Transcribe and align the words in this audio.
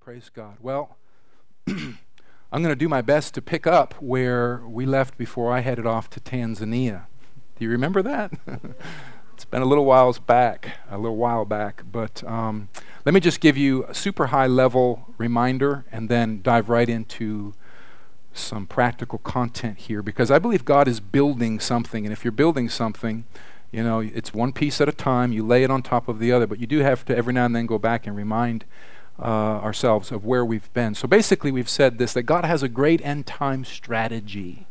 Praise 0.00 0.30
God. 0.34 0.56
Well, 0.62 0.96
I'm 1.68 1.98
going 2.50 2.70
to 2.70 2.74
do 2.74 2.88
my 2.88 3.02
best 3.02 3.34
to 3.34 3.42
pick 3.42 3.66
up 3.66 3.92
where 4.00 4.62
we 4.66 4.86
left 4.86 5.18
before 5.18 5.52
I 5.52 5.60
headed 5.60 5.84
off 5.84 6.08
to 6.10 6.20
Tanzania. 6.20 7.04
Do 7.58 7.66
you 7.66 7.70
remember 7.70 8.00
that? 8.00 8.32
it's 9.34 9.44
been 9.44 9.60
a 9.60 9.66
little 9.66 9.84
whiles 9.84 10.18
back, 10.18 10.78
a 10.90 10.96
little 10.96 11.18
while 11.18 11.44
back, 11.44 11.82
but 11.92 12.24
um, 12.24 12.70
let 13.04 13.12
me 13.12 13.20
just 13.20 13.40
give 13.40 13.58
you 13.58 13.84
a 13.84 13.94
super 13.94 14.28
high 14.28 14.46
level 14.46 15.12
reminder 15.18 15.84
and 15.92 16.08
then 16.08 16.40
dive 16.40 16.70
right 16.70 16.88
into 16.88 17.52
some 18.32 18.66
practical 18.66 19.18
content 19.18 19.76
here 19.80 20.02
because 20.02 20.30
I 20.30 20.38
believe 20.38 20.64
God 20.64 20.88
is 20.88 20.98
building 20.98 21.60
something, 21.60 22.06
and 22.06 22.12
if 22.12 22.24
you're 22.24 22.32
building 22.32 22.70
something, 22.70 23.26
you 23.70 23.84
know, 23.84 24.00
it's 24.00 24.32
one 24.32 24.52
piece 24.52 24.80
at 24.80 24.88
a 24.88 24.92
time. 24.92 25.30
You 25.30 25.46
lay 25.46 25.62
it 25.62 25.70
on 25.70 25.82
top 25.82 26.08
of 26.08 26.20
the 26.20 26.32
other, 26.32 26.46
but 26.46 26.58
you 26.58 26.66
do 26.66 26.78
have 26.78 27.04
to 27.04 27.16
every 27.16 27.34
now 27.34 27.44
and 27.44 27.54
then 27.54 27.66
go 27.66 27.78
back 27.78 28.06
and 28.06 28.16
remind 28.16 28.64
uh, 29.20 29.60
ourselves 29.62 30.10
of 30.10 30.24
where 30.24 30.44
we've 30.44 30.72
been. 30.72 30.94
So 30.94 31.06
basically, 31.06 31.52
we've 31.52 31.68
said 31.68 31.98
this 31.98 32.12
that 32.14 32.22
God 32.22 32.44
has 32.44 32.62
a 32.62 32.68
great 32.68 33.04
end 33.04 33.26
time 33.26 33.64
strategy, 33.64 34.66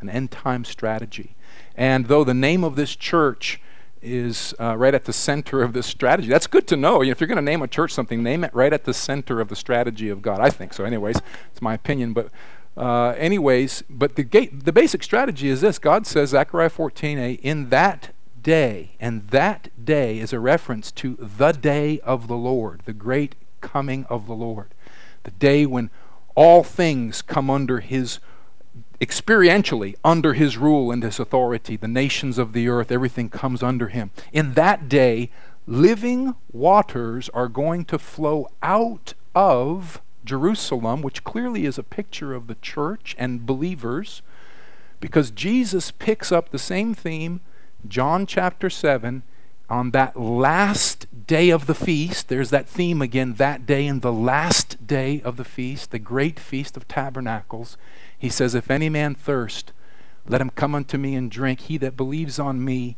an 0.00 0.08
end 0.08 0.30
time 0.30 0.64
strategy. 0.64 1.34
And 1.76 2.06
though 2.06 2.24
the 2.24 2.34
name 2.34 2.64
of 2.64 2.76
this 2.76 2.94
church 2.96 3.60
is 4.00 4.54
uh, 4.60 4.76
right 4.76 4.94
at 4.94 5.04
the 5.04 5.12
center 5.12 5.62
of 5.62 5.72
this 5.72 5.86
strategy, 5.86 6.28
that's 6.28 6.46
good 6.46 6.66
to 6.68 6.76
know. 6.76 7.02
If 7.02 7.20
you're 7.20 7.28
going 7.28 7.36
to 7.36 7.42
name 7.42 7.62
a 7.62 7.68
church 7.68 7.92
something, 7.92 8.22
name 8.22 8.44
it 8.44 8.54
right 8.54 8.72
at 8.72 8.84
the 8.84 8.94
center 8.94 9.40
of 9.40 9.48
the 9.48 9.56
strategy 9.56 10.08
of 10.08 10.22
God. 10.22 10.40
I 10.40 10.50
think 10.50 10.72
so, 10.72 10.84
anyways. 10.84 11.16
It's 11.50 11.62
my 11.62 11.74
opinion. 11.74 12.12
But, 12.12 12.30
uh, 12.76 13.14
anyways, 13.16 13.82
but 13.90 14.14
the, 14.14 14.22
gate, 14.22 14.64
the 14.64 14.72
basic 14.72 15.02
strategy 15.02 15.48
is 15.48 15.60
this 15.60 15.78
God 15.78 16.06
says, 16.06 16.30
Zechariah 16.30 16.70
14a, 16.70 17.40
in 17.40 17.70
that 17.70 18.10
day, 18.40 18.92
and 19.00 19.28
that 19.28 19.68
day 19.84 20.18
is 20.18 20.32
a 20.32 20.38
reference 20.38 20.92
to 20.92 21.16
the 21.20 21.52
day 21.52 21.98
of 22.00 22.28
the 22.28 22.36
Lord, 22.36 22.82
the 22.84 22.92
great 22.92 23.34
coming 23.60 24.04
of 24.06 24.26
the 24.26 24.34
Lord. 24.34 24.74
The 25.24 25.30
day 25.32 25.66
when 25.66 25.90
all 26.34 26.62
things 26.62 27.22
come 27.22 27.50
under 27.50 27.80
his 27.80 28.20
experientially 29.00 29.94
under 30.04 30.34
his 30.34 30.56
rule 30.56 30.90
and 30.90 31.02
his 31.02 31.20
authority. 31.20 31.76
The 31.76 31.88
nations 31.88 32.38
of 32.38 32.52
the 32.52 32.68
earth, 32.68 32.90
everything 32.90 33.28
comes 33.28 33.62
under 33.62 33.88
him. 33.88 34.10
In 34.32 34.54
that 34.54 34.88
day, 34.88 35.30
living 35.66 36.34
waters 36.52 37.28
are 37.30 37.48
going 37.48 37.84
to 37.86 37.98
flow 37.98 38.48
out 38.62 39.14
of 39.34 40.00
Jerusalem, 40.24 41.02
which 41.02 41.24
clearly 41.24 41.64
is 41.64 41.78
a 41.78 41.82
picture 41.82 42.34
of 42.34 42.46
the 42.46 42.56
church 42.56 43.14
and 43.18 43.46
believers, 43.46 44.22
because 45.00 45.30
Jesus 45.30 45.90
picks 45.90 46.32
up 46.32 46.50
the 46.50 46.58
same 46.58 46.92
theme, 46.92 47.40
John 47.86 48.26
chapter 48.26 48.68
7, 48.68 49.22
on 49.70 49.90
that 49.90 50.18
last 50.18 51.06
day 51.26 51.50
of 51.50 51.66
the 51.66 51.74
feast, 51.74 52.28
there's 52.28 52.50
that 52.50 52.68
theme 52.68 53.02
again, 53.02 53.34
that 53.34 53.66
day 53.66 53.86
and 53.86 54.00
the 54.00 54.12
last 54.12 54.86
day 54.86 55.20
of 55.22 55.36
the 55.36 55.44
feast, 55.44 55.90
the 55.90 55.98
great 55.98 56.40
feast 56.40 56.76
of 56.76 56.88
tabernacles. 56.88 57.76
He 58.16 58.30
says, 58.30 58.54
If 58.54 58.70
any 58.70 58.88
man 58.88 59.14
thirst, 59.14 59.72
let 60.26 60.40
him 60.40 60.50
come 60.50 60.74
unto 60.74 60.96
me 60.96 61.14
and 61.14 61.30
drink. 61.30 61.60
He 61.60 61.76
that 61.78 61.96
believes 61.96 62.38
on 62.38 62.64
me, 62.64 62.96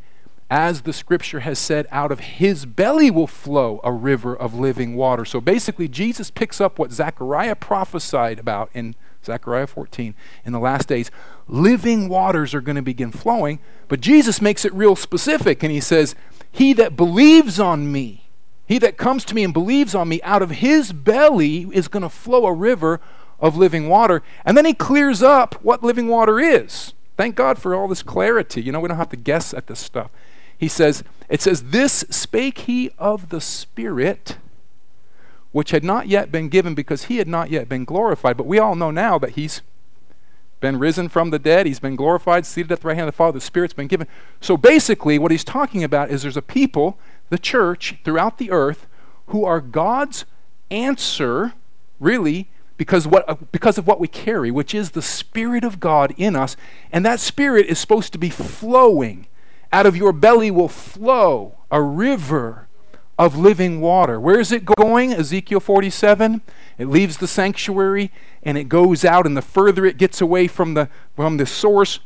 as 0.49 0.83
the 0.83 0.93
scripture 0.93 1.41
has 1.41 1.59
said, 1.59 1.87
out 1.91 2.13
of 2.13 2.21
his 2.21 2.67
belly 2.67 3.11
will 3.11 3.27
flow 3.27 3.81
a 3.83 3.93
river 3.93 4.35
of 4.35 4.55
living 4.55 4.95
water. 4.95 5.25
So 5.25 5.41
basically, 5.41 5.89
Jesus 5.89 6.31
picks 6.31 6.61
up 6.61 6.79
what 6.79 6.93
Zechariah 6.93 7.57
prophesied 7.57 8.39
about 8.39 8.71
in 8.75 8.95
Zechariah 9.25 9.67
14. 9.67 10.15
In 10.45 10.53
the 10.53 10.59
last 10.59 10.89
days, 10.89 11.11
living 11.47 12.09
waters 12.09 12.55
are 12.55 12.61
going 12.61 12.77
to 12.77 12.83
begin 12.83 13.13
flowing, 13.13 13.59
but 13.89 14.01
Jesus 14.01 14.41
makes 14.41 14.65
it 14.65 14.73
real 14.73 14.97
specific, 14.97 15.63
and 15.63 15.73
he 15.73 15.81
says, 15.81 16.15
he 16.53 16.73
that 16.75 16.97
believes 16.97 17.61
on 17.61 17.91
me, 17.91 18.29
he 18.67 18.79
that 18.79 18.97
comes 18.97 19.25
to 19.27 19.35
me 19.35 19.45
and 19.45 19.53
believes 19.53 19.95
on 19.95 20.09
me, 20.09 20.23
out 20.23 20.43
of 20.43 20.51
his 20.51 20.93
belly 20.93 21.67
is 21.73 21.89
going 21.89 22.03
to 22.03 22.09
flow 22.09 22.47
a 22.47 22.53
river 22.53 23.01
of 23.41 23.57
living 23.57 23.89
water. 23.89 24.23
And 24.45 24.57
then 24.57 24.65
he 24.65 24.75
clears 24.75 25.23
up 25.23 25.55
what 25.63 25.83
living 25.83 26.09
water 26.09 26.39
is. 26.39 26.93
Thank 27.17 27.35
God 27.35 27.59
for 27.59 27.75
all 27.75 27.89
this 27.89 28.03
clarity. 28.03 28.63
You 28.63 28.73
know, 28.73 28.81
we 28.81 28.89
don't 28.89 28.97
have 28.97 29.11
to 29.11 29.17
guess 29.17 29.53
at 29.53 29.67
this 29.67 29.81
stuff. 29.81 30.11
He 30.57 30.69
says, 30.69 31.03
it 31.29 31.41
says, 31.41 31.65
This 31.65 32.05
spake 32.11 32.59
he 32.59 32.91
of 32.99 33.31
the 33.31 33.41
Spirit, 33.41 34.37
which 35.53 35.71
had 35.71 35.85
not 35.85 36.07
yet 36.07 36.31
been 36.31 36.49
given 36.49 36.75
because 36.75 37.05
he 37.05 37.17
had 37.17 37.29
not 37.29 37.51
yet 37.51 37.69
been 37.69 37.85
glorified. 37.85 38.37
But 38.37 38.47
we 38.47 38.59
all 38.59 38.77
know 38.77 38.91
now 38.91 39.19
that 39.19 39.31
he's 39.31 39.63
been 40.61 40.79
risen 40.79 41.09
from 41.09 41.31
the 41.31 41.39
dead. 41.39 41.67
He's 41.67 41.81
been 41.81 41.97
glorified, 41.97 42.47
seated 42.47 42.71
at 42.73 42.81
the 42.81 42.89
right 42.89 42.97
hand 42.97 43.09
of 43.09 43.15
the 43.15 43.17
Father. 43.17 43.39
The 43.39 43.45
Spirit's 43.45 43.75
been 43.75 43.87
given. 43.87 44.07
So 44.41 44.57
basically, 44.57 45.19
what 45.19 45.31
he's 45.31 45.45
talking 45.45 45.83
about 45.83 46.11
is 46.11 46.23
there's 46.23 46.37
a 46.37 46.43
people, 46.43 46.99
the 47.31 47.39
church, 47.39 47.97
throughout 48.05 48.39
the 48.39 48.51
earth, 48.51 48.87
who 49.29 49.45
are 49.45 49.61
God's 49.61 50.25
answer, 50.71 51.55
really, 51.99 52.49
because, 52.77 53.07
what, 53.07 53.29
uh, 53.29 53.37
because 53.53 53.79
of 53.79 53.87
what 53.87 54.01
we 54.01 54.09
carry, 54.09 54.51
which 54.51 54.75
is 54.75 54.91
the 54.91 55.03
Spirit 55.03 55.65
of 55.65 55.81
God 55.81 56.15
in 56.17 56.37
us. 56.37 56.57
And 56.93 57.05
that 57.05 57.21
Spirit 57.21 57.67
is 57.67 57.79
supposed 57.79 58.13
to 58.13 58.19
be 58.19 58.31
flowing. 58.31 59.27
Out 59.73 59.87
of 59.87 59.97
your 59.97 60.13
belly 60.13 60.51
will 60.51 60.69
flow 60.69 61.57
a 61.71 61.81
river 61.81 62.67
of 63.21 63.37
living 63.37 63.83
water. 63.83 64.19
Where 64.19 64.41
is 64.41 64.51
it 64.51 64.65
going? 64.65 65.13
Ezekiel 65.13 65.61
47. 65.61 66.41
It 66.79 66.87
leaves 66.87 67.19
the 67.19 67.27
sanctuary 67.27 68.11
and 68.43 68.57
it 68.57 68.71
goes 68.71 69.05
out, 69.05 69.27
and 69.27 69.37
the 69.37 69.43
further 69.43 69.85
it 69.85 69.99
gets 69.99 70.23
away 70.23 70.47
from 70.47 70.73
the, 70.73 70.89
from 71.15 71.37
the 71.37 71.45
source, 71.45 72.01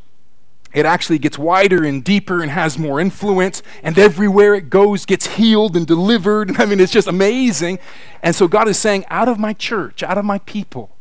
it 0.73 0.85
actually 0.85 1.21
gets 1.21 1.39
wider 1.39 1.85
and 1.85 2.03
deeper 2.03 2.43
and 2.43 2.51
has 2.51 2.77
more 2.77 2.99
influence, 2.99 3.63
and 3.85 3.97
everywhere 3.97 4.57
it 4.57 4.71
goes 4.71 5.07
gets 5.07 5.37
healed 5.37 5.77
and 5.77 5.87
delivered. 5.87 6.57
I 6.61 6.67
mean, 6.67 6.81
it's 6.81 6.91
just 6.91 7.07
amazing. 7.07 7.79
And 8.21 8.35
so 8.35 8.49
God 8.49 8.67
is 8.67 8.77
saying, 8.77 9.05
out 9.09 9.29
of 9.29 9.39
my 9.39 9.53
church, 9.53 10.03
out 10.03 10.19
of 10.19 10.25
my 10.25 10.39
people, 10.41 10.97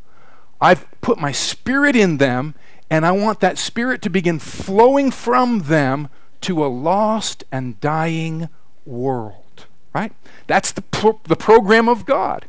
I've 0.62 0.86
put 1.02 1.18
my 1.18 1.32
spirit 1.32 1.96
in 1.96 2.18
them, 2.18 2.54
and 2.88 3.04
I 3.04 3.14
want 3.14 3.40
that 3.40 3.58
spirit 3.58 4.04
to 4.04 4.12
begin 4.12 4.38
flowing 4.38 5.10
from 5.10 5.62
them 5.62 6.08
to 6.42 6.64
a 6.64 6.68
lost 6.68 7.44
and 7.52 7.82
dying 7.82 8.50
world. 8.86 9.43
Right? 9.94 10.12
That's 10.48 10.72
the, 10.72 10.82
pro- 10.82 11.20
the 11.26 11.36
program 11.36 11.88
of 11.88 12.06
God. 12.06 12.46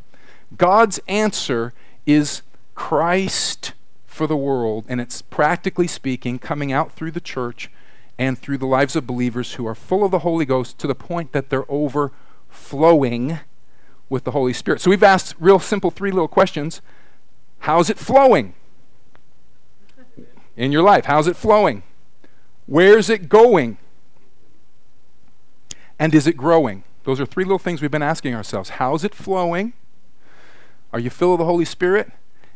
God's 0.56 1.00
answer 1.06 1.72
is 2.06 2.42
Christ 2.74 3.72
for 4.06 4.26
the 4.26 4.36
world, 4.36 4.84
and 4.88 5.00
it's 5.00 5.22
practically 5.22 5.86
speaking 5.86 6.38
coming 6.38 6.72
out 6.72 6.92
through 6.92 7.10
the 7.10 7.20
church 7.20 7.70
and 8.18 8.38
through 8.38 8.58
the 8.58 8.66
lives 8.66 8.94
of 8.94 9.06
believers 9.06 9.54
who 9.54 9.66
are 9.66 9.74
full 9.74 10.04
of 10.04 10.10
the 10.10 10.20
Holy 10.20 10.44
Ghost 10.44 10.78
to 10.78 10.86
the 10.86 10.94
point 10.94 11.32
that 11.32 11.50
they're 11.50 11.70
overflowing 11.70 13.40
with 14.08 14.24
the 14.24 14.30
Holy 14.30 14.52
Spirit. 14.52 14.80
So 14.80 14.90
we've 14.90 15.02
asked 15.02 15.34
real 15.40 15.58
simple 15.58 15.90
three 15.90 16.12
little 16.12 16.28
questions. 16.28 16.80
How's 17.60 17.90
it 17.90 17.98
flowing 17.98 18.54
in 20.56 20.70
your 20.70 20.82
life? 20.82 21.06
How's 21.06 21.26
it 21.26 21.36
flowing? 21.36 21.82
Where's 22.66 23.10
it 23.10 23.28
going? 23.28 23.78
And 25.98 26.14
is 26.14 26.26
it 26.26 26.36
growing? 26.36 26.84
Those 27.04 27.20
are 27.20 27.26
three 27.26 27.44
little 27.44 27.58
things 27.58 27.80
we've 27.80 27.90
been 27.90 28.02
asking 28.02 28.34
ourselves. 28.34 28.70
How's 28.70 29.04
it 29.04 29.14
flowing? 29.14 29.74
Are 30.92 30.98
you 30.98 31.10
filled 31.10 31.32
with 31.32 31.40
the 31.40 31.50
Holy 31.50 31.64
Spirit? 31.64 32.10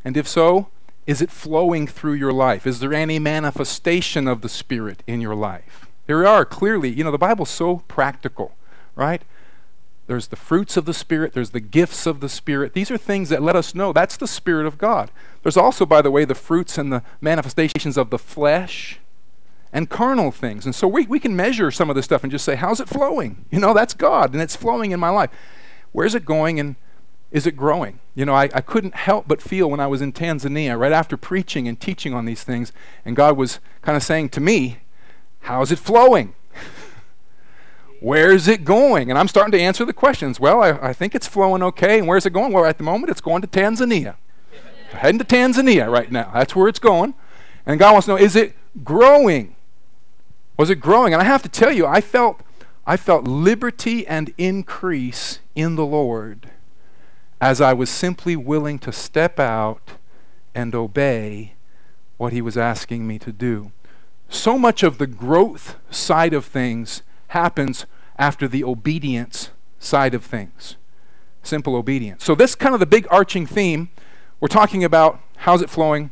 And 0.04 0.16
if 0.16 0.26
so, 0.26 0.68
is 1.06 1.20
it 1.22 1.30
flowing 1.30 1.86
through 1.86 2.14
your 2.14 2.32
life? 2.32 2.66
Is 2.66 2.80
there 2.80 2.94
any 2.94 3.18
manifestation 3.18 4.26
of 4.26 4.40
the 4.40 4.48
Spirit 4.48 5.02
in 5.06 5.20
your 5.20 5.34
life? 5.34 5.86
There 6.06 6.26
are 6.26 6.44
clearly, 6.44 6.88
you 6.88 7.04
know, 7.04 7.10
the 7.10 7.18
Bible's 7.18 7.50
so 7.50 7.78
practical, 7.88 8.54
right? 8.94 9.22
There's 10.06 10.28
the 10.28 10.36
fruits 10.36 10.78
of 10.78 10.86
the 10.86 10.94
Spirit, 10.94 11.34
there's 11.34 11.50
the 11.50 11.60
gifts 11.60 12.06
of 12.06 12.20
the 12.20 12.30
Spirit. 12.30 12.72
These 12.72 12.90
are 12.90 12.96
things 12.96 13.28
that 13.28 13.42
let 13.42 13.56
us 13.56 13.74
know 13.74 13.92
that's 13.92 14.16
the 14.16 14.26
Spirit 14.26 14.66
of 14.66 14.78
God. 14.78 15.10
There's 15.42 15.56
also, 15.56 15.84
by 15.84 16.00
the 16.00 16.10
way, 16.10 16.24
the 16.24 16.34
fruits 16.34 16.78
and 16.78 16.90
the 16.90 17.02
manifestations 17.20 17.98
of 17.98 18.08
the 18.08 18.18
flesh 18.18 19.00
and 19.72 19.90
carnal 19.90 20.30
things. 20.30 20.64
And 20.64 20.74
so 20.74 20.88
we, 20.88 21.06
we 21.06 21.20
can 21.20 21.36
measure 21.36 21.70
some 21.70 21.90
of 21.90 21.96
this 21.96 22.04
stuff 22.04 22.22
and 22.22 22.32
just 22.32 22.44
say, 22.44 22.56
how's 22.56 22.80
it 22.80 22.88
flowing? 22.88 23.44
You 23.50 23.60
know, 23.60 23.74
that's 23.74 23.94
God, 23.94 24.32
and 24.32 24.42
it's 24.42 24.56
flowing 24.56 24.90
in 24.90 25.00
my 25.00 25.10
life. 25.10 25.30
Where's 25.92 26.14
it 26.14 26.24
going? 26.24 26.58
And 26.60 26.76
is 27.30 27.46
it 27.46 27.56
growing? 27.56 28.00
You 28.14 28.24
know, 28.24 28.34
I, 28.34 28.44
I 28.54 28.60
couldn't 28.60 28.94
help 28.94 29.28
but 29.28 29.42
feel 29.42 29.70
when 29.70 29.80
I 29.80 29.86
was 29.86 30.00
in 30.00 30.12
Tanzania, 30.12 30.78
right 30.78 30.92
after 30.92 31.16
preaching 31.16 31.68
and 31.68 31.78
teaching 31.78 32.14
on 32.14 32.24
these 32.24 32.42
things, 32.42 32.72
and 33.04 33.16
God 33.16 33.36
was 33.36 33.60
kind 33.82 33.96
of 33.96 34.02
saying 34.02 34.30
to 34.30 34.40
me, 34.40 34.78
How's 35.40 35.70
it 35.70 35.78
flowing? 35.78 36.34
Where's 38.00 38.48
it 38.48 38.64
going? 38.64 39.10
And 39.10 39.18
I'm 39.18 39.28
starting 39.28 39.52
to 39.52 39.60
answer 39.60 39.84
the 39.84 39.92
questions. 39.92 40.38
Well, 40.38 40.62
I, 40.62 40.70
I 40.70 40.92
think 40.92 41.14
it's 41.14 41.26
flowing 41.26 41.62
okay. 41.62 41.98
And 41.98 42.06
where's 42.06 42.26
it 42.26 42.32
going? 42.32 42.52
Well, 42.52 42.64
at 42.64 42.78
the 42.78 42.84
moment, 42.84 43.10
it's 43.10 43.20
going 43.20 43.42
to 43.42 43.48
Tanzania. 43.48 44.14
heading 44.90 45.18
to 45.18 45.24
Tanzania 45.24 45.90
right 45.90 46.10
now. 46.12 46.30
That's 46.32 46.54
where 46.54 46.68
it's 46.68 46.78
going. 46.78 47.14
And 47.66 47.78
God 47.80 47.92
wants 47.92 48.06
to 48.06 48.12
know, 48.12 48.18
is 48.18 48.36
it 48.36 48.54
growing? 48.84 49.56
Was 50.58 50.68
it 50.68 50.76
growing? 50.76 51.14
And 51.14 51.22
I 51.22 51.24
have 51.24 51.42
to 51.44 51.48
tell 51.48 51.72
you, 51.72 51.86
I 51.86 52.02
felt, 52.02 52.40
I 52.86 52.98
felt 52.98 53.24
liberty 53.24 54.06
and 54.06 54.34
increase 54.36 55.38
in 55.54 55.76
the 55.76 55.86
Lord 55.86 56.50
as 57.40 57.60
I 57.60 57.72
was 57.72 57.88
simply 57.88 58.36
willing 58.36 58.78
to 58.80 58.92
step 58.92 59.38
out 59.38 59.92
and 60.54 60.74
obey 60.74 61.54
what 62.16 62.32
he 62.32 62.42
was 62.42 62.58
asking 62.58 63.06
me 63.06 63.18
to 63.20 63.32
do. 63.32 63.70
So 64.28 64.58
much 64.58 64.82
of 64.82 64.98
the 64.98 65.06
growth 65.06 65.76
side 65.90 66.34
of 66.34 66.44
things 66.44 67.02
happens 67.28 67.86
after 68.18 68.48
the 68.48 68.64
obedience 68.64 69.50
side 69.78 70.14
of 70.14 70.24
things. 70.24 70.76
simple 71.44 71.76
obedience. 71.76 72.24
So, 72.24 72.34
this 72.34 72.54
kind 72.54 72.74
of 72.74 72.80
the 72.80 72.84
big 72.84 73.06
arching 73.10 73.46
theme. 73.46 73.88
We're 74.38 74.48
talking 74.48 74.84
about 74.84 75.20
how's 75.36 75.62
it 75.62 75.70
flowing? 75.70 76.10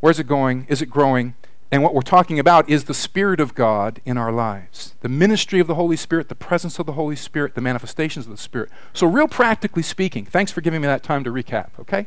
Where's 0.00 0.20
it 0.20 0.26
going? 0.28 0.66
Is 0.68 0.80
it 0.80 0.86
growing? 0.86 1.34
And 1.72 1.82
what 1.82 1.94
we're 1.94 2.02
talking 2.02 2.38
about 2.38 2.68
is 2.68 2.84
the 2.84 2.92
Spirit 2.92 3.40
of 3.40 3.54
God 3.54 4.02
in 4.04 4.18
our 4.18 4.30
lives 4.30 4.94
the 5.00 5.08
ministry 5.08 5.58
of 5.58 5.66
the 5.66 5.74
Holy 5.74 5.96
Spirit, 5.96 6.28
the 6.28 6.34
presence 6.34 6.78
of 6.78 6.84
the 6.84 6.92
Holy 6.92 7.16
Spirit, 7.16 7.54
the 7.54 7.62
manifestations 7.62 8.26
of 8.26 8.30
the 8.30 8.36
Spirit. 8.36 8.70
So, 8.92 9.06
real 9.06 9.26
practically 9.26 9.82
speaking, 9.82 10.26
thanks 10.26 10.52
for 10.52 10.60
giving 10.60 10.82
me 10.82 10.86
that 10.86 11.02
time 11.02 11.24
to 11.24 11.30
recap, 11.30 11.70
okay? 11.80 12.06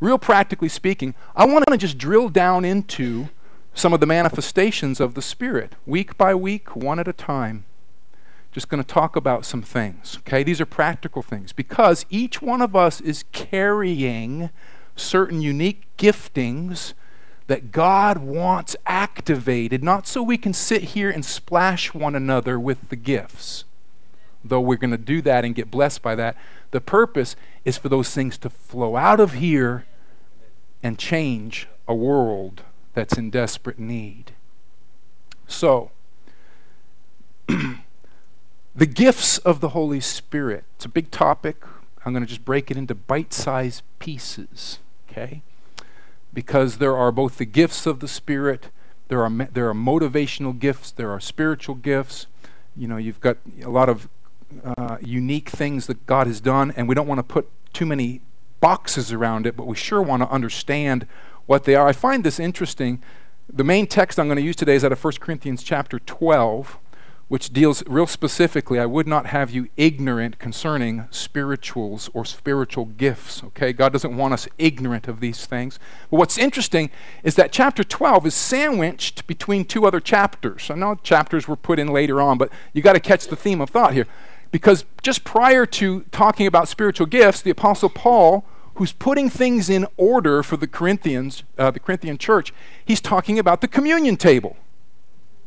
Real 0.00 0.18
practically 0.18 0.68
speaking, 0.68 1.14
I 1.36 1.44
want 1.44 1.64
to 1.68 1.76
just 1.76 1.98
drill 1.98 2.30
down 2.30 2.64
into 2.64 3.28
some 3.74 3.92
of 3.92 4.00
the 4.00 4.06
manifestations 4.06 4.98
of 4.98 5.14
the 5.14 5.22
Spirit, 5.22 5.76
week 5.86 6.18
by 6.18 6.34
week, 6.34 6.74
one 6.74 6.98
at 6.98 7.06
a 7.06 7.12
time. 7.12 7.64
Just 8.50 8.68
going 8.68 8.82
to 8.82 8.86
talk 8.86 9.14
about 9.14 9.46
some 9.46 9.62
things, 9.62 10.18
okay? 10.18 10.42
These 10.42 10.60
are 10.60 10.66
practical 10.66 11.22
things 11.22 11.52
because 11.52 12.04
each 12.10 12.42
one 12.42 12.60
of 12.60 12.74
us 12.74 13.00
is 13.00 13.24
carrying 13.30 14.50
certain 14.96 15.40
unique 15.40 15.84
giftings 15.96 16.94
that 17.50 17.72
God 17.72 18.18
wants 18.18 18.76
activated, 18.86 19.82
not 19.82 20.06
so 20.06 20.22
we 20.22 20.38
can 20.38 20.52
sit 20.52 20.84
here 20.84 21.10
and 21.10 21.24
splash 21.24 21.92
one 21.92 22.14
another 22.14 22.60
with 22.60 22.90
the 22.90 22.96
gifts, 22.96 23.64
though 24.44 24.60
we're 24.60 24.76
going 24.76 24.92
to 24.92 24.96
do 24.96 25.20
that 25.22 25.44
and 25.44 25.52
get 25.52 25.68
blessed 25.68 26.00
by 26.00 26.14
that. 26.14 26.36
The 26.70 26.80
purpose 26.80 27.34
is 27.64 27.76
for 27.76 27.88
those 27.88 28.14
things 28.14 28.38
to 28.38 28.50
flow 28.50 28.94
out 28.94 29.18
of 29.18 29.32
here 29.32 29.84
and 30.80 30.96
change 30.96 31.66
a 31.88 31.94
world 31.94 32.62
that's 32.94 33.18
in 33.18 33.30
desperate 33.30 33.80
need. 33.80 34.30
So, 35.48 35.90
the 37.48 38.86
gifts 38.86 39.38
of 39.38 39.58
the 39.58 39.70
Holy 39.70 39.98
Spirit. 39.98 40.62
It's 40.76 40.84
a 40.84 40.88
big 40.88 41.10
topic. 41.10 41.64
I'm 42.04 42.12
going 42.12 42.22
to 42.22 42.28
just 42.28 42.44
break 42.44 42.70
it 42.70 42.76
into 42.76 42.94
bite 42.94 43.32
sized 43.32 43.82
pieces, 43.98 44.78
okay? 45.10 45.42
Because 46.32 46.78
there 46.78 46.96
are 46.96 47.10
both 47.10 47.38
the 47.38 47.44
gifts 47.44 47.86
of 47.86 48.00
the 48.00 48.08
Spirit, 48.08 48.70
there 49.08 49.24
are, 49.24 49.30
there 49.30 49.68
are 49.68 49.74
motivational 49.74 50.56
gifts, 50.56 50.92
there 50.92 51.10
are 51.10 51.20
spiritual 51.20 51.74
gifts. 51.74 52.26
You 52.76 52.86
know, 52.86 52.96
you've 52.96 53.20
got 53.20 53.38
a 53.62 53.68
lot 53.68 53.88
of 53.88 54.08
uh, 54.64 54.98
unique 55.00 55.48
things 55.48 55.86
that 55.86 56.06
God 56.06 56.26
has 56.26 56.40
done, 56.40 56.72
and 56.76 56.88
we 56.88 56.94
don't 56.94 57.06
want 57.06 57.18
to 57.18 57.24
put 57.24 57.48
too 57.72 57.86
many 57.86 58.20
boxes 58.60 59.12
around 59.12 59.46
it, 59.46 59.56
but 59.56 59.66
we 59.66 59.76
sure 59.76 60.02
want 60.02 60.22
to 60.22 60.28
understand 60.28 61.06
what 61.46 61.64
they 61.64 61.74
are. 61.74 61.88
I 61.88 61.92
find 61.92 62.22
this 62.22 62.38
interesting. 62.38 63.02
The 63.52 63.64
main 63.64 63.86
text 63.86 64.18
I'm 64.18 64.26
going 64.26 64.36
to 64.36 64.42
use 64.42 64.56
today 64.56 64.76
is 64.76 64.84
out 64.84 64.92
of 64.92 65.02
1 65.02 65.14
Corinthians 65.18 65.62
chapter 65.62 65.98
12, 65.98 66.78
which 67.30 67.52
deals 67.52 67.84
real 67.86 68.08
specifically, 68.08 68.80
I 68.80 68.86
would 68.86 69.06
not 69.06 69.26
have 69.26 69.52
you 69.52 69.68
ignorant 69.76 70.40
concerning 70.40 71.06
spirituals 71.12 72.10
or 72.12 72.24
spiritual 72.24 72.86
gifts. 72.86 73.44
Okay? 73.44 73.72
God 73.72 73.92
doesn't 73.92 74.16
want 74.16 74.34
us 74.34 74.48
ignorant 74.58 75.06
of 75.06 75.20
these 75.20 75.46
things. 75.46 75.78
But 76.10 76.16
what's 76.16 76.36
interesting 76.36 76.90
is 77.22 77.36
that 77.36 77.52
chapter 77.52 77.84
12 77.84 78.26
is 78.26 78.34
sandwiched 78.34 79.28
between 79.28 79.64
two 79.64 79.86
other 79.86 80.00
chapters. 80.00 80.72
I 80.72 80.74
know 80.74 80.96
chapters 81.04 81.46
were 81.46 81.54
put 81.54 81.78
in 81.78 81.86
later 81.86 82.20
on, 82.20 82.36
but 82.36 82.50
you 82.72 82.82
got 82.82 82.94
to 82.94 83.00
catch 83.00 83.28
the 83.28 83.36
theme 83.36 83.60
of 83.60 83.70
thought 83.70 83.92
here. 83.92 84.08
Because 84.50 84.84
just 85.00 85.22
prior 85.22 85.66
to 85.66 86.00
talking 86.10 86.48
about 86.48 86.66
spiritual 86.66 87.06
gifts, 87.06 87.42
the 87.42 87.50
Apostle 87.50 87.90
Paul, 87.90 88.44
who's 88.74 88.90
putting 88.90 89.30
things 89.30 89.70
in 89.70 89.86
order 89.96 90.42
for 90.42 90.56
the 90.56 90.66
Corinthians, 90.66 91.44
uh, 91.56 91.70
the 91.70 91.78
Corinthian 91.78 92.18
church, 92.18 92.52
he's 92.84 93.00
talking 93.00 93.38
about 93.38 93.60
the 93.60 93.68
communion 93.68 94.16
table, 94.16 94.56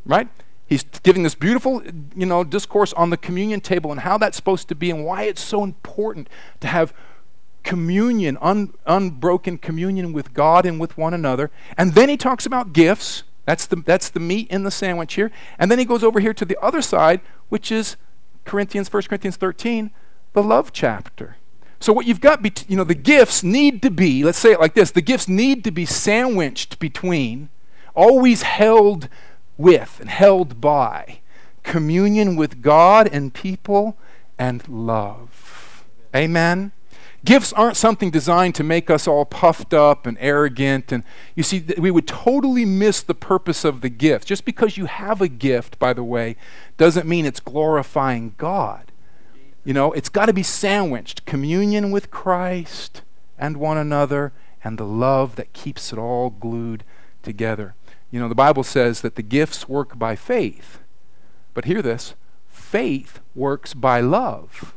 right? 0.06 0.28
He's 0.66 0.84
giving 1.02 1.22
this 1.22 1.34
beautiful, 1.34 1.82
you 2.16 2.26
know, 2.26 2.42
discourse 2.42 2.92
on 2.94 3.10
the 3.10 3.16
communion 3.16 3.60
table 3.60 3.90
and 3.90 4.00
how 4.00 4.16
that's 4.16 4.36
supposed 4.36 4.68
to 4.68 4.74
be 4.74 4.90
and 4.90 5.04
why 5.04 5.24
it's 5.24 5.42
so 5.42 5.62
important 5.62 6.28
to 6.60 6.66
have 6.66 6.94
communion, 7.62 8.38
un, 8.40 8.72
unbroken 8.86 9.58
communion 9.58 10.12
with 10.12 10.32
God 10.32 10.64
and 10.64 10.80
with 10.80 10.96
one 10.96 11.12
another. 11.12 11.50
And 11.76 11.94
then 11.94 12.08
he 12.08 12.16
talks 12.16 12.46
about 12.46 12.72
gifts. 12.72 13.24
That's 13.44 13.66
the, 13.66 13.76
that's 13.76 14.08
the 14.08 14.20
meat 14.20 14.48
in 14.50 14.62
the 14.62 14.70
sandwich 14.70 15.14
here. 15.14 15.30
And 15.58 15.70
then 15.70 15.78
he 15.78 15.84
goes 15.84 16.02
over 16.02 16.20
here 16.20 16.34
to 16.34 16.44
the 16.44 16.56
other 16.62 16.80
side, 16.80 17.20
which 17.50 17.70
is 17.70 17.96
Corinthians, 18.44 18.92
1 18.92 19.02
Corinthians 19.04 19.36
13, 19.36 19.90
the 20.32 20.42
love 20.42 20.72
chapter. 20.72 21.36
So 21.80 21.92
what 21.92 22.06
you've 22.06 22.20
got, 22.20 22.70
you 22.70 22.76
know, 22.76 22.84
the 22.84 22.94
gifts 22.94 23.42
need 23.42 23.82
to 23.82 23.90
be, 23.90 24.24
let's 24.24 24.38
say 24.38 24.52
it 24.52 24.60
like 24.60 24.74
this, 24.74 24.90
the 24.90 25.02
gifts 25.02 25.28
need 25.28 25.64
to 25.64 25.70
be 25.70 25.84
sandwiched 25.84 26.78
between, 26.78 27.50
always 27.94 28.42
held 28.42 29.08
with 29.56 29.98
and 30.00 30.10
held 30.10 30.60
by 30.60 31.20
communion 31.62 32.36
with 32.36 32.62
God 32.62 33.08
and 33.08 33.34
people 33.34 33.96
and 34.38 34.66
love. 34.68 35.84
Amen. 36.14 36.72
Gifts 37.24 37.54
aren't 37.54 37.78
something 37.78 38.10
designed 38.10 38.54
to 38.56 38.62
make 38.62 38.90
us 38.90 39.08
all 39.08 39.24
puffed 39.24 39.72
up 39.72 40.06
and 40.06 40.18
arrogant. 40.20 40.92
And 40.92 41.02
you 41.34 41.42
see, 41.42 41.64
we 41.78 41.90
would 41.90 42.06
totally 42.06 42.66
miss 42.66 43.02
the 43.02 43.14
purpose 43.14 43.64
of 43.64 43.80
the 43.80 43.88
gift. 43.88 44.28
Just 44.28 44.44
because 44.44 44.76
you 44.76 44.84
have 44.84 45.22
a 45.22 45.28
gift, 45.28 45.78
by 45.78 45.94
the 45.94 46.04
way, 46.04 46.36
doesn't 46.76 47.08
mean 47.08 47.24
it's 47.24 47.40
glorifying 47.40 48.34
God. 48.36 48.92
You 49.64 49.72
know, 49.72 49.92
it's 49.92 50.10
got 50.10 50.26
to 50.26 50.34
be 50.34 50.42
sandwiched 50.42 51.24
communion 51.24 51.90
with 51.90 52.10
Christ 52.10 53.00
and 53.38 53.56
one 53.56 53.78
another 53.78 54.34
and 54.62 54.76
the 54.76 54.84
love 54.84 55.36
that 55.36 55.54
keeps 55.54 55.94
it 55.94 55.98
all 55.98 56.28
glued 56.28 56.84
together. 57.22 57.74
You 58.14 58.20
know, 58.20 58.28
the 58.28 58.36
Bible 58.36 58.62
says 58.62 59.00
that 59.00 59.16
the 59.16 59.24
gifts 59.24 59.68
work 59.68 59.98
by 59.98 60.14
faith. 60.14 60.78
But 61.52 61.64
hear 61.64 61.82
this 61.82 62.14
faith 62.48 63.18
works 63.34 63.74
by 63.74 64.00
love. 64.00 64.72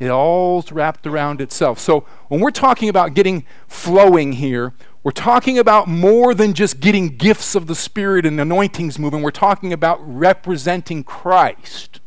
It 0.00 0.10
all's 0.10 0.72
wrapped 0.72 1.06
around 1.06 1.40
itself. 1.40 1.78
So 1.78 2.04
when 2.26 2.40
we're 2.40 2.50
talking 2.50 2.88
about 2.88 3.14
getting 3.14 3.46
flowing 3.68 4.32
here, 4.32 4.74
we're 5.04 5.12
talking 5.12 5.60
about 5.60 5.86
more 5.86 6.34
than 6.34 6.52
just 6.52 6.80
getting 6.80 7.16
gifts 7.16 7.54
of 7.54 7.68
the 7.68 7.76
Spirit 7.76 8.26
and 8.26 8.40
anointings 8.40 8.98
moving. 8.98 9.22
We're 9.22 9.30
talking 9.30 9.72
about 9.72 10.00
representing 10.02 11.04
Christ, 11.04 12.00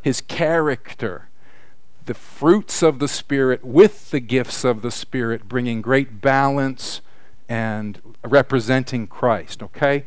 His 0.00 0.22
character, 0.22 1.28
the 2.06 2.14
fruits 2.14 2.82
of 2.82 3.00
the 3.00 3.08
Spirit 3.08 3.62
with 3.62 4.12
the 4.12 4.20
gifts 4.20 4.64
of 4.64 4.80
the 4.80 4.90
Spirit, 4.90 5.46
bringing 5.46 5.82
great 5.82 6.22
balance 6.22 7.02
and 7.50 8.00
representing 8.24 9.06
Christ, 9.06 9.62
okay? 9.62 10.04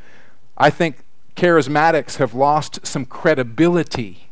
I 0.58 0.70
think 0.70 1.04
charismatics 1.36 2.18
have 2.18 2.34
lost 2.34 2.86
some 2.86 3.06
credibility 3.06 4.30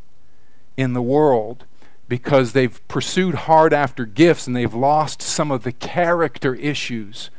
in 0.78 0.94
the 0.94 1.02
world 1.02 1.66
because 2.08 2.54
they've 2.54 2.86
pursued 2.88 3.36
hard 3.36 3.74
after 3.74 4.06
gifts 4.06 4.48
and 4.48 4.56
they've 4.56 4.74
lost 4.74 5.22
some 5.22 5.52
of 5.52 5.64
the 5.64 5.72
character 5.72 6.56
issues 6.56 7.30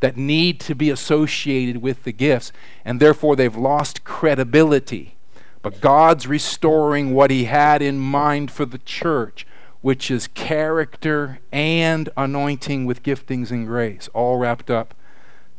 that 0.00 0.16
need 0.16 0.58
to 0.60 0.74
be 0.74 0.88
associated 0.90 1.82
with 1.82 2.04
the 2.04 2.12
gifts, 2.12 2.52
and 2.84 3.00
therefore 3.00 3.36
they've 3.36 3.56
lost 3.56 4.04
credibility. 4.04 5.16
But 5.62 5.80
God's 5.82 6.26
restoring 6.26 7.12
what 7.12 7.30
He 7.30 7.44
had 7.44 7.82
in 7.82 7.98
mind 7.98 8.50
for 8.50 8.64
the 8.64 8.78
church, 8.78 9.46
which 9.82 10.10
is 10.10 10.26
character 10.28 11.40
and 11.52 12.08
anointing 12.16 12.86
with 12.86 13.02
giftings 13.02 13.50
and 13.50 13.66
grace, 13.66 14.08
all 14.14 14.38
wrapped 14.38 14.70
up 14.70 14.94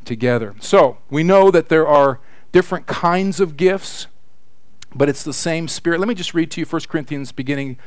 together. 0.05 0.55
So 0.59 0.97
we 1.09 1.23
know 1.23 1.51
that 1.51 1.69
there 1.69 1.87
are 1.87 2.19
different 2.51 2.87
kinds 2.87 3.39
of 3.39 3.57
gifts, 3.57 4.07
but 4.93 5.09
it's 5.09 5.23
the 5.23 5.33
same 5.33 5.67
Spirit. 5.67 5.99
Let 5.99 6.09
me 6.09 6.15
just 6.15 6.33
read 6.33 6.51
to 6.51 6.61
you 6.61 6.65
1 6.65 6.81
Corinthians 6.89 7.31
beginning 7.31 7.77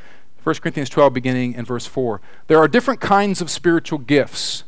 1 0.44 0.56
Corinthians 0.56 0.90
12, 0.90 1.14
beginning 1.14 1.54
in 1.54 1.64
verse 1.64 1.86
4. 1.86 2.20
There 2.48 2.58
are 2.58 2.68
different 2.68 3.00
kinds 3.00 3.40
of 3.40 3.50
spiritual 3.50 3.98
gifts, 3.98 4.64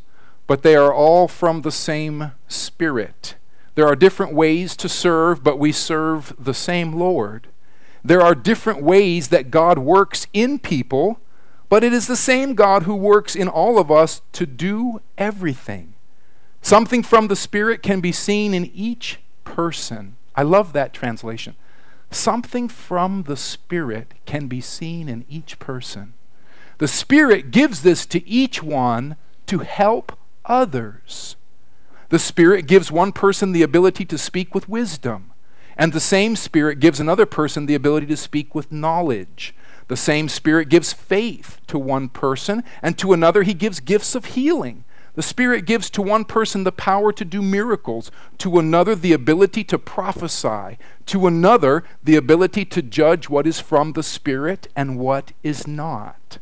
but 0.47 0.63
they 0.63 0.75
are 0.75 0.93
all 0.93 1.29
from 1.29 1.61
the 1.61 1.71
same 1.71 2.33
Spirit. 2.49 3.35
There 3.75 3.87
are 3.87 3.95
different 3.95 4.33
ways 4.33 4.75
to 4.77 4.89
serve, 4.89 5.45
but 5.45 5.59
we 5.59 5.73
serve 5.73 6.35
the 6.39 6.55
same 6.55 6.95
Lord. 6.95 7.49
There 8.03 8.23
are 8.23 8.35
different 8.35 8.83
ways 8.83 9.29
that 9.29 9.51
God 9.51 9.79
works 9.79 10.27
in 10.33 10.59
people, 10.59 11.21
but 11.69 11.85
it 11.85 11.93
is 11.93 12.07
the 12.07 12.17
same 12.17 12.55
God 12.55 12.85
who 12.85 12.95
works 12.95 13.37
in 13.37 13.47
all 13.47 13.79
of 13.79 13.91
us 13.91 14.23
to 14.33 14.47
do 14.47 15.03
everything. 15.19 15.93
Something 16.67 17.05
from 17.05 17.29
the 17.29 17.37
Spirit 17.37 17.81
can 17.81 18.01
be 18.01 18.11
seen 18.11 18.53
in 18.53 18.73
each 18.75 19.21
person. 19.45 20.17
I 20.35 20.43
love 20.43 20.73
that 20.73 20.93
translation. 20.93 21.55
Something 22.11 22.69
from 22.69 23.23
the 23.23 23.37
Spirit 23.37 24.15
can 24.25 24.49
be 24.49 24.61
seen 24.61 25.09
in 25.09 25.25
each 25.29 25.61
person. 25.61 26.15
The 26.79 26.89
Spirit 26.89 27.53
gives 27.53 27.85
this 27.85 28.05
to 28.07 28.29
each 28.29 28.65
one 28.65 29.15
to 29.47 29.61
help 29.61 30.19
others. 30.45 31.37
The 32.09 32.19
Spirit 32.19 32.67
gives 32.67 32.91
one 32.91 33.13
person 33.13 33.53
the 33.53 33.63
ability 33.63 34.05
to 34.05 34.19
speak 34.19 34.53
with 34.53 34.69
wisdom, 34.69 35.31
and 35.77 35.93
the 35.93 36.01
same 36.01 36.35
Spirit 36.35 36.81
gives 36.81 36.99
another 36.99 37.27
person 37.27 37.67
the 37.67 37.77
ability 37.77 38.09
to 38.09 38.17
speak 38.17 38.57
with 38.57 38.73
knowledge. 38.73 39.55
The 39.87 39.97
same 39.97 40.29
Spirit 40.29 40.69
gives 40.69 40.93
faith 40.93 41.61
to 41.69 41.79
one 41.79 42.09
person, 42.09 42.65
and 42.83 42.99
to 42.99 43.13
another, 43.13 43.45
He 43.45 43.55
gives 43.55 43.79
gifts 43.79 44.17
of 44.17 44.25
healing. 44.25 44.83
The 45.17 45.23
Spirit 45.23 45.65
gives 45.65 45.89
to 45.91 46.03
one 46.03 46.27
person 46.27 46.65
the 46.65 46.71
power 46.71 47.11
to 47.11 47.25
do 47.25 47.41
miracles, 47.41 48.11
to 48.37 48.59
another 48.59 48.95
the 48.95 49.15
ability 49.15 49.65
to 49.65 49.79
prophesy, 49.79 50.79
to 51.07 51.27
another 51.27 51.85
the 52.05 52.17
ability 52.17 52.67
to 52.67 52.83
judge 52.83 53.29
what 53.31 53.47
is 53.47 53.59
from 53.59 53.93
the 53.93 54.03
Spirit 54.03 54.69
and 54.77 54.99
what 54.99 55.33
is 55.43 55.67
not. 55.67 56.39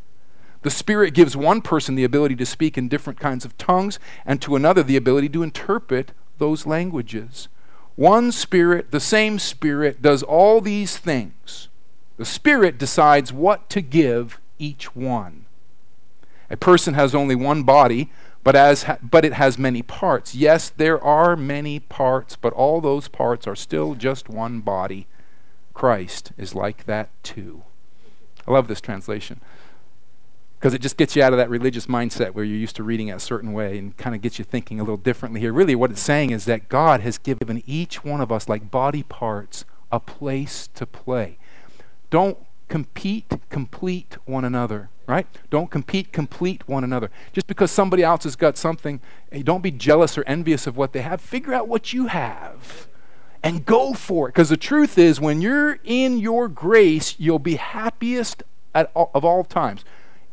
The 0.62 0.70
Spirit 0.70 1.14
gives 1.14 1.36
one 1.36 1.62
person 1.62 1.94
the 1.94 2.04
ability 2.04 2.34
to 2.34 2.46
speak 2.46 2.76
in 2.76 2.88
different 2.88 3.20
kinds 3.20 3.44
of 3.44 3.56
tongues, 3.58 4.00
and 4.26 4.42
to 4.42 4.56
another 4.56 4.82
the 4.82 4.96
ability 4.96 5.28
to 5.30 5.44
interpret 5.44 6.10
those 6.38 6.66
languages. 6.66 7.48
One 7.94 8.32
Spirit, 8.32 8.90
the 8.90 8.98
same 8.98 9.38
Spirit, 9.38 10.02
does 10.02 10.24
all 10.24 10.60
these 10.60 10.96
things. 10.96 11.68
The 12.16 12.24
Spirit 12.24 12.76
decides 12.78 13.32
what 13.32 13.70
to 13.70 13.80
give 13.80 14.40
each 14.58 14.96
one. 14.96 15.46
A 16.50 16.56
person 16.56 16.94
has 16.94 17.14
only 17.14 17.34
one 17.34 17.62
body, 17.62 18.10
but, 18.44 18.54
as 18.54 18.84
ha- 18.84 18.98
but 19.02 19.24
it 19.24 19.32
has 19.32 19.58
many 19.58 19.82
parts. 19.82 20.34
Yes, 20.34 20.70
there 20.70 21.02
are 21.02 21.34
many 21.34 21.80
parts, 21.80 22.36
but 22.36 22.52
all 22.52 22.80
those 22.80 23.08
parts 23.08 23.46
are 23.46 23.56
still 23.56 23.94
just 23.94 24.28
one 24.28 24.60
body. 24.60 25.06
Christ 25.72 26.32
is 26.38 26.54
like 26.54 26.84
that 26.84 27.10
too. 27.24 27.64
I 28.46 28.52
love 28.52 28.68
this 28.68 28.80
translation 28.80 29.40
because 30.64 30.72
it 30.72 30.80
just 30.80 30.96
gets 30.96 31.14
you 31.14 31.22
out 31.22 31.34
of 31.34 31.36
that 31.36 31.50
religious 31.50 31.88
mindset 31.88 32.30
where 32.30 32.42
you're 32.42 32.56
used 32.56 32.76
to 32.76 32.82
reading 32.82 33.08
it 33.08 33.16
a 33.16 33.20
certain 33.20 33.52
way 33.52 33.76
and 33.76 33.94
kind 33.98 34.16
of 34.16 34.22
gets 34.22 34.38
you 34.38 34.46
thinking 34.46 34.80
a 34.80 34.82
little 34.82 34.96
differently 34.96 35.40
here. 35.40 35.52
Really, 35.52 35.74
what 35.74 35.90
it's 35.90 36.00
saying 36.00 36.30
is 36.30 36.46
that 36.46 36.70
God 36.70 37.00
has 37.00 37.18
given 37.18 37.62
each 37.66 38.02
one 38.02 38.22
of 38.22 38.32
us, 38.32 38.48
like 38.48 38.70
body 38.70 39.02
parts, 39.02 39.66
a 39.92 40.00
place 40.00 40.68
to 40.74 40.86
play. 40.86 41.36
Don't 42.08 42.38
compete, 42.68 43.32
complete 43.50 44.16
one 44.24 44.44
another, 44.44 44.88
right? 45.06 45.26
Don't 45.50 45.70
compete, 45.70 46.12
complete 46.12 46.66
one 46.68 46.84
another. 46.84 47.10
Just 47.32 47.46
because 47.46 47.70
somebody 47.70 48.02
else 48.02 48.24
has 48.24 48.36
got 48.36 48.56
something, 48.56 49.00
don't 49.42 49.62
be 49.62 49.70
jealous 49.70 50.16
or 50.16 50.24
envious 50.26 50.66
of 50.66 50.76
what 50.76 50.92
they 50.92 51.02
have. 51.02 51.20
Figure 51.20 51.54
out 51.54 51.68
what 51.68 51.92
you 51.92 52.06
have 52.06 52.88
and 53.42 53.66
go 53.66 53.92
for 53.92 54.28
it. 54.28 54.32
Because 54.32 54.48
the 54.48 54.56
truth 54.56 54.96
is, 54.98 55.20
when 55.20 55.40
you're 55.40 55.78
in 55.84 56.18
your 56.18 56.48
grace, 56.48 57.14
you'll 57.18 57.38
be 57.38 57.56
happiest 57.56 58.42
all, 58.94 59.10
of 59.14 59.24
all 59.24 59.44
times 59.44 59.84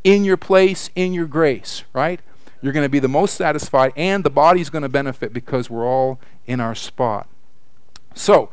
in 0.03 0.23
your 0.23 0.38
place, 0.38 0.89
in 0.95 1.13
your 1.13 1.27
grace, 1.27 1.83
right? 1.93 2.21
You're 2.61 2.73
going 2.73 2.85
to 2.85 2.89
be 2.89 3.00
the 3.00 3.07
most 3.07 3.35
satisfied, 3.35 3.91
and 3.95 4.23
the 4.23 4.29
body's 4.29 4.69
going 4.69 4.83
to 4.83 4.89
benefit 4.89 5.33
because 5.33 5.69
we're 5.69 5.85
all 5.85 6.19
in 6.47 6.59
our 6.59 6.75
spot. 6.75 7.27
So, 8.13 8.50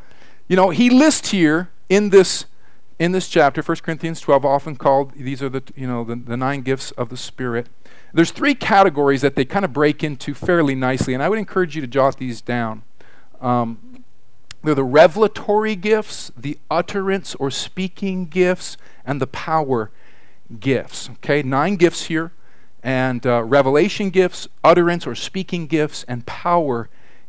you 0.49 0.56
know, 0.56 0.70
he 0.70 0.90
lists 0.90 1.30
here 1.30 1.70
in 1.88 2.11
this 2.11 2.47
in 2.99 3.12
this 3.12 3.28
chapter, 3.28 3.62
1 3.62 3.76
Corinthians 3.78 4.21
12, 4.21 4.45
often 4.45 4.76
called 4.76 5.12
these 5.14 5.43
are 5.43 5.49
the 5.49 5.62
you 5.76 5.87
know 5.87 6.05
the, 6.05 6.17
the 6.17 6.37
nine 6.37 6.62
gifts 6.62 6.90
of 6.93 7.11
the 7.11 7.17
Spirit. 7.17 7.69
There's 8.12 8.33
three 8.33 8.55
categories 8.55 9.21
that 9.23 9.37
they 9.37 9.45
kind 9.45 9.64
of 9.64 9.73
break 9.73 10.02
into 10.02 10.35
fairly 10.35 10.75
nicely, 10.75 11.14
and 11.14 11.23
I 11.23 11.28
would 11.28 11.38
encourage 11.38 11.76
you 11.76 11.81
to 11.81 11.87
jot 11.87 12.19
these 12.19 12.40
down. 12.40 12.83
Um, 13.40 14.05
they're 14.64 14.75
the 14.75 14.83
revelatory 14.83 15.76
gifts, 15.76 16.33
the 16.37 16.59
utterance 16.71 17.35
or 17.37 17.50
speaking 17.50 18.26
gifts, 18.26 18.76
and 19.05 19.21
the 19.21 19.26
power 19.28 19.90
gifts. 20.59 21.11
Okay, 21.11 21.43
nine 21.43 21.76
gifts 21.76 22.07
here, 22.07 22.33
and 22.83 23.25
uh, 23.25 23.45
revelation 23.45 24.11
gifts, 24.11 24.49
utterance 24.64 25.07
or 25.07 25.14
speaking 25.14 25.67
gifts, 25.69 26.05
and 26.09 26.26
power 26.26 26.88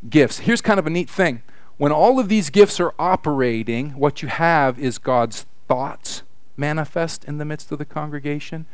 gifts. 0.10 0.40
Here's 0.40 0.62
kind 0.62 0.80
of 0.80 0.88
a 0.88 0.90
neat 0.90 1.10
thing. 1.10 1.44
When 1.78 1.92
all 1.92 2.20
of 2.20 2.28
these 2.28 2.50
gifts 2.50 2.80
are 2.80 2.94
operating, 2.98 3.92
what 3.92 4.22
you 4.22 4.28
have 4.28 4.80
is 4.80 4.98
God's 4.98 5.46
thoughts 5.70 6.24
manifest 6.58 7.24
in 7.24 7.38
the 7.38 7.46
midst 7.46 7.72
of 7.72 7.78
the 7.78 7.86
congregation. 7.86 8.66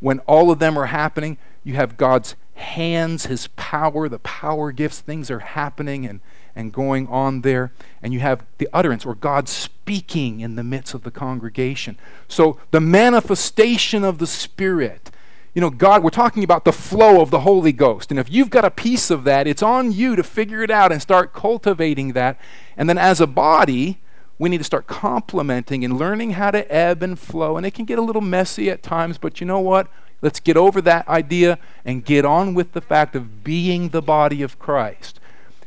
When 0.00 0.18
all 0.20 0.50
of 0.50 0.58
them 0.58 0.78
are 0.78 0.86
happening, 0.86 1.38
you 1.64 1.74
have 1.74 1.96
God's 1.96 2.36
hands, 2.54 3.26
His 3.26 3.46
power, 3.56 4.06
the 4.08 4.18
power 4.18 4.72
gifts, 4.72 5.00
things 5.00 5.30
are 5.30 5.38
happening 5.38 6.04
and 6.04 6.20
and 6.54 6.72
going 6.72 7.06
on 7.08 7.42
there. 7.42 7.72
And 8.02 8.12
you 8.12 8.20
have 8.20 8.44
the 8.58 8.68
utterance 8.72 9.06
or 9.06 9.14
God 9.14 9.48
speaking 9.48 10.40
in 10.40 10.56
the 10.56 10.64
midst 10.64 10.94
of 10.94 11.02
the 11.02 11.10
congregation. 11.10 11.96
So 12.28 12.58
the 12.70 12.80
manifestation 12.80 14.04
of 14.04 14.18
the 14.18 14.26
Spirit. 14.26 15.10
You 15.54 15.60
know, 15.60 15.70
God, 15.70 16.04
we're 16.04 16.10
talking 16.10 16.44
about 16.44 16.64
the 16.64 16.72
flow 16.72 17.20
of 17.20 17.30
the 17.30 17.40
Holy 17.40 17.72
Ghost. 17.72 18.10
And 18.10 18.20
if 18.20 18.30
you've 18.30 18.50
got 18.50 18.64
a 18.64 18.70
piece 18.70 19.10
of 19.10 19.24
that, 19.24 19.48
it's 19.48 19.62
on 19.62 19.90
you 19.90 20.14
to 20.14 20.22
figure 20.22 20.62
it 20.62 20.70
out 20.70 20.92
and 20.92 21.02
start 21.02 21.32
cultivating 21.32 22.12
that. 22.12 22.38
And 22.76 22.88
then 22.88 22.98
as 22.98 23.20
a 23.20 23.26
body, 23.26 24.00
we 24.40 24.48
need 24.48 24.58
to 24.58 24.64
start 24.64 24.86
complementing 24.86 25.84
and 25.84 25.98
learning 25.98 26.30
how 26.32 26.50
to 26.50 26.72
ebb 26.74 27.02
and 27.02 27.18
flow. 27.18 27.58
And 27.58 27.66
it 27.66 27.74
can 27.74 27.84
get 27.84 27.98
a 27.98 28.02
little 28.02 28.22
messy 28.22 28.70
at 28.70 28.82
times, 28.82 29.18
but 29.18 29.38
you 29.38 29.46
know 29.46 29.60
what? 29.60 29.86
Let's 30.22 30.40
get 30.40 30.56
over 30.56 30.80
that 30.80 31.06
idea 31.06 31.58
and 31.84 32.04
get 32.04 32.24
on 32.24 32.54
with 32.54 32.72
the 32.72 32.80
fact 32.80 33.14
of 33.14 33.44
being 33.44 33.90
the 33.90 34.00
body 34.00 34.40
of 34.40 34.58
Christ 34.58 35.20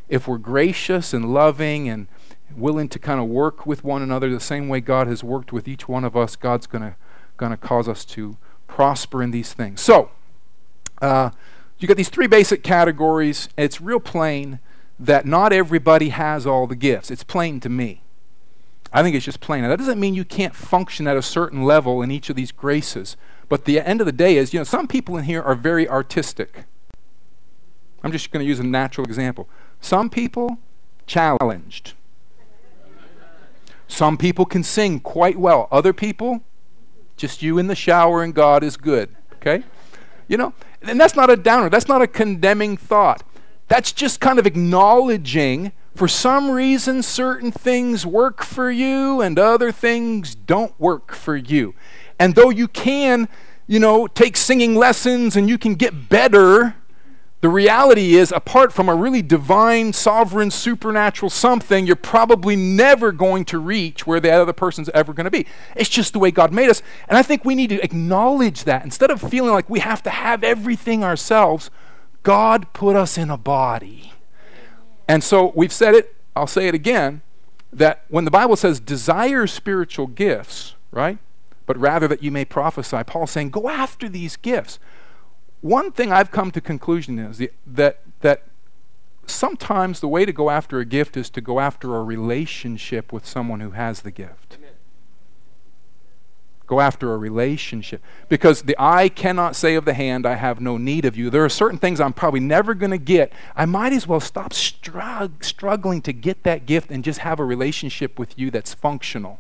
if 0.10 0.28
we're 0.28 0.38
gracious 0.38 1.14
and 1.14 1.34
loving 1.34 1.88
and 1.88 2.08
willing 2.56 2.90
to 2.90 3.00
kind 3.00 3.20
of 3.20 3.28
work 3.28 3.66
with 3.66 3.84
one 3.84 4.02
another 4.02 4.30
the 4.30 4.40
same 4.40 4.68
way 4.68 4.80
God 4.80 5.08
has 5.08 5.24
worked 5.24 5.52
with 5.52 5.68
each 5.68 5.88
one 5.88 6.04
of 6.04 6.16
us, 6.16 6.36
God's 6.36 6.68
going 6.68 6.84
to 6.84 6.96
going 7.36 7.52
to 7.52 7.58
cause 7.58 7.88
us 7.88 8.06
to 8.06 8.38
prosper 8.68 9.24
in 9.24 9.32
these 9.32 9.54
things. 9.54 9.82
So, 9.82 10.12
uh, 11.02 11.32
you 11.80 11.88
got 11.88 11.98
these 11.98 12.10
three 12.10 12.28
basic 12.28 12.64
categories. 12.64 13.50
It's 13.58 13.82
real 13.82 14.00
plain 14.00 14.60
that 15.00 15.26
not 15.26 15.52
everybody 15.52 16.10
has 16.10 16.46
all 16.46 16.68
the 16.68 16.76
gifts. 16.76 17.10
It's 17.10 17.24
plain 17.24 17.60
to 17.62 17.70
me. 17.70 18.03
I 18.94 19.02
think 19.02 19.16
it's 19.16 19.26
just 19.26 19.40
plain. 19.40 19.64
Now, 19.64 19.70
that 19.70 19.80
doesn't 19.80 20.00
mean 20.00 20.14
you 20.14 20.24
can't 20.24 20.56
function 20.56 21.08
at 21.08 21.18
a 21.18 21.22
certain 21.22 21.64
level 21.64 22.02
in 22.04 22.12
each 22.12 22.30
of 22.30 22.36
these 22.36 22.52
graces. 22.52 23.18
But 23.50 23.66
the 23.66 23.80
end 23.80 24.02
of 24.02 24.06
the 24.06 24.12
day 24.12 24.38
is, 24.38 24.54
you 24.54 24.60
know, 24.60 24.64
some 24.64 24.88
people 24.88 25.18
in 25.18 25.24
here 25.24 25.42
are 25.42 25.56
very 25.56 25.90
artistic. 25.90 26.66
I'm 28.04 28.12
just 28.12 28.32
going 28.32 28.44
to 28.44 28.48
use 28.48 28.60
a 28.60 28.64
natural 28.64 29.06
example. 29.06 29.50
Some 29.82 30.10
people, 30.10 30.60
challenged. 31.08 31.94
Some 33.88 34.18
people 34.18 34.46
can 34.46 34.64
sing 34.64 35.00
quite 35.00 35.38
well. 35.38 35.68
Other 35.72 35.94
people, 35.94 36.42
just 37.18 37.42
you 37.42 37.58
in 37.58 37.68
the 37.68 37.76
shower 37.76 38.24
and 38.24 38.34
God 38.34 38.64
is 38.64 38.78
good. 38.78 39.16
Okay? 39.36 39.64
You 40.28 40.38
know, 40.38 40.54
and 40.82 41.00
that's 41.00 41.16
not 41.16 41.30
a 41.30 41.36
downer. 41.36 41.70
That's 41.70 41.88
not 41.88 42.02
a 42.02 42.08
condemning 42.08 42.78
thought. 42.78 43.24
That's 43.68 43.92
just 43.92 44.20
kind 44.20 44.40
of 44.40 44.46
acknowledging 44.46 45.72
for 45.96 46.08
some 46.08 46.50
reason 46.50 47.04
certain 47.04 47.52
things 47.52 48.06
work 48.06 48.44
for 48.44 48.72
you 48.72 49.22
and 49.22 49.38
other 49.38 49.72
things 49.72 50.36
don't 50.36 50.78
work 50.80 51.14
for 51.14 51.36
you. 51.36 51.76
And 52.20 52.36
though 52.36 52.50
you 52.50 52.68
can, 52.68 53.28
you 53.68 53.80
know, 53.80 54.08
take 54.08 54.36
singing 54.38 54.76
lessons 54.76 55.36
and 55.36 55.48
you 55.48 55.58
can 55.58 55.76
get 55.76 56.10
better, 56.10 56.76
the 57.42 57.50
reality 57.50 58.16
is, 58.16 58.32
apart 58.32 58.72
from 58.72 58.88
a 58.88 58.96
really 58.96 59.22
divine, 59.22 59.92
sovereign, 59.92 60.50
supernatural 60.50 61.30
something, 61.30 61.86
you're 61.86 61.98
probably 61.98 62.56
never 62.56 63.12
going 63.12 63.44
to 63.46 63.60
reach 63.60 64.08
where 64.08 64.22
the 64.22 64.32
other 64.32 64.54
person's 64.54 64.88
ever 64.94 65.12
going 65.12 65.26
to 65.26 65.32
be. 65.32 65.46
It's 65.76 65.90
just 65.90 66.14
the 66.14 66.20
way 66.20 66.32
God 66.32 66.54
made 66.54 66.70
us. 66.70 66.82
And 67.10 67.18
I 67.18 67.22
think 67.22 67.44
we 67.44 67.54
need 67.54 67.70
to 67.72 67.84
acknowledge 67.84 68.64
that. 68.64 68.86
Instead 68.86 69.12
of 69.12 69.22
feeling 69.22 69.52
like 69.52 69.70
we 69.70 69.82
have 69.82 70.02
to 70.04 70.10
have 70.10 70.42
everything 70.42 71.04
ourselves, 71.04 71.70
God 72.24 72.72
put 72.72 72.96
us 72.96 73.18
in 73.18 73.30
a 73.30 73.38
body. 73.38 74.13
And 75.08 75.24
so 75.24 75.52
we've 75.56 75.74
said 75.74 75.96
it, 75.96 76.16
I'll 76.36 76.48
say 76.48 76.68
it 76.68 76.76
again, 76.76 77.22
that 77.72 78.06
when 78.10 78.26
the 78.26 78.32
Bible 78.32 78.56
says 78.56 78.80
desire 78.80 79.48
spiritual 79.48 80.08
gifts, 80.08 80.76
right? 80.92 81.18
But 81.66 81.78
rather 81.78 82.08
that 82.08 82.22
you 82.22 82.32
may 82.32 82.46
prophesy, 82.46 83.04
Paul's 83.06 83.32
saying 83.32 83.50
go 83.50 83.70
after 83.70 84.08
these 84.08 84.36
gifts 84.36 84.80
one 85.64 85.94
thing 85.94 86.12
I've 86.12 86.30
come 86.30 86.52
to 86.52 86.62
conclusion 86.62 87.18
is 87.18 87.42
that 87.66 88.02
that 88.20 88.44
sometimes 89.26 90.02
the 90.02 90.10
way 90.10 90.26
to 90.26 90.34
go 90.34 90.50
after 90.50 90.80
a 90.80 90.86
gift 90.86 91.16
is 91.16 91.30
to 91.32 91.42
go 91.42 91.62
after 91.62 91.96
a 91.96 92.04
relationship 92.04 93.14
with 93.14 93.26
someone 93.26 93.62
who 93.62 93.72
has 93.72 94.02
the 94.02 94.12
gift. 94.12 94.58
Go 96.66 96.80
after 96.80 97.14
a 97.14 97.18
relationship. 97.18 98.02
Because 98.30 98.62
the 98.62 98.76
eye 98.80 99.10
cannot 99.10 99.56
say 99.56 99.76
of 99.76 99.84
the 99.84 99.94
hand, 99.94 100.26
I 100.26 100.36
have 100.36 100.62
no 100.62 100.78
need 100.78 101.04
of 101.04 101.18
you. 101.18 101.30
There 101.30 101.44
are 101.44 101.50
certain 101.50 101.78
things 101.78 102.00
I'm 102.00 102.14
probably 102.14 102.40
never 102.40 102.74
going 102.74 102.92
to 102.92 102.98
get. 102.98 103.34
I 103.56 103.66
might 103.66 103.92
as 103.92 104.08
well 104.08 104.22
stop 104.22 104.54
strug- 104.54 105.44
struggling 105.44 106.02
to 106.04 106.14
get 106.14 106.44
that 106.44 106.66
gift 106.66 106.90
and 106.90 107.04
just 107.04 107.20
have 107.20 107.40
a 107.40 107.46
relationship 107.46 108.18
with 108.18 108.40
you 108.40 108.50
that's 108.50 108.74
functional, 108.74 109.40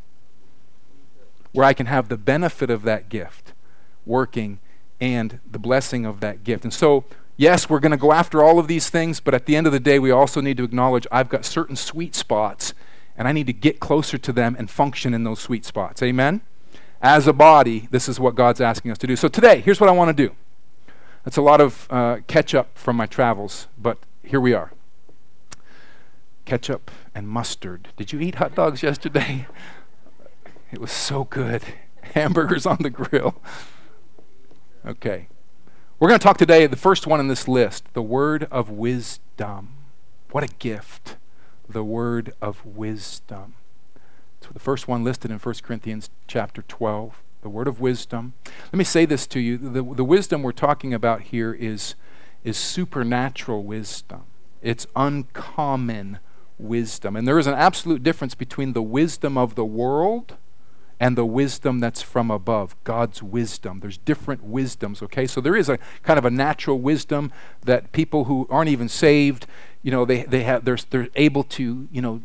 where 1.53 1.65
I 1.65 1.73
can 1.73 1.85
have 1.85 2.09
the 2.09 2.17
benefit 2.17 2.69
of 2.69 2.83
that 2.83 3.07
gift 3.07 3.53
working 4.05 4.59
and 4.99 5.39
the 5.49 5.59
blessing 5.59 6.05
of 6.05 6.19
that 6.19 6.43
gift. 6.43 6.65
And 6.65 6.73
so, 6.73 7.05
yes, 7.37 7.69
we're 7.69 7.79
going 7.79 7.91
to 7.91 7.97
go 7.97 8.11
after 8.11 8.43
all 8.43 8.59
of 8.59 8.67
these 8.67 8.89
things, 8.89 9.21
but 9.21 9.33
at 9.33 9.45
the 9.45 9.55
end 9.55 9.65
of 9.65 9.71
the 9.73 9.79
day, 9.79 9.97
we 9.97 10.11
also 10.11 10.41
need 10.41 10.57
to 10.57 10.63
acknowledge 10.65 11.07
I've 11.09 11.29
got 11.29 11.45
certain 11.45 11.77
sweet 11.77 12.15
spots, 12.15 12.73
and 13.17 13.27
I 13.27 13.31
need 13.31 13.47
to 13.47 13.53
get 13.53 13.79
closer 13.79 14.17
to 14.17 14.33
them 14.33 14.55
and 14.59 14.69
function 14.69 15.13
in 15.13 15.23
those 15.23 15.39
sweet 15.39 15.63
spots. 15.63 16.03
Amen? 16.03 16.41
As 17.03 17.27
a 17.27 17.33
body, 17.33 17.89
this 17.91 18.07
is 18.07 18.17
what 18.17 18.33
God's 18.33 18.61
asking 18.61 18.89
us 18.89 18.97
to 18.99 19.07
do. 19.07 19.17
So, 19.17 19.27
today, 19.27 19.59
here's 19.59 19.81
what 19.81 19.89
I 19.89 19.91
want 19.91 20.15
to 20.15 20.27
do. 20.27 20.33
That's 21.25 21.35
a 21.35 21.41
lot 21.41 21.59
of 21.59 21.85
uh, 21.89 22.19
catch 22.27 22.55
up 22.55 22.77
from 22.77 22.95
my 22.95 23.05
travels, 23.05 23.67
but 23.77 23.97
here 24.23 24.39
we 24.39 24.53
are. 24.53 24.71
Ketchup 26.45 26.89
and 27.13 27.27
mustard. 27.27 27.89
Did 27.97 28.13
you 28.13 28.21
eat 28.21 28.35
hot 28.35 28.55
dogs 28.55 28.81
yesterday? 28.83 29.47
It 30.71 30.79
was 30.79 30.91
so 30.91 31.25
good. 31.25 31.61
Hamburgers 32.13 32.65
on 32.65 32.77
the 32.79 32.89
grill. 32.89 33.35
Okay. 34.85 35.27
We're 35.99 36.07
going 36.07 36.19
to 36.19 36.23
talk 36.23 36.37
today, 36.37 36.67
the 36.67 36.75
first 36.77 37.05
one 37.05 37.19
in 37.19 37.27
this 37.27 37.49
list, 37.49 37.83
the 37.93 38.01
word 38.01 38.47
of 38.49 38.69
wisdom. 38.69 39.75
What 40.31 40.43
a 40.43 40.47
gift. 40.47 41.17
The 41.67 41.83
word 41.83 42.33
of 42.41 42.65
wisdom. 42.65 43.55
The 44.53 44.59
first 44.59 44.87
one 44.87 45.03
listed 45.03 45.31
in 45.31 45.39
1 45.39 45.55
Corinthians 45.63 46.09
chapter 46.27 46.61
12. 46.63 47.21
the 47.41 47.49
word 47.49 47.67
of 47.67 47.81
wisdom. 47.81 48.33
Let 48.65 48.77
me 48.77 48.83
say 48.83 49.05
this 49.05 49.27
to 49.27 49.39
you 49.39 49.57
the, 49.57 49.83
the 49.83 50.03
wisdom 50.03 50.43
we're 50.43 50.53
talking 50.53 50.93
about 50.93 51.23
here 51.23 51.53
is, 51.53 51.95
is 52.43 52.57
supernatural 52.57 53.63
wisdom, 53.63 54.23
it's 54.61 54.87
uncommon 54.95 56.19
wisdom. 56.57 57.15
And 57.15 57.27
there 57.27 57.39
is 57.39 57.47
an 57.47 57.55
absolute 57.55 58.03
difference 58.03 58.35
between 58.35 58.73
the 58.73 58.81
wisdom 58.81 59.37
of 59.37 59.55
the 59.55 59.65
world 59.65 60.37
and 60.99 61.17
the 61.17 61.25
wisdom 61.25 61.79
that's 61.79 62.01
from 62.01 62.31
above, 62.31 62.75
God's 62.83 63.21
wisdom. 63.21 63.79
There's 63.81 63.97
different 63.97 64.43
wisdoms, 64.43 65.01
okay? 65.01 65.27
So 65.27 65.41
there 65.41 65.55
is 65.55 65.67
a 65.67 65.77
kind 66.03 66.17
of 66.17 66.23
a 66.23 66.29
natural 66.29 66.79
wisdom 66.79 67.31
that 67.65 67.91
people 67.91 68.25
who 68.25 68.47
aren't 68.49 68.69
even 68.69 68.87
saved, 68.87 69.45
you 69.81 69.91
know, 69.91 70.05
they, 70.05 70.23
they 70.23 70.43
have 70.43 70.63
they're, 70.63 70.77
they're 70.91 71.09
able 71.15 71.43
to, 71.43 71.89
you 71.91 72.01
know, 72.01 72.21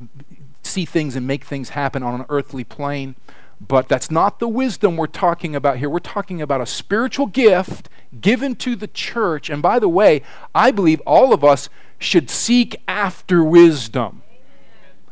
see 0.62 0.84
things 0.84 1.16
and 1.16 1.26
make 1.26 1.44
things 1.44 1.70
happen 1.70 2.02
on 2.02 2.20
an 2.20 2.26
earthly 2.28 2.64
plane. 2.64 3.14
But 3.60 3.88
that's 3.88 4.10
not 4.10 4.38
the 4.38 4.48
wisdom 4.48 4.96
we're 4.96 5.08
talking 5.08 5.56
about 5.56 5.78
here. 5.78 5.90
We're 5.90 5.98
talking 5.98 6.40
about 6.40 6.60
a 6.60 6.66
spiritual 6.66 7.26
gift 7.26 7.88
given 8.20 8.54
to 8.56 8.76
the 8.76 8.86
church. 8.86 9.50
And 9.50 9.60
by 9.60 9.78
the 9.78 9.88
way, 9.88 10.22
I 10.54 10.70
believe 10.70 11.00
all 11.00 11.32
of 11.32 11.42
us 11.42 11.68
should 11.98 12.30
seek 12.30 12.80
after 12.86 13.42
wisdom. 13.42 14.22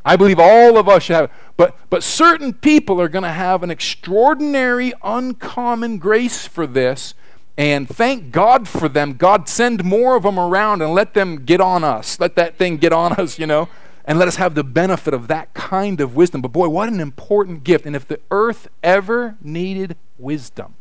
I 0.05 0.15
believe 0.15 0.39
all 0.39 0.79
of 0.79 0.89
us 0.89 1.03
should 1.03 1.17
have 1.17 1.33
But, 1.57 1.77
but 1.91 2.05
certain 2.05 2.53
people 2.53 3.01
are 3.01 3.09
going 3.09 3.25
to 3.25 3.29
have 3.29 3.65
an 3.65 3.71
extraordinary, 3.73 4.93
uncommon 5.03 5.99
grace 5.99 6.47
for 6.47 6.69
this. 6.69 7.15
And 7.59 7.89
thank 7.89 8.31
God 8.31 8.69
for 8.69 8.89
them. 8.89 9.15
God, 9.15 9.49
send 9.49 9.83
more 9.83 10.15
of 10.15 10.23
them 10.23 10.39
around 10.39 10.83
and 10.83 10.93
let 10.93 11.15
them 11.15 11.45
get 11.45 11.61
on 11.61 11.83
us. 11.83 12.21
Let 12.21 12.37
that 12.37 12.57
thing 12.57 12.77
get 12.77 12.93
on 12.93 13.15
us, 13.15 13.39
you 13.39 13.47
know, 13.47 13.69
and 14.07 14.19
let 14.19 14.29
us 14.29 14.37
have 14.37 14.55
the 14.55 14.65
benefit 14.65 15.13
of 15.13 15.29
that 15.29 15.53
kind 15.55 16.01
of 16.01 16.15
wisdom. 16.15 16.41
But 16.41 16.53
boy, 16.53 16.69
what 16.69 16.89
an 16.89 17.01
important 17.01 17.65
gift. 17.65 17.87
And 17.87 17.97
if 17.97 18.07
the 18.07 18.21
earth 18.31 18.69
ever 18.83 19.37
needed 19.41 19.97
wisdom, 20.19 20.75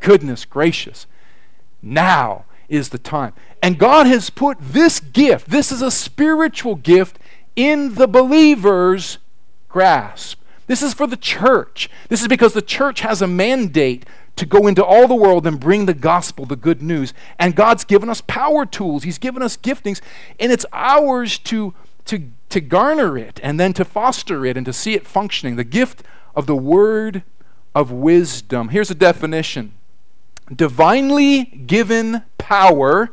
goodness 0.00 0.44
gracious, 0.44 1.06
now 1.82 2.44
is 2.68 2.88
the 2.88 2.98
time. 2.98 3.32
And 3.62 3.78
God 3.78 4.06
has 4.06 4.30
put 4.30 4.58
this 4.60 5.00
gift, 5.00 5.50
this 5.50 5.72
is 5.72 5.82
a 5.82 5.90
spiritual 5.90 6.74
gift, 6.74 7.18
in 7.56 7.94
the 7.94 8.06
believer's 8.06 9.18
grasp. 9.68 10.40
This 10.68 10.82
is 10.82 10.94
for 10.94 11.06
the 11.06 11.16
church. 11.16 11.90
This 12.08 12.20
is 12.22 12.28
because 12.28 12.52
the 12.52 12.62
church 12.62 13.00
has 13.00 13.20
a 13.20 13.26
mandate 13.26 14.06
to 14.36 14.46
go 14.46 14.66
into 14.66 14.84
all 14.84 15.08
the 15.08 15.14
world 15.14 15.46
and 15.46 15.58
bring 15.58 15.86
the 15.86 15.94
gospel, 15.94 16.46
the 16.46 16.56
good 16.56 16.80
news. 16.80 17.12
And 17.38 17.56
God's 17.56 17.84
given 17.84 18.08
us 18.08 18.20
power 18.20 18.64
tools, 18.64 19.02
He's 19.02 19.18
given 19.18 19.42
us 19.42 19.56
giftings, 19.56 20.00
and 20.38 20.52
it's 20.52 20.66
ours 20.72 21.38
to, 21.38 21.74
to, 22.08 22.30
to 22.48 22.60
garner 22.60 23.16
it 23.16 23.40
and 23.42 23.58
then 23.58 23.72
to 23.74 23.84
foster 23.84 24.44
it 24.44 24.56
and 24.56 24.66
to 24.66 24.72
see 24.72 24.94
it 24.94 25.06
functioning. 25.06 25.56
The 25.56 25.64
gift 25.64 26.02
of 26.34 26.46
the 26.46 26.56
word 26.56 27.22
of 27.74 27.90
wisdom. 27.90 28.70
Here's 28.70 28.90
a 28.90 28.94
definition 28.94 29.74
divinely 30.54 31.44
given 31.44 32.22
power 32.38 33.10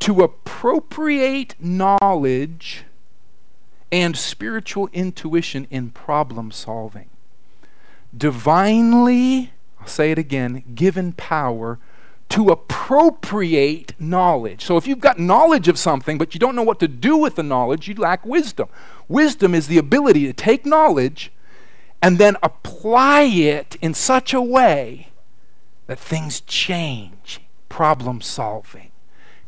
to 0.00 0.22
appropriate 0.22 1.54
knowledge 1.60 2.84
and 3.92 4.16
spiritual 4.16 4.88
intuition 4.92 5.66
in 5.70 5.90
problem 5.90 6.50
solving. 6.50 7.10
Divinely, 8.16 9.52
I'll 9.78 9.86
say 9.86 10.10
it 10.10 10.18
again, 10.18 10.64
given 10.74 11.12
power 11.12 11.78
to 12.34 12.48
appropriate 12.48 13.94
knowledge. 14.00 14.64
So 14.64 14.76
if 14.76 14.88
you've 14.88 14.98
got 14.98 15.20
knowledge 15.20 15.68
of 15.68 15.78
something, 15.78 16.18
but 16.18 16.34
you 16.34 16.40
don't 16.40 16.56
know 16.56 16.64
what 16.64 16.80
to 16.80 16.88
do 16.88 17.16
with 17.16 17.36
the 17.36 17.44
knowledge, 17.44 17.86
you 17.86 17.94
lack 17.94 18.26
wisdom. 18.26 18.68
Wisdom 19.06 19.54
is 19.54 19.68
the 19.68 19.78
ability 19.78 20.26
to 20.26 20.32
take 20.32 20.66
knowledge 20.66 21.30
and 22.02 22.18
then 22.18 22.36
apply 22.42 23.22
it 23.22 23.76
in 23.80 23.94
such 23.94 24.34
a 24.34 24.42
way 24.42 25.10
that 25.86 25.96
things 25.96 26.40
change, 26.40 27.40
problem 27.68 28.20
solving 28.20 28.90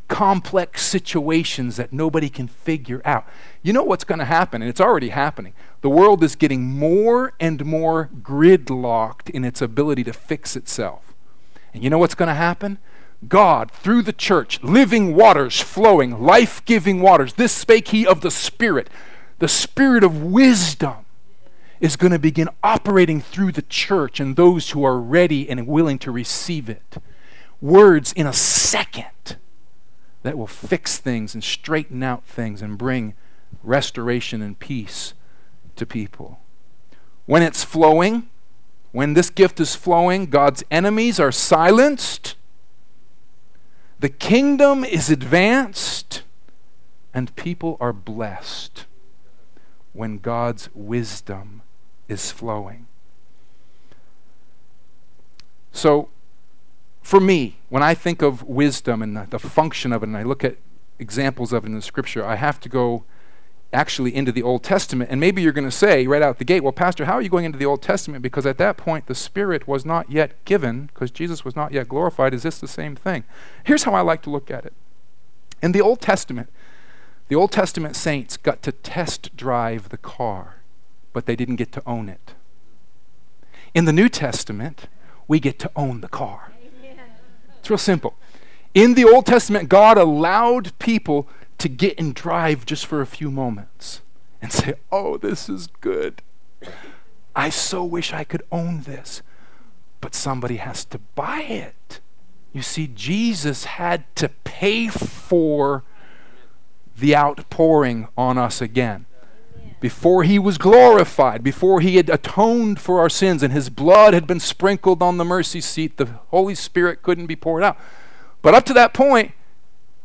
complex 0.08 0.86
situations 0.86 1.74
that 1.74 1.92
nobody 1.92 2.28
can 2.28 2.46
figure 2.46 3.02
out. 3.04 3.26
You 3.64 3.72
know 3.72 3.82
what's 3.82 4.04
going 4.04 4.20
to 4.20 4.24
happen, 4.24 4.62
and 4.62 4.68
it's 4.68 4.80
already 4.80 5.08
happening. 5.08 5.52
The 5.80 5.90
world 5.90 6.22
is 6.22 6.36
getting 6.36 6.62
more 6.62 7.32
and 7.40 7.64
more 7.64 8.08
gridlocked 8.22 9.28
in 9.30 9.44
its 9.44 9.60
ability 9.60 10.04
to 10.04 10.12
fix 10.12 10.54
itself. 10.54 11.05
And 11.76 11.84
you 11.84 11.90
know 11.90 11.98
what's 11.98 12.14
going 12.14 12.28
to 12.28 12.34
happen? 12.34 12.78
God, 13.28 13.70
through 13.70 14.00
the 14.00 14.14
church, 14.14 14.62
living 14.62 15.14
waters 15.14 15.60
flowing, 15.60 16.22
life 16.22 16.64
giving 16.64 17.02
waters, 17.02 17.34
this 17.34 17.52
spake 17.52 17.88
he 17.88 18.06
of 18.06 18.22
the 18.22 18.30
Spirit, 18.30 18.88
the 19.40 19.46
Spirit 19.46 20.02
of 20.02 20.22
wisdom. 20.22 21.04
Is 21.78 21.96
going 21.96 22.12
to 22.12 22.18
begin 22.18 22.48
operating 22.62 23.20
through 23.20 23.52
the 23.52 23.60
church 23.60 24.18
and 24.18 24.34
those 24.34 24.70
who 24.70 24.82
are 24.84 24.98
ready 24.98 25.46
and 25.50 25.66
willing 25.66 25.98
to 25.98 26.10
receive 26.10 26.70
it. 26.70 26.96
Words 27.60 28.14
in 28.14 28.26
a 28.26 28.32
second 28.32 29.36
that 30.22 30.38
will 30.38 30.46
fix 30.46 30.96
things 30.96 31.34
and 31.34 31.44
straighten 31.44 32.02
out 32.02 32.24
things 32.24 32.62
and 32.62 32.78
bring 32.78 33.12
restoration 33.62 34.40
and 34.40 34.58
peace 34.58 35.12
to 35.76 35.84
people. 35.84 36.40
When 37.26 37.42
it's 37.42 37.62
flowing, 37.62 38.30
when 38.96 39.12
this 39.12 39.28
gift 39.28 39.60
is 39.60 39.74
flowing, 39.74 40.24
God's 40.24 40.64
enemies 40.70 41.20
are 41.20 41.30
silenced, 41.30 42.34
the 44.00 44.08
kingdom 44.08 44.86
is 44.86 45.10
advanced, 45.10 46.22
and 47.12 47.36
people 47.36 47.76
are 47.78 47.92
blessed 47.92 48.86
when 49.92 50.16
God's 50.16 50.70
wisdom 50.74 51.60
is 52.08 52.30
flowing. 52.30 52.86
So, 55.72 56.08
for 57.02 57.20
me, 57.20 57.58
when 57.68 57.82
I 57.82 57.92
think 57.92 58.22
of 58.22 58.44
wisdom 58.44 59.02
and 59.02 59.14
the, 59.30 59.38
function 59.38 59.92
of 59.92 60.04
it, 60.04 60.06
and 60.06 60.16
I 60.16 60.22
look 60.22 60.42
at 60.42 60.56
examples 60.98 61.52
of 61.52 61.64
it 61.64 61.66
in 61.66 61.74
the 61.74 61.82
scripture, 61.82 62.24
I 62.24 62.36
have 62.36 62.58
to 62.60 62.70
go 62.70 63.04
actually 63.72 64.14
into 64.14 64.32
the 64.32 64.42
Old 64.42 64.62
Testament. 64.62 65.10
And 65.10 65.20
maybe 65.20 65.42
you're 65.42 65.52
going 65.52 65.68
to 65.68 65.70
say 65.70 66.06
right 66.06 66.22
out 66.22 66.38
the 66.38 66.44
gate, 66.44 66.62
well, 66.62 66.72
Pastor, 66.72 67.04
how 67.04 67.14
are 67.14 67.22
you 67.22 67.28
going 67.28 67.44
into 67.44 67.58
the 67.58 67.66
Old 67.66 67.82
Testament? 67.82 68.22
Because 68.22 68.46
at 68.46 68.58
that 68.58 68.76
point, 68.76 69.06
the 69.06 69.14
Spirit 69.14 69.66
was 69.66 69.84
not 69.84 70.10
yet 70.10 70.32
given, 70.44 70.86
because 70.86 71.10
Jesus 71.10 71.44
was 71.44 71.56
not 71.56 71.72
yet 71.72 71.88
glorified. 71.88 72.32
Is 72.32 72.42
this 72.42 72.58
the 72.58 72.68
same 72.68 72.96
thing? 72.96 73.24
Here's 73.64 73.84
how 73.84 73.94
I 73.94 74.00
like 74.00 74.22
to 74.22 74.30
look 74.30 74.50
at 74.50 74.64
it. 74.64 74.72
In 75.62 75.72
the 75.72 75.80
Old 75.80 76.00
Testament, 76.00 76.48
the 77.28 77.36
Old 77.36 77.50
Testament 77.50 77.96
saints 77.96 78.36
got 78.36 78.62
to 78.62 78.72
test 78.72 79.36
drive 79.36 79.88
the 79.88 79.96
car, 79.96 80.56
but 81.12 81.26
they 81.26 81.34
didn't 81.34 81.56
get 81.56 81.72
to 81.72 81.82
own 81.86 82.08
it. 82.08 82.34
In 83.74 83.84
the 83.84 83.92
New 83.92 84.08
Testament, 84.08 84.86
we 85.26 85.40
get 85.40 85.58
to 85.58 85.70
own 85.74 86.00
the 86.00 86.08
car. 86.08 86.52
It's 87.58 87.68
real 87.68 87.78
simple. 87.78 88.14
In 88.74 88.94
the 88.94 89.04
Old 89.04 89.26
Testament, 89.26 89.68
God 89.68 89.98
allowed 89.98 90.78
people 90.78 91.26
to 91.58 91.68
get 91.68 91.98
and 91.98 92.14
drive 92.14 92.66
just 92.66 92.86
for 92.86 93.00
a 93.00 93.06
few 93.06 93.30
moments 93.30 94.02
and 94.42 94.52
say, 94.52 94.74
Oh, 94.92 95.16
this 95.16 95.48
is 95.48 95.68
good. 95.80 96.22
I 97.34 97.50
so 97.50 97.84
wish 97.84 98.12
I 98.12 98.24
could 98.24 98.42
own 98.50 98.82
this. 98.82 99.22
But 100.00 100.14
somebody 100.14 100.56
has 100.56 100.84
to 100.86 100.98
buy 100.98 101.40
it. 101.42 102.00
You 102.52 102.62
see, 102.62 102.86
Jesus 102.86 103.64
had 103.64 104.04
to 104.16 104.28
pay 104.44 104.88
for 104.88 105.84
the 106.96 107.14
outpouring 107.14 108.08
on 108.16 108.38
us 108.38 108.60
again. 108.60 109.06
Before 109.80 110.22
he 110.22 110.38
was 110.38 110.56
glorified, 110.56 111.42
before 111.42 111.80
he 111.80 111.96
had 111.96 112.08
atoned 112.08 112.80
for 112.80 112.98
our 112.98 113.10
sins 113.10 113.42
and 113.42 113.52
his 113.52 113.68
blood 113.68 114.14
had 114.14 114.26
been 114.26 114.40
sprinkled 114.40 115.02
on 115.02 115.18
the 115.18 115.24
mercy 115.24 115.60
seat, 115.60 115.98
the 115.98 116.06
Holy 116.28 116.54
Spirit 116.54 117.02
couldn't 117.02 117.26
be 117.26 117.36
poured 117.36 117.62
out. 117.62 117.78
But 118.40 118.54
up 118.54 118.64
to 118.66 118.72
that 118.74 118.94
point, 118.94 119.32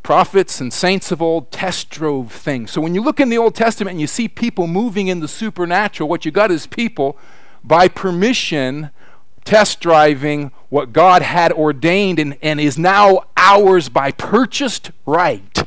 prophets 0.03 0.59
and 0.59 0.73
saints 0.73 1.11
of 1.11 1.21
old 1.21 1.51
test 1.51 1.89
drove 1.89 2.31
things. 2.31 2.71
So 2.71 2.81
when 2.81 2.95
you 2.95 3.01
look 3.01 3.19
in 3.19 3.29
the 3.29 3.37
Old 3.37 3.55
Testament 3.55 3.93
and 3.93 4.01
you 4.01 4.07
see 4.07 4.27
people 4.27 4.67
moving 4.67 5.07
in 5.07 5.19
the 5.19 5.27
supernatural, 5.27 6.09
what 6.09 6.25
you 6.25 6.31
got 6.31 6.51
is 6.51 6.67
people 6.67 7.17
by 7.63 7.87
permission 7.87 8.89
test 9.43 9.79
driving 9.79 10.51
what 10.69 10.93
God 10.93 11.21
had 11.21 11.51
ordained 11.51 12.19
and, 12.19 12.37
and 12.41 12.59
is 12.59 12.77
now 12.77 13.25
ours 13.35 13.89
by 13.89 14.11
purchased 14.11 14.91
right. 15.05 15.63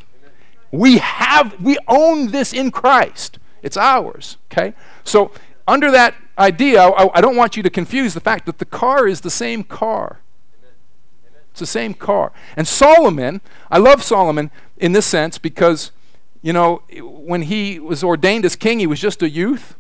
We 0.71 0.99
have 0.99 1.61
we 1.63 1.79
own 1.87 2.31
this 2.31 2.53
in 2.53 2.71
Christ. 2.71 3.39
It's 3.63 3.77
ours, 3.77 4.37
okay? 4.53 4.75
So, 5.05 5.31
under 5.67 5.91
that 5.91 6.15
idea, 6.37 6.83
I, 6.83 7.19
I, 7.19 7.21
don't 7.23 7.37
want 7.37 7.57
you 7.57 7.63
to 7.63 7.71
confuse 7.71 8.13
the 8.13 8.21
fact 8.21 8.45
that 8.45 8.59
the 8.59 8.67
car 8.67 9.07
is 9.07 9.23
the 9.23 9.31
same 9.31 9.65
car. 9.65 10.21
It's 11.55 11.61
the 11.61 11.67
same 11.67 11.95
car. 11.95 12.33
And 12.57 12.67
Solomon, 12.67 13.41
I 13.71 13.79
love 13.79 14.03
Solomon 14.03 14.51
in 14.77 14.91
this 14.91 15.07
sense 15.07 15.39
because, 15.39 15.93
you 16.43 16.53
know, 16.53 16.83
when 17.01 17.43
he 17.43 17.79
was 17.79 18.03
ordained 18.03 18.45
as 18.45 18.57
king, 18.57 18.81
he 18.81 18.89
was 18.89 18.99
just 18.99 19.23
a 19.23 19.31
youth. 19.31 19.77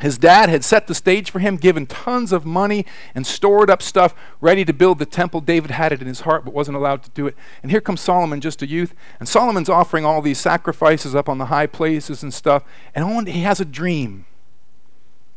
His 0.00 0.18
dad 0.18 0.48
had 0.48 0.64
set 0.64 0.88
the 0.88 0.94
stage 0.96 1.30
for 1.30 1.38
him, 1.38 1.58
given 1.58 1.86
tons 1.86 2.32
of 2.32 2.44
money 2.44 2.86
and 3.14 3.24
stored 3.24 3.70
up 3.70 3.82
stuff 3.82 4.16
ready 4.40 4.64
to 4.64 4.72
build 4.72 4.98
the 4.98 5.06
temple. 5.06 5.40
David 5.40 5.70
had 5.70 5.92
it 5.92 6.00
in 6.00 6.08
his 6.08 6.22
heart 6.22 6.44
but 6.44 6.54
wasn't 6.54 6.76
allowed 6.76 7.04
to 7.04 7.10
do 7.10 7.28
it. 7.28 7.36
And 7.62 7.70
here 7.70 7.80
comes 7.80 8.00
Solomon, 8.00 8.40
just 8.40 8.60
a 8.60 8.66
youth. 8.66 8.92
And 9.20 9.28
Solomon's 9.28 9.68
offering 9.68 10.04
all 10.04 10.20
these 10.20 10.40
sacrifices 10.40 11.14
up 11.14 11.28
on 11.28 11.38
the 11.38 11.46
high 11.46 11.68
places 11.68 12.24
and 12.24 12.34
stuff. 12.34 12.64
And 12.96 13.28
he 13.28 13.42
has 13.42 13.60
a 13.60 13.64
dream. 13.64 14.26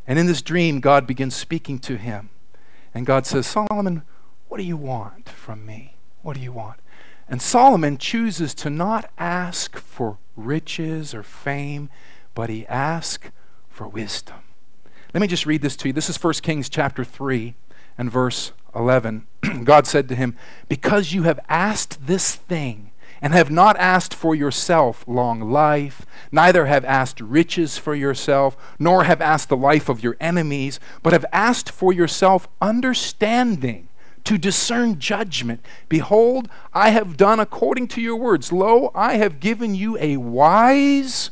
And 0.08 0.18
in 0.18 0.26
this 0.26 0.42
dream, 0.42 0.80
God 0.80 1.06
begins 1.06 1.36
speaking 1.36 1.78
to 1.78 1.98
him. 1.98 2.32
And 2.92 3.06
God 3.06 3.28
says, 3.28 3.46
Solomon, 3.46 4.02
what 4.54 4.60
do 4.60 4.66
you 4.68 4.78
want 4.78 5.28
from 5.28 5.66
me? 5.66 5.96
What 6.22 6.36
do 6.36 6.40
you 6.40 6.52
want? 6.52 6.80
And 7.28 7.42
Solomon 7.42 7.98
chooses 7.98 8.54
to 8.54 8.70
not 8.70 9.10
ask 9.18 9.80
for 9.80 10.20
riches 10.36 11.16
or 11.16 11.24
fame, 11.24 11.90
but 12.36 12.52
he 12.52 12.68
asks 12.68 13.32
for 13.68 13.88
wisdom. 13.88 14.36
Let 15.12 15.22
me 15.22 15.28
just 15.28 15.48
read 15.48 15.64
this 15.64 15.76
to 15.78 15.90
you. 15.90 15.94
This 15.94 16.08
is 16.08 16.24
1 16.24 16.34
Kings 16.44 16.70
chapter 16.70 17.04
3 17.04 17.56
and 17.98 18.12
verse 18.12 18.52
11. 18.76 19.26
God 19.64 19.88
said 19.88 20.08
to 20.10 20.16
him, 20.16 20.36
Because 20.70 21.14
you 21.14 21.24
have 21.24 21.40
asked 21.50 22.06
this 22.06 22.36
thing, 22.36 22.92
and 23.24 23.34
have 23.34 23.50
not 23.50 23.76
asked 23.78 24.14
for 24.14 24.36
yourself 24.36 25.04
long 25.08 25.42
life, 25.42 26.06
neither 26.32 26.68
have 26.68 26.86
asked 26.86 27.20
riches 27.20 27.80
for 27.80 27.96
yourself, 27.96 28.56
nor 28.78 29.06
have 29.06 29.20
asked 29.20 29.50
the 29.50 29.58
life 29.58 29.90
of 29.90 30.04
your 30.04 30.16
enemies, 30.20 30.80
but 31.02 31.14
have 31.14 31.26
asked 31.34 31.72
for 31.72 31.92
yourself 31.92 32.48
understanding 32.62 33.88
to 34.24 34.38
discern 34.38 35.00
judgment. 35.00 35.64
Behold, 35.90 36.50
I 36.74 36.90
have 36.90 37.18
done 37.18 37.40
according 37.40 37.88
to 37.90 38.02
your 38.02 38.16
words. 38.16 38.52
Lo, 38.52 38.92
I 38.96 39.16
have 39.16 39.40
given 39.40 39.76
you 39.76 39.98
a 40.00 40.18
wise 40.18 41.32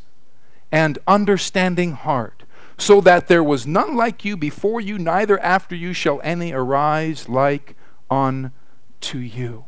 and 0.72 0.98
understanding 1.08 1.94
heart, 1.94 2.44
so 2.78 3.02
that 3.02 3.28
there 3.28 3.44
was 3.44 3.68
none 3.68 3.96
like 3.96 4.26
you 4.26 4.36
before 4.36 4.82
you, 4.82 4.98
neither 4.98 5.40
after 5.40 5.76
you 5.76 5.94
shall 5.94 6.22
any 6.24 6.52
arise 6.52 7.30
like 7.30 7.76
unto 8.10 9.18
you. 9.18 9.66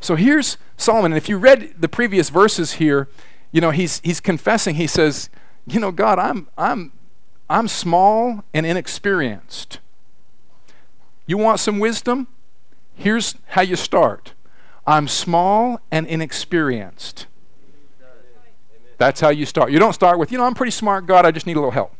So 0.00 0.16
here's 0.16 0.56
Solomon. 0.76 1.12
And 1.12 1.16
if 1.16 1.28
you 1.28 1.38
read 1.38 1.74
the 1.78 1.88
previous 1.88 2.28
verses 2.28 2.72
here, 2.72 3.08
you 3.52 3.60
know, 3.60 3.70
he's, 3.70 4.00
he's 4.00 4.20
confessing. 4.20 4.74
He 4.74 4.86
says, 4.86 5.30
You 5.66 5.80
know, 5.80 5.92
God, 5.92 6.18
I'm, 6.18 6.48
I'm, 6.58 6.92
I'm 7.48 7.68
small 7.68 8.44
and 8.52 8.66
inexperienced. 8.66 9.78
You 11.26 11.38
want 11.38 11.60
some 11.60 11.78
wisdom? 11.78 12.28
Here's 12.96 13.36
how 13.48 13.62
you 13.62 13.76
start 13.76 14.32
I'm 14.86 15.06
small 15.06 15.80
and 15.90 16.06
inexperienced. 16.06 17.26
That's 18.98 19.20
how 19.20 19.28
you 19.28 19.44
start. 19.44 19.70
You 19.70 19.78
don't 19.78 19.92
start 19.92 20.18
with, 20.18 20.32
you 20.32 20.38
know, 20.38 20.44
I'm 20.44 20.54
pretty 20.54 20.70
smart, 20.70 21.06
God, 21.06 21.26
I 21.26 21.30
just 21.30 21.46
need 21.46 21.56
a 21.56 21.60
little 21.60 21.70
help. 21.70 21.94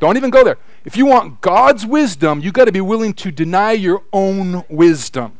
Don't 0.00 0.16
even 0.16 0.28
go 0.30 0.44
there. 0.44 0.58
If 0.84 0.96
you 0.96 1.06
want 1.06 1.40
God's 1.40 1.86
wisdom, 1.86 2.40
you've 2.40 2.52
got 2.52 2.66
to 2.66 2.72
be 2.72 2.80
willing 2.80 3.14
to 3.14 3.30
deny 3.30 3.72
your 3.72 4.02
own 4.12 4.64
wisdom 4.68 5.38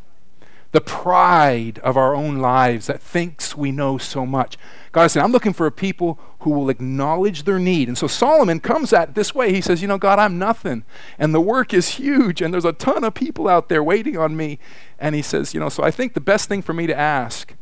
the 0.74 0.80
pride 0.80 1.78
of 1.84 1.96
our 1.96 2.16
own 2.16 2.40
lives 2.40 2.88
that 2.88 3.00
thinks 3.00 3.56
we 3.56 3.70
know 3.70 3.96
so 3.96 4.26
much. 4.26 4.58
God 4.90 5.06
said, 5.06 5.22
I'm 5.22 5.30
looking 5.30 5.52
for 5.52 5.66
a 5.68 5.72
people 5.72 6.18
who 6.40 6.50
will 6.50 6.68
acknowledge 6.68 7.44
their 7.44 7.60
need. 7.60 7.86
And 7.86 7.96
so 7.96 8.08
Solomon 8.08 8.58
comes 8.58 8.92
at 8.92 9.14
this 9.14 9.32
way. 9.32 9.52
He 9.52 9.60
says, 9.60 9.82
You 9.82 9.86
know, 9.86 9.98
God, 9.98 10.18
I'm 10.18 10.36
nothing. 10.36 10.82
And 11.16 11.32
the 11.32 11.40
work 11.40 11.72
is 11.72 11.90
huge. 11.90 12.42
And 12.42 12.52
there's 12.52 12.64
a 12.64 12.72
ton 12.72 13.04
of 13.04 13.14
people 13.14 13.46
out 13.46 13.68
there 13.68 13.84
waiting 13.84 14.16
on 14.16 14.36
me. 14.36 14.58
And 14.98 15.14
he 15.14 15.22
says, 15.22 15.54
You 15.54 15.60
know, 15.60 15.68
so 15.68 15.84
I 15.84 15.92
think 15.92 16.14
the 16.14 16.20
best 16.20 16.48
thing 16.48 16.60
for 16.60 16.72
me 16.72 16.88
to 16.88 16.98
ask 16.98 17.54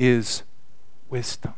is 0.00 0.42
wisdom. 1.08 1.54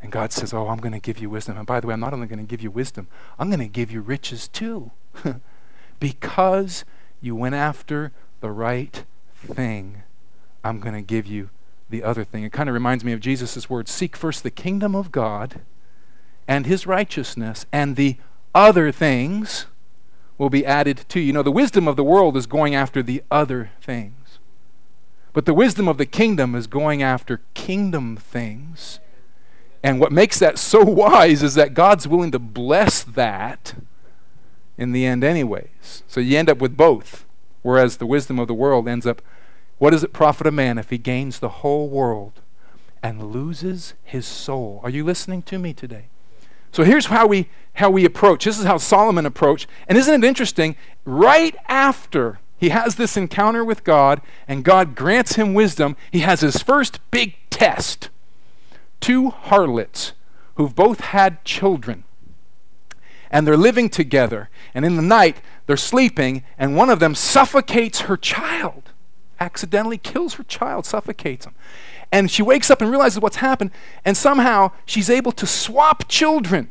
And 0.00 0.12
God 0.12 0.30
says, 0.30 0.54
Oh, 0.54 0.68
I'm 0.68 0.78
going 0.78 0.92
to 0.92 1.00
give 1.00 1.18
you 1.18 1.28
wisdom. 1.28 1.58
And 1.58 1.66
by 1.66 1.80
the 1.80 1.88
way, 1.88 1.94
I'm 1.94 2.00
not 2.00 2.14
only 2.14 2.28
going 2.28 2.38
to 2.38 2.44
give 2.44 2.62
you 2.62 2.70
wisdom, 2.70 3.08
I'm 3.36 3.48
going 3.48 3.58
to 3.58 3.66
give 3.66 3.90
you 3.90 4.00
riches 4.00 4.46
too. 4.46 4.92
because 5.98 6.84
you 7.20 7.34
went 7.34 7.56
after 7.56 8.12
the 8.40 8.52
right 8.52 9.04
thing, 9.42 10.02
I'm 10.64 10.80
going 10.80 10.94
to 10.94 11.02
give 11.02 11.26
you 11.26 11.50
the 11.90 12.02
other 12.02 12.24
thing. 12.24 12.44
It 12.44 12.52
kind 12.52 12.68
of 12.68 12.74
reminds 12.74 13.04
me 13.04 13.12
of 13.12 13.20
Jesus' 13.20 13.70
words 13.70 13.90
Seek 13.90 14.16
first 14.16 14.42
the 14.42 14.50
kingdom 14.50 14.94
of 14.94 15.12
God 15.12 15.60
and 16.46 16.66
his 16.66 16.86
righteousness, 16.86 17.66
and 17.72 17.96
the 17.96 18.16
other 18.54 18.90
things 18.90 19.66
will 20.38 20.50
be 20.50 20.64
added 20.64 21.04
to 21.08 21.20
you. 21.20 21.26
You 21.26 21.32
know, 21.34 21.42
the 21.42 21.52
wisdom 21.52 21.86
of 21.86 21.96
the 21.96 22.04
world 22.04 22.36
is 22.36 22.46
going 22.46 22.74
after 22.74 23.02
the 23.02 23.22
other 23.30 23.70
things. 23.82 24.38
But 25.32 25.44
the 25.44 25.54
wisdom 25.54 25.88
of 25.88 25.98
the 25.98 26.06
kingdom 26.06 26.54
is 26.54 26.66
going 26.66 27.02
after 27.02 27.42
kingdom 27.54 28.16
things. 28.16 28.98
And 29.82 30.00
what 30.00 30.10
makes 30.10 30.38
that 30.38 30.58
so 30.58 30.82
wise 30.84 31.42
is 31.42 31.54
that 31.54 31.74
God's 31.74 32.08
willing 32.08 32.30
to 32.32 32.38
bless 32.38 33.02
that 33.02 33.74
in 34.76 34.92
the 34.92 35.04
end, 35.04 35.22
anyways. 35.22 36.02
So 36.06 36.20
you 36.20 36.38
end 36.38 36.48
up 36.48 36.58
with 36.58 36.76
both. 36.76 37.24
Whereas 37.68 37.98
the 37.98 38.06
wisdom 38.06 38.38
of 38.38 38.48
the 38.48 38.54
world 38.54 38.88
ends 38.88 39.06
up 39.06 39.20
what 39.76 39.90
does 39.90 40.02
it 40.02 40.14
profit 40.14 40.46
a 40.46 40.50
man 40.50 40.78
if 40.78 40.88
he 40.88 40.96
gains 40.96 41.38
the 41.38 41.60
whole 41.60 41.86
world 41.86 42.40
and 43.02 43.30
loses 43.30 43.92
his 44.02 44.24
soul? 44.24 44.80
Are 44.82 44.88
you 44.88 45.04
listening 45.04 45.42
to 45.42 45.58
me 45.58 45.74
today? 45.74 46.06
So 46.72 46.82
here's 46.82 47.04
how 47.04 47.26
we 47.26 47.50
how 47.74 47.90
we 47.90 48.06
approach. 48.06 48.46
This 48.46 48.58
is 48.58 48.64
how 48.64 48.78
Solomon 48.78 49.26
approached. 49.26 49.66
And 49.86 49.98
isn't 49.98 50.24
it 50.24 50.26
interesting? 50.26 50.76
Right 51.04 51.54
after 51.68 52.40
he 52.56 52.70
has 52.70 52.94
this 52.94 53.18
encounter 53.18 53.62
with 53.62 53.84
God 53.84 54.22
and 54.48 54.64
God 54.64 54.94
grants 54.94 55.34
him 55.34 55.52
wisdom, 55.52 55.94
he 56.10 56.20
has 56.20 56.40
his 56.40 56.62
first 56.62 57.00
big 57.10 57.36
test. 57.50 58.08
Two 58.98 59.28
harlots 59.28 60.14
who've 60.54 60.74
both 60.74 61.00
had 61.00 61.44
children 61.44 62.04
and 63.30 63.46
they're 63.46 63.56
living 63.56 63.88
together. 63.88 64.48
And 64.74 64.84
in 64.84 64.96
the 64.96 65.02
night, 65.02 65.38
they're 65.66 65.76
sleeping, 65.76 66.44
and 66.58 66.76
one 66.76 66.90
of 66.90 67.00
them 67.00 67.14
suffocates 67.14 68.02
her 68.02 68.16
child, 68.16 68.90
accidentally 69.40 69.98
kills 69.98 70.34
her 70.34 70.44
child, 70.44 70.86
suffocates 70.86 71.46
him. 71.46 71.54
And 72.10 72.30
she 72.30 72.42
wakes 72.42 72.70
up 72.70 72.80
and 72.80 72.90
realizes 72.90 73.20
what's 73.20 73.36
happened, 73.36 73.70
and 74.04 74.16
somehow 74.16 74.72
she's 74.86 75.10
able 75.10 75.32
to 75.32 75.46
swap 75.46 76.08
children. 76.08 76.70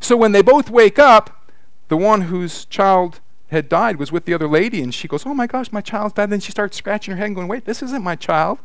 So 0.00 0.16
when 0.16 0.32
they 0.32 0.42
both 0.42 0.70
wake 0.70 0.98
up, 0.98 1.50
the 1.88 1.96
one 1.96 2.22
whose 2.22 2.64
child 2.64 3.20
had 3.48 3.68
died 3.68 3.98
was 3.98 4.10
with 4.10 4.24
the 4.24 4.34
other 4.34 4.48
lady, 4.48 4.82
and 4.82 4.94
she 4.94 5.06
goes, 5.06 5.24
Oh 5.24 5.34
my 5.34 5.46
gosh, 5.46 5.70
my 5.70 5.80
child's 5.80 6.14
died. 6.14 6.30
Then 6.30 6.40
she 6.40 6.50
starts 6.50 6.76
scratching 6.76 7.12
her 7.12 7.18
head 7.18 7.26
and 7.26 7.34
going, 7.34 7.48
Wait, 7.48 7.64
this 7.64 7.82
isn't 7.82 8.02
my 8.02 8.16
child 8.16 8.58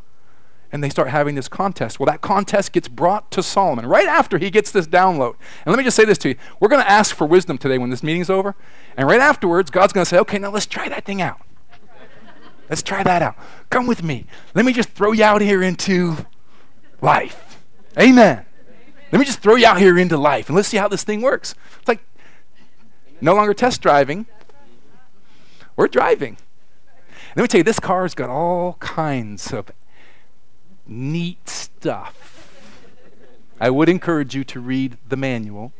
and 0.72 0.82
they 0.82 0.88
start 0.88 1.08
having 1.08 1.34
this 1.34 1.48
contest. 1.48 2.00
Well, 2.00 2.06
that 2.06 2.22
contest 2.22 2.72
gets 2.72 2.88
brought 2.88 3.30
to 3.32 3.42
Solomon 3.42 3.86
right 3.86 4.08
after 4.08 4.38
he 4.38 4.50
gets 4.50 4.72
this 4.72 4.86
download. 4.86 5.34
And 5.64 5.72
let 5.72 5.76
me 5.76 5.84
just 5.84 5.96
say 5.96 6.06
this 6.06 6.18
to 6.18 6.30
you. 6.30 6.34
We're 6.58 6.68
going 6.68 6.82
to 6.82 6.90
ask 6.90 7.14
for 7.14 7.26
wisdom 7.26 7.58
today 7.58 7.76
when 7.76 7.90
this 7.90 8.02
meeting's 8.02 8.30
over. 8.30 8.54
And 8.96 9.06
right 9.06 9.20
afterwards, 9.20 9.70
God's 9.70 9.92
going 9.92 10.04
to 10.04 10.08
say, 10.08 10.18
okay, 10.18 10.38
now 10.38 10.50
let's 10.50 10.66
try 10.66 10.88
that 10.88 11.04
thing 11.04 11.20
out. 11.20 11.40
Let's 12.70 12.82
try 12.82 13.02
that 13.02 13.20
out. 13.20 13.36
Come 13.68 13.86
with 13.86 14.02
me. 14.02 14.26
Let 14.54 14.64
me 14.64 14.72
just 14.72 14.88
throw 14.90 15.12
you 15.12 15.24
out 15.24 15.42
here 15.42 15.62
into 15.62 16.16
life. 17.02 17.62
Amen. 17.98 18.46
Let 19.12 19.18
me 19.18 19.26
just 19.26 19.40
throw 19.40 19.56
you 19.56 19.66
out 19.66 19.78
here 19.78 19.98
into 19.98 20.16
life 20.16 20.48
and 20.48 20.56
let's 20.56 20.68
see 20.68 20.78
how 20.78 20.88
this 20.88 21.04
thing 21.04 21.20
works. 21.20 21.54
It's 21.78 21.88
like 21.88 22.00
no 23.20 23.34
longer 23.34 23.52
test 23.52 23.82
driving, 23.82 24.24
we're 25.76 25.88
driving. 25.88 26.38
Let 27.36 27.42
me 27.42 27.48
tell 27.48 27.58
you, 27.58 27.64
this 27.64 27.78
car's 27.78 28.14
got 28.14 28.30
all 28.30 28.74
kinds 28.80 29.52
of 29.52 29.70
neat 30.86 31.48
stuff. 31.48 32.48
I 33.60 33.70
would 33.70 33.88
encourage 33.88 34.34
you 34.34 34.44
to 34.44 34.60
read 34.60 34.98
the 35.08 35.16
manual 35.16 35.72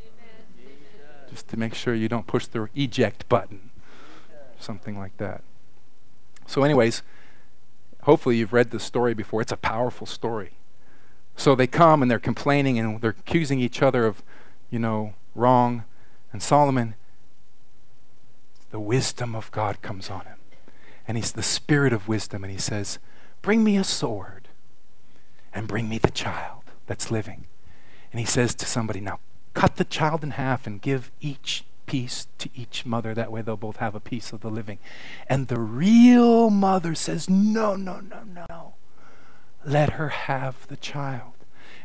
just 1.31 1.49
to 1.49 1.57
make 1.59 1.75
sure 1.75 1.95
you 1.95 2.09
don't 2.09 2.27
push 2.27 2.47
the 2.47 2.69
eject 2.75 3.29
button, 3.29 3.71
something 4.61 4.99
like 4.99 5.17
that. 5.17 5.43
So, 6.47 6.63
anyways, 6.63 7.03
hopefully 8.03 8.37
you've 8.37 8.53
read 8.53 8.71
this 8.71 8.85
story 8.85 9.15
before. 9.15 9.41
It's 9.41 9.53
a 9.53 9.57
powerful 9.57 10.07
story. 10.07 10.53
So 11.37 11.55
they 11.55 11.67
come 11.67 12.03
and 12.03 12.11
they're 12.11 12.19
complaining 12.19 12.79
and 12.79 13.01
they're 13.01 13.17
accusing 13.19 13.61
each 13.61 13.83
other 13.83 14.07
of, 14.07 14.23
you 14.71 14.79
know, 14.79 15.15
wrong. 15.35 15.85
And 16.33 16.43
Solomon, 16.43 16.95
the 18.71 18.81
wisdom 18.81 19.35
of 19.35 19.51
God 19.51 19.83
comes 19.83 20.11
on 20.11 20.27
him. 20.27 20.39
And 21.09 21.17
he's 21.17 21.33
the 21.33 21.43
spirit 21.43 21.93
of 21.93 22.09
wisdom. 22.09 22.45
And 22.45 22.53
he 22.53 22.59
says, 22.59 22.99
Bring 23.41 23.65
me 23.65 23.77
a 23.77 23.85
sword 23.85 24.42
and 25.55 25.69
bring 25.69 25.89
me 25.89 25.99
the 25.99 26.11
child 26.11 26.63
that's 26.87 27.11
living. 27.11 27.47
And 28.11 28.21
he 28.21 28.27
says 28.27 28.55
to 28.57 28.67
somebody, 28.67 29.01
Now 29.01 29.21
cut 29.55 29.77
the 29.77 29.85
child 29.85 30.23
in 30.23 30.33
half 30.33 30.67
and 30.67 30.81
give 30.81 31.11
each 31.21 31.65
piece 31.87 32.27
to 32.39 32.49
each 32.55 32.87
mother. 32.87 33.15
That 33.15 33.33
way 33.33 33.43
they'll 33.43 33.57
both 33.57 33.77
have 33.77 33.95
a 33.95 34.01
piece 34.01 34.33
of 34.33 34.41
the 34.41 34.51
living. 34.51 34.79
And 35.29 35.49
the 35.49 35.61
real 35.61 36.51
mother 36.51 36.95
says, 36.95 37.29
No, 37.29 37.77
no, 37.77 38.01
no, 38.01 38.23
no. 38.25 38.75
Let 39.65 39.91
her 39.91 40.09
have 40.09 40.67
the 40.69 40.77
child. 40.77 41.33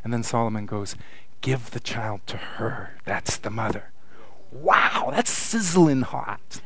And 0.03 0.13
then 0.13 0.23
Solomon 0.23 0.65
goes, 0.65 0.95
Give 1.41 1.71
the 1.71 1.79
child 1.79 2.21
to 2.27 2.37
her. 2.37 2.97
That's 3.05 3.37
the 3.37 3.49
mother. 3.49 3.91
Wow, 4.51 5.09
that's 5.11 5.29
sizzling 5.29 6.01
hot. 6.01 6.61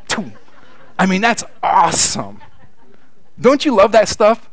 I 1.02 1.08
mean, 1.08 1.22
that's 1.22 1.44
awesome. 1.64 2.42
Don't 3.40 3.66
you 3.66 3.76
love 3.76 3.92
that 3.94 4.08
stuff? 4.08 4.52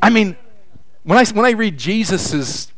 I 0.00 0.08
mean, 0.08 0.34
when 1.04 1.18
I, 1.18 1.24
when 1.26 1.44
I 1.44 1.50
read 1.50 1.78
Jesus' 1.78 2.72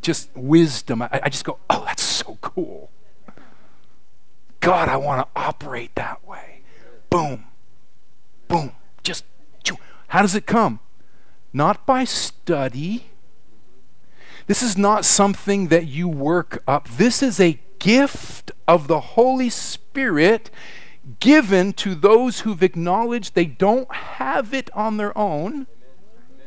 just 0.00 0.30
wisdom, 0.34 1.02
I, 1.02 1.20
I 1.24 1.28
just 1.28 1.44
go, 1.44 1.58
oh, 1.68 1.84
that's 1.84 2.02
so 2.02 2.38
cool. 2.40 2.90
God, 4.60 4.88
I 4.88 4.96
want 4.96 5.20
to 5.20 5.40
operate 5.40 5.94
that 5.94 6.26
way. 6.26 6.62
Boom. 7.10 7.44
Boom. 8.48 8.72
Just, 9.02 9.24
how 10.08 10.22
does 10.22 10.34
it 10.34 10.46
come? 10.46 10.80
Not 11.52 11.86
by 11.86 12.04
study. 12.04 13.06
This 14.46 14.62
is 14.62 14.78
not 14.78 15.04
something 15.04 15.68
that 15.68 15.86
you 15.86 16.08
work 16.08 16.62
up. 16.66 16.88
This 16.88 17.22
is 17.22 17.38
a 17.38 17.60
gift 17.78 18.50
of 18.66 18.88
the 18.88 19.00
Holy 19.00 19.50
Spirit 19.50 20.50
given 21.20 21.72
to 21.74 21.94
those 21.94 22.40
who've 22.40 22.62
acknowledged 22.62 23.34
they 23.34 23.46
don't 23.46 23.92
have 23.94 24.52
it 24.52 24.70
on 24.74 24.96
their 24.96 25.16
own. 25.16 25.66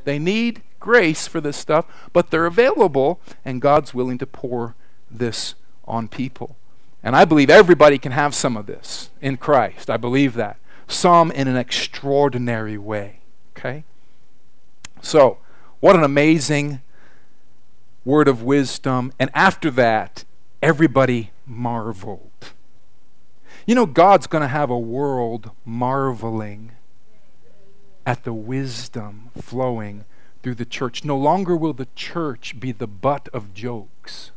They 0.04 0.20
need 0.20 0.62
grace 0.82 1.28
for 1.28 1.40
this 1.40 1.56
stuff, 1.56 1.86
but 2.12 2.30
they're 2.30 2.46
available, 2.46 3.22
and 3.46 3.62
God's 3.62 3.94
willing 3.94 4.18
to 4.18 4.28
pour 4.28 4.76
this 5.10 5.56
on 5.86 6.10
people. 6.10 6.58
And 7.02 7.16
I 7.16 7.24
believe 7.24 7.50
everybody 7.50 7.98
can 7.98 8.12
have 8.12 8.36
some 8.36 8.58
of 8.58 8.66
this 8.66 9.10
in 9.22 9.38
Christ. 9.38 9.90
I 9.90 9.96
believe 9.96 10.34
that. 10.34 10.58
Some 10.88 11.32
in 11.32 11.48
an 11.48 11.56
extraordinary 11.56 12.78
way. 12.78 13.22
Okay? 13.58 13.86
So, 15.02 15.38
what 15.80 15.96
an 15.96 16.04
amazing 16.04 16.82
word 18.06 18.28
of 18.28 18.44
wisdom. 18.44 19.14
And 19.18 19.30
after 19.34 19.72
that, 19.72 20.26
everybody 20.62 21.32
marveled. 21.46 22.54
You 23.66 23.76
know, 23.76 23.86
God's 23.86 24.28
going 24.28 24.42
to 24.42 24.48
have 24.48 24.70
a 24.70 24.78
world 24.78 25.52
marveling 25.66 26.72
at 28.06 28.24
the 28.24 28.34
wisdom 28.34 29.30
flowing 29.40 30.06
through 30.42 30.56
the 30.56 30.66
church. 30.66 31.04
No 31.04 31.18
longer 31.18 31.56
will 31.56 31.74
the 31.74 31.88
church 31.96 32.60
be 32.60 32.72
the 32.72 32.88
butt 32.88 33.30
of 33.34 33.54
jokes, 33.54 34.32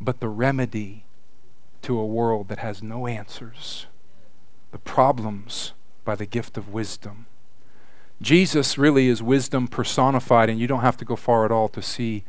but 0.00 0.20
the 0.20 0.28
remedy 0.28 1.04
to 1.82 1.98
a 1.98 2.06
world 2.06 2.48
that 2.48 2.58
has 2.58 2.82
no 2.82 3.06
answers. 3.06 3.86
The 4.70 4.78
problems 4.78 5.72
by 6.04 6.14
the 6.14 6.26
gift 6.26 6.56
of 6.56 6.72
wisdom. 6.72 7.26
Jesus 8.20 8.78
really 8.78 9.08
is 9.08 9.22
wisdom 9.22 9.66
personified, 9.66 10.48
and 10.48 10.58
you 10.58 10.66
don't 10.66 10.80
have 10.80 10.96
to 10.98 11.04
go 11.04 11.16
far 11.16 11.44
at 11.44 11.50
all 11.50 11.68
to 11.70 11.82
see 11.82 12.24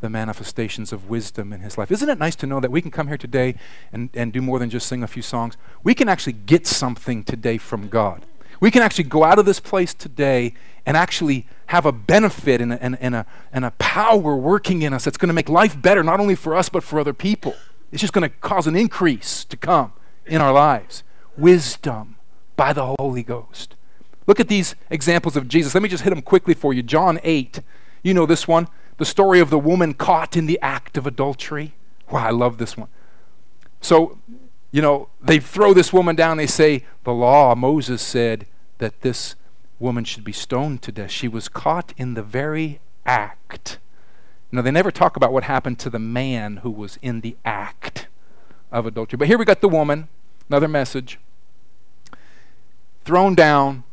the 0.00 0.10
manifestations 0.10 0.92
of 0.92 1.08
wisdom 1.08 1.52
in 1.52 1.60
his 1.60 1.76
life. 1.76 1.90
Isn't 1.90 2.08
it 2.08 2.18
nice 2.18 2.36
to 2.36 2.46
know 2.46 2.60
that 2.60 2.70
we 2.70 2.80
can 2.80 2.90
come 2.90 3.08
here 3.08 3.16
today 3.16 3.56
and, 3.92 4.10
and 4.14 4.32
do 4.32 4.40
more 4.40 4.58
than 4.58 4.70
just 4.70 4.86
sing 4.86 5.02
a 5.02 5.08
few 5.08 5.22
songs? 5.22 5.56
We 5.82 5.94
can 5.94 6.08
actually 6.08 6.34
get 6.34 6.66
something 6.66 7.24
today 7.24 7.58
from 7.58 7.88
God. 7.88 8.24
We 8.60 8.70
can 8.70 8.82
actually 8.82 9.04
go 9.04 9.24
out 9.24 9.38
of 9.38 9.46
this 9.46 9.60
place 9.60 9.94
today 9.94 10.54
and 10.84 10.96
actually 10.96 11.46
have 11.66 11.86
a 11.86 11.92
benefit 11.92 12.60
and 12.60 12.72
a, 12.72 12.82
and, 12.82 12.98
and 13.00 13.14
a, 13.14 13.26
and 13.52 13.64
a 13.64 13.70
power 13.72 14.34
working 14.36 14.82
in 14.82 14.92
us 14.92 15.04
that's 15.04 15.16
going 15.16 15.28
to 15.28 15.34
make 15.34 15.48
life 15.48 15.80
better, 15.80 16.02
not 16.02 16.20
only 16.20 16.34
for 16.34 16.54
us, 16.54 16.68
but 16.68 16.82
for 16.82 16.98
other 16.98 17.12
people. 17.12 17.54
It's 17.92 18.00
just 18.00 18.12
going 18.12 18.28
to 18.28 18.34
cause 18.40 18.66
an 18.66 18.76
increase 18.76 19.44
to 19.44 19.56
come 19.56 19.92
in 20.26 20.40
our 20.40 20.52
lives. 20.52 21.02
Wisdom 21.36 22.16
by 22.56 22.72
the 22.72 22.94
Holy 22.98 23.22
Ghost. 23.22 23.76
Look 24.26 24.40
at 24.40 24.48
these 24.48 24.74
examples 24.90 25.36
of 25.36 25.48
Jesus. 25.48 25.74
Let 25.74 25.82
me 25.82 25.88
just 25.88 26.04
hit 26.04 26.10
them 26.10 26.22
quickly 26.22 26.54
for 26.54 26.74
you. 26.74 26.82
John 26.82 27.20
8. 27.22 27.60
You 28.02 28.14
know 28.14 28.26
this 28.26 28.48
one 28.48 28.68
the 28.98 29.04
story 29.04 29.38
of 29.38 29.48
the 29.48 29.58
woman 29.58 29.94
caught 29.94 30.36
in 30.36 30.46
the 30.46 30.58
act 30.60 30.98
of 30.98 31.06
adultery. 31.06 31.74
Wow, 32.10 32.26
I 32.26 32.30
love 32.30 32.58
this 32.58 32.76
one. 32.76 32.88
So, 33.80 34.18
you 34.70 34.82
know, 34.82 35.08
they 35.20 35.38
throw 35.38 35.72
this 35.72 35.92
woman 35.92 36.14
down. 36.16 36.36
They 36.36 36.46
say, 36.46 36.84
the 37.04 37.12
law, 37.12 37.54
Moses 37.54 38.02
said 38.02 38.46
that 38.78 39.00
this 39.00 39.34
woman 39.78 40.04
should 40.04 40.24
be 40.24 40.32
stoned 40.32 40.82
to 40.82 40.92
death. 40.92 41.10
She 41.10 41.28
was 41.28 41.48
caught 41.48 41.94
in 41.96 42.14
the 42.14 42.22
very 42.22 42.80
act. 43.06 43.78
Now, 44.50 44.62
they 44.62 44.70
never 44.70 44.90
talk 44.90 45.16
about 45.16 45.32
what 45.32 45.44
happened 45.44 45.78
to 45.80 45.90
the 45.90 45.98
man 45.98 46.58
who 46.58 46.70
was 46.70 46.98
in 47.02 47.20
the 47.20 47.36
act 47.44 48.08
of 48.72 48.86
adultery. 48.86 49.16
But 49.16 49.28
here 49.28 49.38
we 49.38 49.44
got 49.44 49.60
the 49.60 49.68
woman, 49.68 50.08
another 50.48 50.68
message, 50.68 51.18
thrown 53.04 53.34
down, 53.34 53.84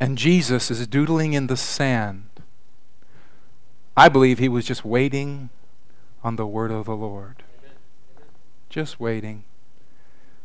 and 0.00 0.18
Jesus 0.18 0.70
is 0.70 0.86
doodling 0.86 1.32
in 1.32 1.46
the 1.46 1.56
sand. 1.56 2.26
I 3.96 4.08
believe 4.08 4.38
he 4.38 4.48
was 4.48 4.64
just 4.64 4.84
waiting 4.84 5.50
on 6.24 6.36
the 6.36 6.46
word 6.46 6.72
of 6.72 6.86
the 6.86 6.96
Lord. 6.96 7.42
Just 8.68 8.98
waiting. 8.98 9.44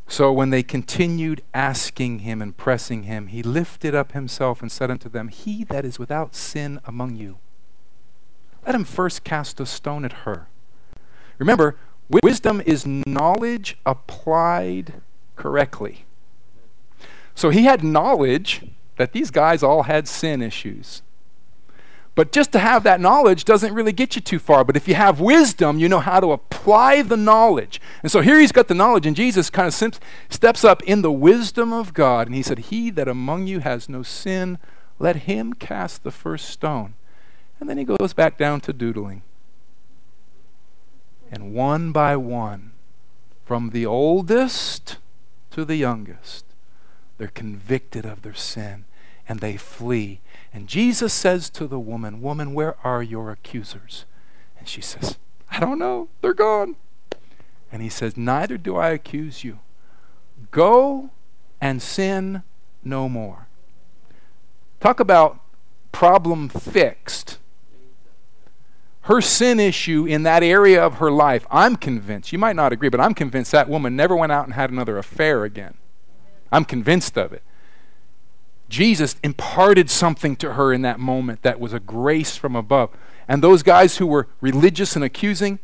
So 0.10 0.34
when 0.34 0.50
they 0.50 0.64
continued 0.64 1.44
asking 1.54 2.20
him 2.20 2.42
and 2.42 2.58
pressing 2.58 3.04
him, 3.04 3.28
he 3.28 3.44
lifted 3.44 3.94
up 3.94 4.14
himself 4.14 4.60
and 4.60 4.72
said 4.72 4.90
unto 4.90 5.08
them, 5.08 5.28
He 5.28 5.64
that 5.66 5.86
is 5.86 6.00
without 6.00 6.34
sin 6.36 6.82
among 6.84 7.16
you, 7.16 7.38
let 8.66 8.74
him 8.74 8.84
first 8.84 9.24
cast 9.24 9.60
a 9.60 9.68
stone 9.68 10.04
at 10.04 10.14
her. 10.24 10.48
Remember, 11.38 11.78
wisdom 12.10 12.60
is 12.66 12.88
knowledge 12.88 13.78
applied 13.86 14.96
correctly. 15.36 16.06
So 17.36 17.52
he 17.52 17.66
had 17.66 17.84
knowledge 17.84 18.66
that 18.98 19.14
these 19.14 19.30
guys 19.30 19.62
all 19.62 19.84
had 19.84 20.08
sin 20.08 20.42
issues. 20.42 21.04
But 22.20 22.34
just 22.34 22.52
to 22.52 22.60
have 22.60 22.84
that 22.84 23.00
knowledge 23.00 23.46
doesn't 23.46 23.74
really 23.74 23.94
get 23.94 24.14
you 24.14 24.22
too 24.22 24.40
far. 24.40 24.66
But 24.66 24.76
if 24.76 24.90
you 24.90 24.96
have 24.96 25.22
wisdom, 25.22 25.80
you 25.80 25.88
know 25.88 26.02
how 26.02 26.20
to 26.20 26.34
apply 26.34 27.02
the 27.02 27.16
knowledge. 27.16 27.80
And 28.04 28.12
so 28.12 28.20
here 28.20 28.38
he's 28.38 28.52
got 28.52 28.68
the 28.68 28.74
knowledge, 28.74 29.06
and 29.06 29.16
Jesus 29.16 29.50
kind 29.50 29.70
of 29.70 30.00
steps 30.30 30.66
up 30.66 30.84
in 30.84 31.02
the 31.02 31.14
wisdom 31.14 31.72
of 31.72 31.94
God, 31.94 32.28
and 32.28 32.36
he 32.36 32.44
said, 32.44 32.60
He 32.60 32.90
that 32.90 33.08
among 33.08 33.48
you 33.48 33.60
has 33.60 33.88
no 33.88 34.04
sin, 34.04 34.58
let 35.00 35.16
him 35.16 35.54
cast 35.54 36.04
the 36.04 36.12
first 36.12 36.50
stone. 36.50 36.96
And 37.58 37.70
then 37.70 37.78
he 37.78 37.86
goes 37.86 38.12
back 38.14 38.38
down 38.38 38.60
to 38.62 38.74
doodling. 38.74 39.22
And 41.32 41.54
one 41.54 41.94
by 41.94 42.18
one, 42.18 42.74
from 43.46 43.70
the 43.70 43.86
oldest 43.86 44.98
to 45.52 45.64
the 45.64 45.78
youngest, 45.78 46.44
they're 47.18 47.30
convicted 47.30 48.06
of 48.06 48.24
their 48.24 48.34
sin 48.34 48.84
and 49.30 49.40
they 49.40 49.56
flee 49.56 50.20
and 50.54 50.68
Jesus 50.68 51.14
says 51.14 51.50
to 51.52 51.68
the 51.68 51.80
woman, 51.80 52.22
Woman, 52.22 52.54
where 52.54 52.76
are 52.84 53.04
your 53.04 53.32
accusers? 53.32 54.06
And 54.58 54.68
she 54.68 54.82
says, 54.82 55.18
I 55.52 55.60
don't 55.60 55.80
know. 55.80 56.10
They're 56.22 56.34
gone. 56.34 56.76
And 57.72 57.82
he 57.82 57.90
says, 57.90 58.18
Neither 58.18 58.58
do 58.58 58.76
I 58.76 58.90
accuse 58.90 59.44
you. 59.44 59.60
Go 60.52 61.12
and 61.62 61.82
sin 61.82 62.44
no 62.84 63.08
more. 63.08 63.48
Talk 64.80 65.00
about 65.00 65.40
problem 65.92 66.50
fixed. 66.50 67.38
Her 69.02 69.22
sin 69.22 69.60
issue 69.60 70.06
in 70.06 70.24
that 70.24 70.44
area 70.44 70.84
of 70.84 70.96
her 70.96 71.12
life, 71.12 71.46
I'm 71.50 71.76
convinced, 71.76 72.32
you 72.32 72.38
might 72.38 72.56
not 72.56 72.72
agree, 72.72 72.90
but 72.90 73.00
I'm 73.00 73.16
convinced 73.16 73.52
that 73.52 73.68
woman 73.68 73.96
never 73.96 74.16
went 74.16 74.32
out 74.32 74.46
and 74.46 74.54
had 74.54 74.70
another 74.70 74.98
affair 74.98 75.46
again. 75.46 75.76
I'm 76.52 76.64
convinced 76.64 77.18
of 77.18 77.34
it. 77.34 77.42
Jesus 78.70 79.16
imparted 79.24 79.90
something 79.90 80.36
to 80.38 80.54
her 80.54 80.72
in 80.72 80.84
that 80.84 81.00
moment 81.00 81.42
that 81.42 81.60
was 81.60 81.74
a 81.74 81.80
grace 81.80 82.38
from 82.38 82.56
above. 82.56 82.92
And 83.28 83.44
those 83.44 83.64
guys 83.64 83.98
who 83.98 84.08
were 84.08 84.28
religious 84.42 84.96
and 84.96 85.04
accusing, 85.04 85.60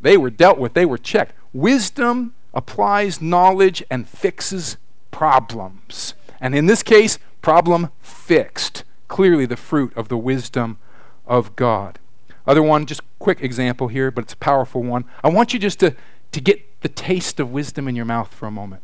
they 0.00 0.16
were 0.16 0.30
dealt 0.30 0.58
with, 0.58 0.74
they 0.74 0.86
were 0.86 0.98
checked. 0.98 1.34
Wisdom 1.52 2.34
applies 2.52 3.22
knowledge 3.22 3.82
and 3.90 4.08
fixes 4.08 4.76
problems. 5.10 6.14
And 6.40 6.54
in 6.54 6.66
this 6.66 6.82
case, 6.82 7.18
problem 7.42 7.90
fixed. 8.00 8.84
Clearly 9.06 9.46
the 9.46 9.56
fruit 9.56 9.96
of 9.96 10.08
the 10.08 10.18
wisdom 10.18 10.78
of 11.26 11.54
God. 11.56 11.98
Other 12.46 12.62
one, 12.62 12.86
just 12.86 13.02
quick 13.18 13.42
example 13.42 13.88
here, 13.88 14.10
but 14.10 14.24
it's 14.24 14.32
a 14.32 14.38
powerful 14.38 14.82
one. 14.82 15.04
I 15.22 15.28
want 15.28 15.52
you 15.52 15.58
just 15.58 15.80
to, 15.80 15.94
to 16.32 16.40
get 16.40 16.80
the 16.80 16.88
taste 16.88 17.40
of 17.40 17.52
wisdom 17.52 17.88
in 17.88 17.96
your 17.96 18.04
mouth 18.04 18.32
for 18.32 18.46
a 18.46 18.50
moment. 18.50 18.82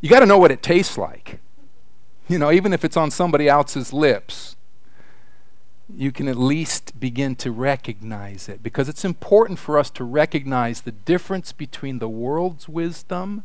You 0.00 0.08
got 0.08 0.20
to 0.20 0.26
know 0.26 0.38
what 0.38 0.50
it 0.50 0.62
tastes 0.62 0.96
like. 0.96 1.40
You 2.30 2.38
know, 2.38 2.52
even 2.52 2.72
if 2.72 2.84
it's 2.84 2.96
on 2.96 3.10
somebody 3.10 3.48
else's 3.48 3.92
lips, 3.92 4.54
you 5.92 6.12
can 6.12 6.28
at 6.28 6.38
least 6.38 7.00
begin 7.00 7.34
to 7.34 7.50
recognize 7.50 8.48
it 8.48 8.62
because 8.62 8.88
it's 8.88 9.04
important 9.04 9.58
for 9.58 9.76
us 9.76 9.90
to 9.90 10.04
recognize 10.04 10.82
the 10.82 10.92
difference 10.92 11.50
between 11.50 11.98
the 11.98 12.08
world's 12.08 12.68
wisdom 12.68 13.42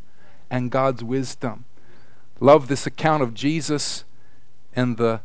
and 0.51 0.69
God's 0.69 1.03
wisdom. 1.03 1.65
Love 2.39 2.67
this 2.67 2.85
account 2.85 3.23
of 3.23 3.33
Jesus 3.33 4.03
and 4.75 4.97
the 4.97 5.21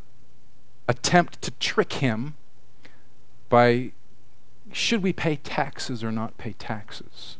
attempt 0.87 1.39
to 1.43 1.51
trick 1.51 1.93
him 1.93 2.33
by 3.47 3.91
should 4.71 5.03
we 5.03 5.13
pay 5.13 5.35
taxes 5.35 6.03
or 6.03 6.11
not 6.11 6.35
pay 6.39 6.53
taxes. 6.53 7.37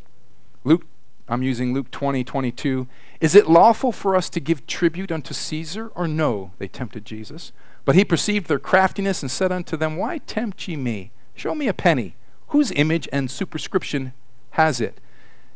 Luke 0.63 0.85
I'm 1.31 1.43
using 1.43 1.73
Luke 1.73 1.89
20, 1.91 2.25
22. 2.25 2.87
Is 3.21 3.35
it 3.35 3.47
lawful 3.47 3.91
for 3.91 4.15
us 4.15 4.29
to 4.31 4.39
give 4.39 4.65
tribute 4.65 5.11
unto 5.11 5.33
Caesar 5.33 5.91
or 5.93 6.07
no? 6.07 6.51
They 6.57 6.67
tempted 6.67 7.05
Jesus. 7.05 7.51
But 7.85 7.95
he 7.95 8.03
perceived 8.03 8.47
their 8.47 8.59
craftiness 8.59 9.21
and 9.21 9.29
said 9.29 9.51
unto 9.51 9.77
them, 9.77 9.95
Why 9.95 10.17
tempt 10.17 10.67
ye 10.67 10.75
me? 10.75 11.11
Show 11.35 11.53
me 11.53 11.67
a 11.67 11.73
penny. 11.73 12.15
Whose 12.47 12.71
image 12.71 13.07
and 13.13 13.29
superscription 13.29 14.13
has 14.51 14.81
it? 14.81 14.99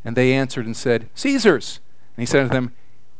And 0.05 0.15
they 0.15 0.31
answered 0.31 0.67
and 0.67 0.77
said, 0.77 1.09
Caesar's. 1.15 1.79
And 2.15 2.21
he 2.21 2.27
said 2.27 2.43
unto 2.43 2.53
them, 2.53 2.73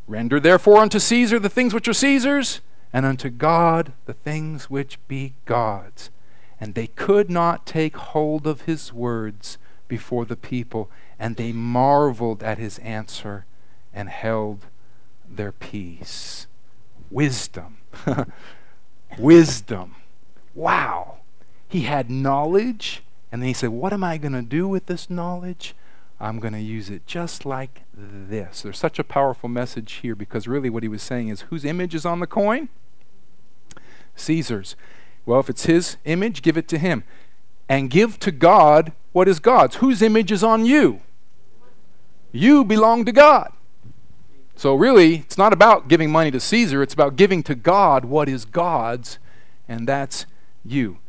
Render 0.07 0.39
therefore 0.39 0.77
unto 0.77 0.99
Caesar 0.99 1.39
the 1.39 1.49
things 1.49 1.73
which 1.73 1.87
are 1.87 1.93
Caesar's, 1.93 2.61
and 2.93 3.05
unto 3.05 3.29
God 3.29 3.93
the 4.05 4.13
things 4.13 4.69
which 4.69 4.99
be 5.07 5.33
God's. 5.45 6.11
And 6.61 6.75
they 6.75 6.87
could 6.87 7.31
not 7.31 7.65
take 7.65 7.97
hold 7.97 8.45
of 8.45 8.61
his 8.61 8.93
words 8.93 9.57
before 9.87 10.25
the 10.25 10.37
people 10.37 10.89
and 11.19 11.35
they 11.35 11.51
marveled 11.51 12.43
at 12.43 12.57
his 12.57 12.79
answer 12.79 13.45
and 13.95 14.09
held 14.09 14.65
their 15.27 15.53
peace. 15.53 16.45
Wisdom. 17.09 17.77
Wisdom. 19.17 19.95
Wow. 20.53 21.19
He 21.67 21.81
had 21.81 22.11
knowledge, 22.11 23.01
and 23.31 23.41
then 23.41 23.47
he 23.47 23.53
said, 23.53 23.69
What 23.69 23.93
am 23.93 24.03
I 24.03 24.17
going 24.17 24.33
to 24.33 24.41
do 24.41 24.67
with 24.67 24.85
this 24.85 25.09
knowledge? 25.09 25.73
I'm 26.19 26.39
going 26.39 26.53
to 26.53 26.61
use 26.61 26.89
it 26.89 27.07
just 27.07 27.45
like 27.45 27.83
this. 27.93 28.61
There's 28.61 28.77
such 28.77 28.99
a 28.99 29.03
powerful 29.03 29.49
message 29.49 29.93
here 29.93 30.15
because 30.15 30.47
really 30.47 30.69
what 30.69 30.83
he 30.83 30.89
was 30.89 31.01
saying 31.01 31.29
is 31.29 31.41
whose 31.41 31.65
image 31.65 31.93
is 31.93 32.05
on 32.05 32.19
the 32.19 32.27
coin? 32.27 32.69
Caesar's. 34.15 34.75
Well, 35.25 35.39
if 35.39 35.49
it's 35.49 35.65
his 35.65 35.97
image, 36.05 36.41
give 36.41 36.57
it 36.57 36.67
to 36.69 36.77
him. 36.77 37.03
And 37.67 37.89
give 37.89 38.19
to 38.19 38.31
God 38.31 38.93
what 39.11 39.27
is 39.27 39.39
God's. 39.39 39.77
Whose 39.77 40.01
image 40.01 40.31
is 40.31 40.43
on 40.43 40.65
you? 40.65 41.01
You 42.31 42.63
belong 42.63 43.05
to 43.05 43.11
God. 43.11 43.51
So, 44.57 44.73
really, 44.73 45.15
it's 45.15 45.37
not 45.37 45.51
about 45.51 45.89
giving 45.89 46.11
money 46.11 46.31
to 46.31 46.39
Caesar, 46.39 46.81
it's 46.81 46.93
about 46.93 47.17
giving 47.17 47.43
to 47.43 47.55
God 47.55 48.05
what 48.05 48.29
is 48.29 48.45
God's, 48.45 49.19
and 49.67 49.87
that's 49.87 50.25
you. 50.63 50.99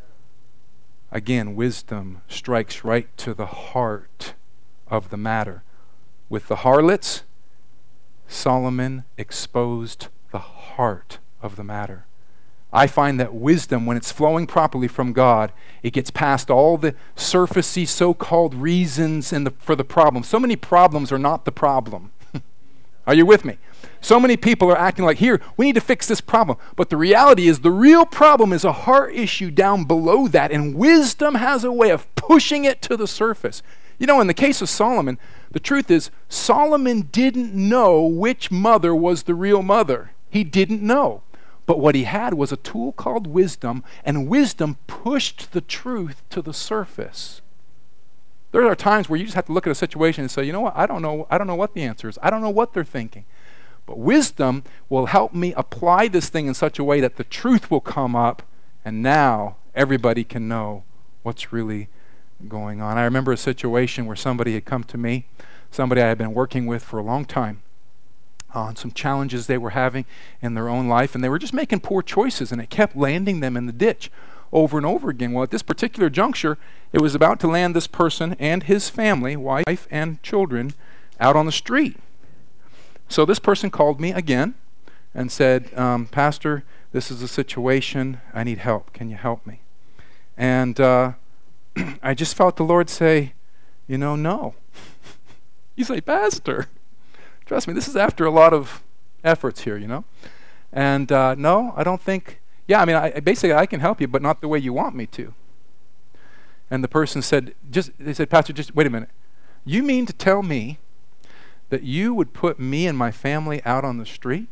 Again, 1.13 1.55
wisdom 1.55 2.23
strikes 2.29 2.85
right 2.85 3.15
to 3.19 3.35
the 3.35 3.47
heart 3.47 4.35
of 4.89 5.11
the 5.11 5.17
matter. 5.17 5.63
With 6.29 6.49
the 6.49 6.57
harlots, 6.57 7.23
Solomon 8.27 9.05
exposed 9.17 10.09
the 10.33 10.41
heart 10.41 11.19
of 11.41 11.55
the 11.55 11.65
matter. 11.65 12.07
I 12.73 12.89
find 12.89 13.19
that 13.21 13.33
wisdom, 13.33 13.87
when 13.87 13.97
it's 13.97 14.11
flowing 14.11 14.47
properly 14.47 14.89
from 14.89 15.13
God, 15.13 15.53
it 15.85 15.93
gets 15.93 16.11
past 16.11 16.51
all 16.51 16.77
the 16.77 16.95
surfacey 17.15 17.87
so 17.87 18.13
called 18.13 18.55
reasons 18.55 19.31
the, 19.31 19.53
for 19.59 19.77
the 19.77 19.85
problem. 19.85 20.25
So 20.25 20.41
many 20.41 20.57
problems 20.57 21.13
are 21.13 21.19
not 21.19 21.45
the 21.45 21.53
problem. 21.53 22.11
Are 23.07 23.15
you 23.15 23.25
with 23.25 23.45
me? 23.45 23.59
So 24.01 24.21
many 24.21 24.37
people 24.37 24.71
are 24.71 24.79
acting 24.79 25.05
like, 25.05 25.19
here, 25.19 25.41
we 25.57 25.67
need 25.67 25.75
to 25.75 25.81
fix 25.81 26.07
this 26.07 26.21
problem. 26.21 26.59
But 26.75 26.91
the 26.91 26.97
reality 26.97 27.49
is, 27.49 27.61
the 27.61 27.71
real 27.71 28.05
problem 28.05 28.53
is 28.53 28.65
a 28.65 28.73
heart 28.73 29.15
issue 29.15 29.51
down 29.51 29.85
below 29.85 30.29
that, 30.29 30.53
and 30.53 30.75
wisdom 30.75 31.37
has 31.37 31.65
a 31.65 31.73
way 31.73 31.91
of 31.91 32.13
pushing 32.15 32.65
it 32.65 32.83
to 32.83 32.97
the 32.97 33.07
surface. 33.07 33.63
You 33.99 34.07
know, 34.07 34.21
in 34.21 34.27
the 34.27 34.35
case 34.35 34.61
of 34.61 34.69
Solomon, 34.69 35.19
the 35.51 35.61
truth 35.61 35.91
is, 35.91 36.11
Solomon 36.29 37.09
didn't 37.13 37.55
know 37.55 38.05
which 38.05 38.51
mother 38.51 38.95
was 38.95 39.23
the 39.23 39.35
real 39.35 39.63
mother. 39.63 40.13
He 40.29 40.45
didn't 40.45 40.83
know. 40.83 41.23
But 41.65 41.81
what 41.81 41.95
he 41.95 42.05
had 42.05 42.35
was 42.35 42.53
a 42.53 42.57
tool 42.57 42.93
called 42.93 43.27
wisdom, 43.27 43.83
and 44.05 44.29
wisdom 44.29 44.79
pushed 44.87 45.53
the 45.53 45.61
truth 45.61 46.23
to 46.31 46.43
the 46.43 46.55
surface. 46.55 47.41
There 48.57 48.67
are 48.67 48.75
times 48.75 49.11
where 49.11 49.19
you 49.19 49.27
just 49.27 49.35
have 49.35 49.45
to 49.47 49.53
look 49.53 49.67
at 49.67 49.71
a 49.71 49.75
situation 49.75 50.23
and 50.23 50.31
say, 50.31 50.43
you 50.43 50.51
know 50.51 50.63
what, 50.63 50.75
I 50.75 50.87
don't 50.87 51.03
know, 51.03 51.27
I 51.31 51.37
don't 51.37 51.47
know 51.47 51.55
what 51.55 51.75
the 51.75 51.83
answer 51.83 52.09
is. 52.09 52.19
I 52.23 52.31
don't 52.31 52.41
know 52.41 52.49
what 52.49 52.73
they're 52.73 52.85
thinking. 52.85 53.27
But 53.85 53.99
wisdom 53.99 54.65
will 54.89 55.07
help 55.07 55.35
me 55.35 55.53
apply 55.53 56.09
this 56.09 56.31
thing 56.31 56.47
in 56.47 56.55
such 56.55 56.79
a 56.79 56.85
way 56.85 57.03
that 57.03 57.17
the 57.17 57.25
truth 57.25 57.71
will 57.71 57.83
come 57.83 58.17
up, 58.17 58.43
and 58.83 59.03
now 59.03 59.57
everybody 59.75 60.25
can 60.25 60.49
know 60.49 60.85
what's 61.23 61.53
really 61.53 61.89
going 62.49 62.81
on. 62.81 62.97
I 62.97 63.05
remember 63.05 63.31
a 63.31 63.37
situation 63.37 64.07
where 64.07 64.17
somebody 64.17 64.55
had 64.55 64.65
come 64.65 64.85
to 64.85 64.97
me, 64.97 65.27
somebody 65.71 66.01
I 66.01 66.09
had 66.09 66.17
been 66.17 66.33
working 66.33 66.65
with 66.65 66.83
for 66.83 66.99
a 66.99 67.03
long 67.03 67.27
time, 67.27 67.61
on 68.55 68.75
some 68.75 68.91
challenges 68.91 69.49
they 69.49 69.59
were 69.59 69.71
having 69.71 70.07
in 70.41 70.55
their 70.55 70.71
own 70.71 70.89
life, 70.89 71.15
and 71.15 71.23
they 71.23 71.29
were 71.29 71.39
just 71.39 71.53
making 71.53 71.81
poor 71.81 72.01
choices, 72.01 72.53
and 72.53 72.63
it 72.63 72.71
kept 72.71 72.97
landing 72.97 73.41
them 73.41 73.55
in 73.55 73.67
the 73.67 73.73
ditch 73.73 74.11
over 74.53 74.77
and 74.77 74.87
over 74.87 75.11
again. 75.11 75.33
Well, 75.33 75.45
at 75.45 75.51
this 75.51 75.63
particular 75.63 76.11
juncture, 76.11 76.59
it 76.93 77.01
was 77.01 77.15
about 77.15 77.41
to 77.41 77.49
land 77.49 77.75
this 77.75 77.87
person 77.87 78.35
and 78.39 78.63
his 78.63 78.89
family, 78.89 79.37
wife 79.37 79.87
and 79.91 80.23
children, 80.23 80.73
out 81.21 81.37
on 81.37 81.47
the 81.47 81.53
street. 81.53 81.97
So 83.09 83.25
this 83.25 83.39
person 83.39 83.71
called 83.71 84.01
me 84.01 84.13
again 84.13 84.55
and 85.15 85.31
said, 85.31 85.77
um, 85.79 86.07
Pastor, 86.07 86.65
this 86.93 87.11
is 87.11 87.23
a 87.23 87.29
situation. 87.29 88.21
I 88.33 88.45
need 88.45 88.59
help. 88.59 88.93
Can 88.93 89.11
you 89.11 89.17
help 89.17 89.47
me? 89.47 89.61
And 90.37 90.79
uh, 90.81 91.13
I 92.03 92.15
just 92.15 92.35
felt 92.35 92.57
the 92.57 92.65
Lord 92.65 92.89
say, 92.91 93.35
You 93.87 93.99
know, 93.99 94.17
no. 94.17 94.55
you 95.77 95.85
say, 95.85 96.01
Pastor, 96.01 96.67
trust 97.45 97.69
me, 97.69 97.75
this 97.75 97.89
is 97.89 97.97
after 97.97 98.25
a 98.25 98.31
lot 98.31 98.53
of 98.53 98.83
efforts 99.25 99.63
here, 99.63 99.77
you 99.77 99.87
know? 99.87 100.05
And 100.73 101.11
uh, 101.11 101.35
no, 101.35 101.73
I 101.77 101.85
don't 101.85 102.01
think, 102.01 102.41
yeah, 102.67 102.81
I 102.81 102.85
mean, 102.85 102.97
I, 102.97 103.21
basically, 103.21 103.55
I 103.55 103.67
can 103.67 103.81
help 103.81 104.01
you, 104.01 104.09
but 104.09 104.23
not 104.23 104.41
the 104.41 104.49
way 104.49 104.59
you 104.59 104.73
want 104.73 104.95
me 104.95 105.07
to. 105.07 105.35
And 106.71 106.83
the 106.83 106.89
person 106.89 107.23
said, 107.23 107.55
just, 107.71 107.93
they 107.99 108.13
said, 108.13 108.29
Pastor, 108.29 108.53
just 108.53 108.75
wait 108.75 108.87
a 108.87 108.91
minute. 108.91 109.11
You 109.65 109.83
mean 109.83 110.07
to 110.07 110.13
tell 110.13 110.43
me 110.43 110.79
that 111.69 111.83
you 111.83 112.15
would 112.15 112.33
put 112.33 112.59
me 112.59 112.87
and 112.87 112.97
my 112.99 113.11
family 113.11 113.63
out 113.65 113.85
on 113.85 113.99
the 113.99 114.07
street? 114.07 114.49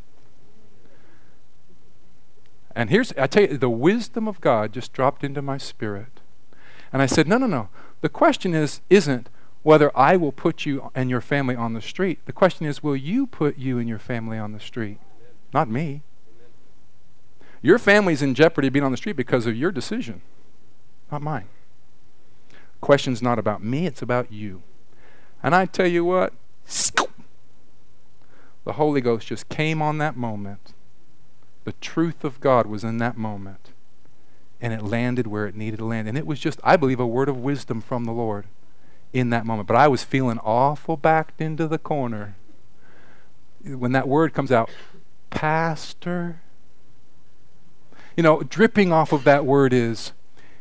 And 2.77 2.90
here's, 2.90 3.12
I 3.12 3.27
tell 3.27 3.42
you, 3.42 3.59
the 3.59 3.70
wisdom 3.70 4.27
of 4.27 4.40
God 4.40 4.72
just 4.72 4.92
dropped 4.92 5.22
into 5.22 5.42
my 5.42 5.59
spirit. 5.59 6.20
And 6.92 7.03
I 7.03 7.07
said, 7.07 7.29
No, 7.29 7.38
no, 7.38 7.46
no. 7.46 7.68
The 8.00 8.09
question 8.09 8.55
is, 8.55 8.81
isn't 8.90 9.29
whether 9.64 9.96
I 9.96 10.16
will 10.16 10.31
put 10.31 10.66
you 10.66 10.90
and 10.94 11.09
your 11.09 11.22
family 11.22 11.57
on 11.57 11.72
the 11.72 11.81
street. 11.81 12.20
The 12.27 12.33
question 12.33 12.66
is, 12.66 12.83
will 12.83 12.94
you 12.94 13.27
put 13.27 13.57
you 13.57 13.79
and 13.79 13.88
your 13.88 13.98
family 13.98 14.37
on 14.37 14.53
the 14.53 14.61
street? 14.61 14.98
Not 15.55 15.70
me. 15.70 16.03
Your 17.64 17.79
family's 17.79 18.20
in 18.20 18.35
jeopardy 18.35 18.66
of 18.66 18.74
being 18.74 18.85
on 18.85 18.90
the 18.90 18.98
street 18.98 19.16
because 19.16 19.46
of 19.46 19.57
your 19.57 19.72
decision, 19.72 20.20
not 21.11 21.22
mine. 21.22 21.48
Question's 22.83 23.22
not 23.22 23.38
about 23.38 23.64
me, 23.64 23.87
it's 23.87 24.03
about 24.03 24.31
you. 24.31 24.62
And 25.42 25.55
I 25.55 25.64
tell 25.64 25.87
you 25.87 26.05
what, 26.05 26.35
the 28.66 28.74
Holy 28.74 29.00
Ghost 29.00 29.29
just 29.29 29.48
came 29.48 29.81
on 29.81 29.96
that 29.96 30.14
moment. 30.14 30.74
The 31.64 31.72
truth 31.81 32.22
of 32.22 32.38
God 32.38 32.66
was 32.66 32.85
in 32.85 32.98
that 32.98 33.16
moment 33.16 33.72
and 34.61 34.74
it 34.74 34.83
landed 34.83 35.27
where 35.27 35.46
it 35.46 35.57
needed 35.57 35.79
to 35.79 35.87
land. 35.87 36.07
And 36.07 36.18
it 36.18 36.27
was 36.27 36.40
just, 36.40 36.61
I 36.62 36.77
believe, 36.77 37.00
a 37.00 37.07
word 37.07 37.31
of 37.31 37.38
wisdom 37.38 37.81
from 37.81 38.05
the 38.05 38.12
Lord 38.12 38.44
in 39.14 39.31
that 39.31 39.46
moment. 39.46 39.68
But 39.68 39.79
I 39.79 39.88
was 39.88 40.05
feeling 40.05 40.38
awful 40.40 40.98
backed 40.98 41.40
into 41.40 41.66
the 41.66 41.79
corner 41.79 42.37
when 43.64 43.92
that 43.92 44.07
word 44.07 44.35
comes 44.35 44.53
out, 44.53 44.68
Pastor. 45.31 46.42
You 48.16 48.22
know, 48.22 48.42
dripping 48.42 48.92
off 48.92 49.12
of 49.12 49.24
that 49.24 49.44
word 49.44 49.72
is, 49.72 50.12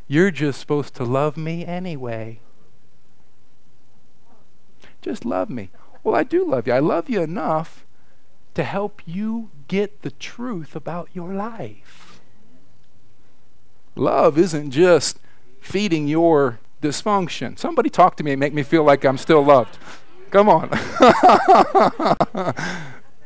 You're 0.08 0.32
just 0.32 0.60
supposed 0.60 0.94
to 0.96 1.04
love 1.04 1.38
me 1.38 1.66
anyway. 1.66 2.40
Just 5.02 5.26
love 5.26 5.50
me. 5.50 5.70
Well, 6.04 6.16
I 6.16 6.24
do 6.24 6.46
love 6.46 6.68
you. 6.68 6.74
I 6.74 6.80
love 6.80 7.10
you 7.10 7.22
enough 7.22 7.86
to 8.54 8.64
help 8.64 9.02
you 9.06 9.52
get 9.68 10.02
the 10.02 10.12
truth 10.12 10.76
about 10.76 11.10
your 11.14 11.34
life. 11.34 12.22
Love 13.96 14.38
isn't 14.38 14.72
just 14.72 15.20
feeding 15.60 16.08
your 16.08 16.60
dysfunction. 16.82 17.58
Somebody 17.58 17.90
talk 17.90 18.16
to 18.18 18.24
me 18.24 18.32
and 18.32 18.40
make 18.40 18.54
me 18.54 18.64
feel 18.64 18.84
like 18.84 19.04
I'm 19.04 19.18
still 19.18 19.44
loved. 19.44 19.78
Come 20.32 20.50
on. 20.50 20.70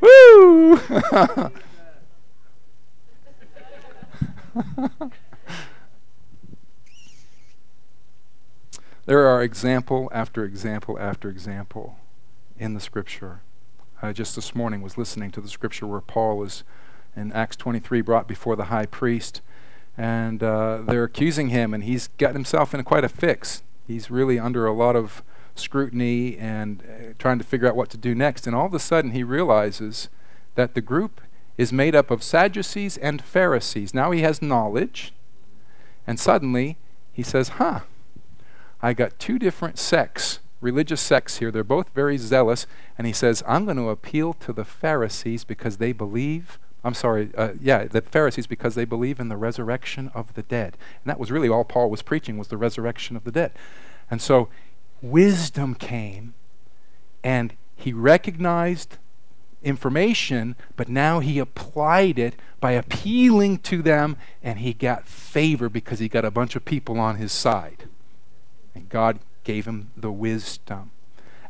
Woo! 0.00 1.50
there 9.06 9.26
are 9.26 9.42
example 9.42 10.10
after 10.12 10.44
example 10.44 10.98
after 10.98 11.28
example 11.30 11.98
in 12.58 12.74
the 12.74 12.80
scripture. 12.80 13.40
I 14.00 14.12
just 14.12 14.36
this 14.36 14.54
morning 14.54 14.82
was 14.82 14.98
listening 14.98 15.30
to 15.32 15.40
the 15.40 15.48
scripture 15.48 15.86
where 15.86 16.00
Paul 16.00 16.42
is 16.44 16.64
in 17.16 17.32
Acts 17.32 17.56
23 17.56 18.00
brought 18.00 18.28
before 18.28 18.54
the 18.56 18.64
high 18.64 18.86
priest 18.86 19.40
and 19.98 20.44
uh, 20.44 20.82
they're 20.86 21.02
accusing 21.02 21.48
him, 21.48 21.74
and 21.74 21.82
he's 21.82 22.08
got 22.18 22.32
himself 22.32 22.72
in 22.72 22.84
quite 22.84 23.02
a 23.02 23.08
fix. 23.08 23.64
He's 23.84 24.12
really 24.12 24.38
under 24.38 24.64
a 24.64 24.72
lot 24.72 24.94
of 24.94 25.24
scrutiny 25.56 26.38
and 26.38 26.82
uh, 26.82 27.14
trying 27.18 27.38
to 27.38 27.44
figure 27.44 27.66
out 27.66 27.74
what 27.74 27.90
to 27.90 27.96
do 27.96 28.14
next. 28.14 28.46
And 28.46 28.54
all 28.54 28.66
of 28.66 28.74
a 28.74 28.78
sudden, 28.78 29.10
he 29.10 29.24
realizes 29.24 30.08
that 30.54 30.74
the 30.74 30.80
group 30.80 31.20
is 31.58 31.72
made 31.72 31.94
up 31.94 32.10
of 32.10 32.22
Sadducees 32.22 32.96
and 32.96 33.20
Pharisees. 33.20 33.92
Now 33.92 34.12
he 34.12 34.22
has 34.22 34.40
knowledge, 34.40 35.12
and 36.06 36.18
suddenly 36.18 36.78
he 37.12 37.22
says, 37.22 37.50
Huh, 37.50 37.80
I 38.80 38.94
got 38.94 39.18
two 39.18 39.38
different 39.38 39.78
sects, 39.78 40.38
religious 40.60 41.00
sects 41.00 41.38
here. 41.38 41.50
They're 41.50 41.64
both 41.64 41.90
very 41.90 42.16
zealous. 42.16 42.66
And 42.96 43.06
he 43.06 43.12
says, 43.12 43.42
I'm 43.46 43.64
going 43.64 43.76
to 43.76 43.90
appeal 43.90 44.32
to 44.34 44.52
the 44.52 44.64
Pharisees 44.64 45.44
because 45.44 45.76
they 45.76 45.92
believe 45.92 46.58
I'm 46.84 46.94
sorry, 46.94 47.30
uh, 47.36 47.54
yeah, 47.60 47.84
the 47.84 48.00
Pharisees 48.00 48.46
because 48.46 48.74
they 48.74 48.84
believe 48.84 49.18
in 49.18 49.28
the 49.28 49.36
resurrection 49.36 50.10
of 50.14 50.34
the 50.34 50.42
dead. 50.42 50.76
And 51.02 51.10
that 51.10 51.18
was 51.18 51.30
really 51.30 51.48
all 51.48 51.64
Paul 51.64 51.90
was 51.90 52.02
preaching 52.02 52.38
was 52.38 52.48
the 52.48 52.56
resurrection 52.56 53.16
of 53.16 53.24
the 53.24 53.32
dead. 53.32 53.52
And 54.10 54.22
so 54.22 54.48
wisdom 55.02 55.74
came 55.74 56.34
and 57.24 57.54
he 57.74 57.92
recognized 57.92 58.98
information, 59.62 60.56
but 60.76 60.88
now 60.88 61.20
he 61.20 61.38
applied 61.38 62.18
it 62.18 62.36
by 62.60 62.72
appealing 62.72 63.58
to 63.58 63.82
them 63.82 64.16
and 64.42 64.60
he 64.60 64.72
got 64.72 65.06
favor 65.06 65.68
because 65.68 65.98
he 65.98 66.08
got 66.08 66.24
a 66.24 66.30
bunch 66.30 66.56
of 66.56 66.64
people 66.64 66.98
on 66.98 67.16
his 67.16 67.32
side. 67.32 67.88
And 68.74 68.88
God 68.88 69.18
gave 69.44 69.66
him 69.66 69.90
the 69.96 70.12
wisdom. 70.12 70.90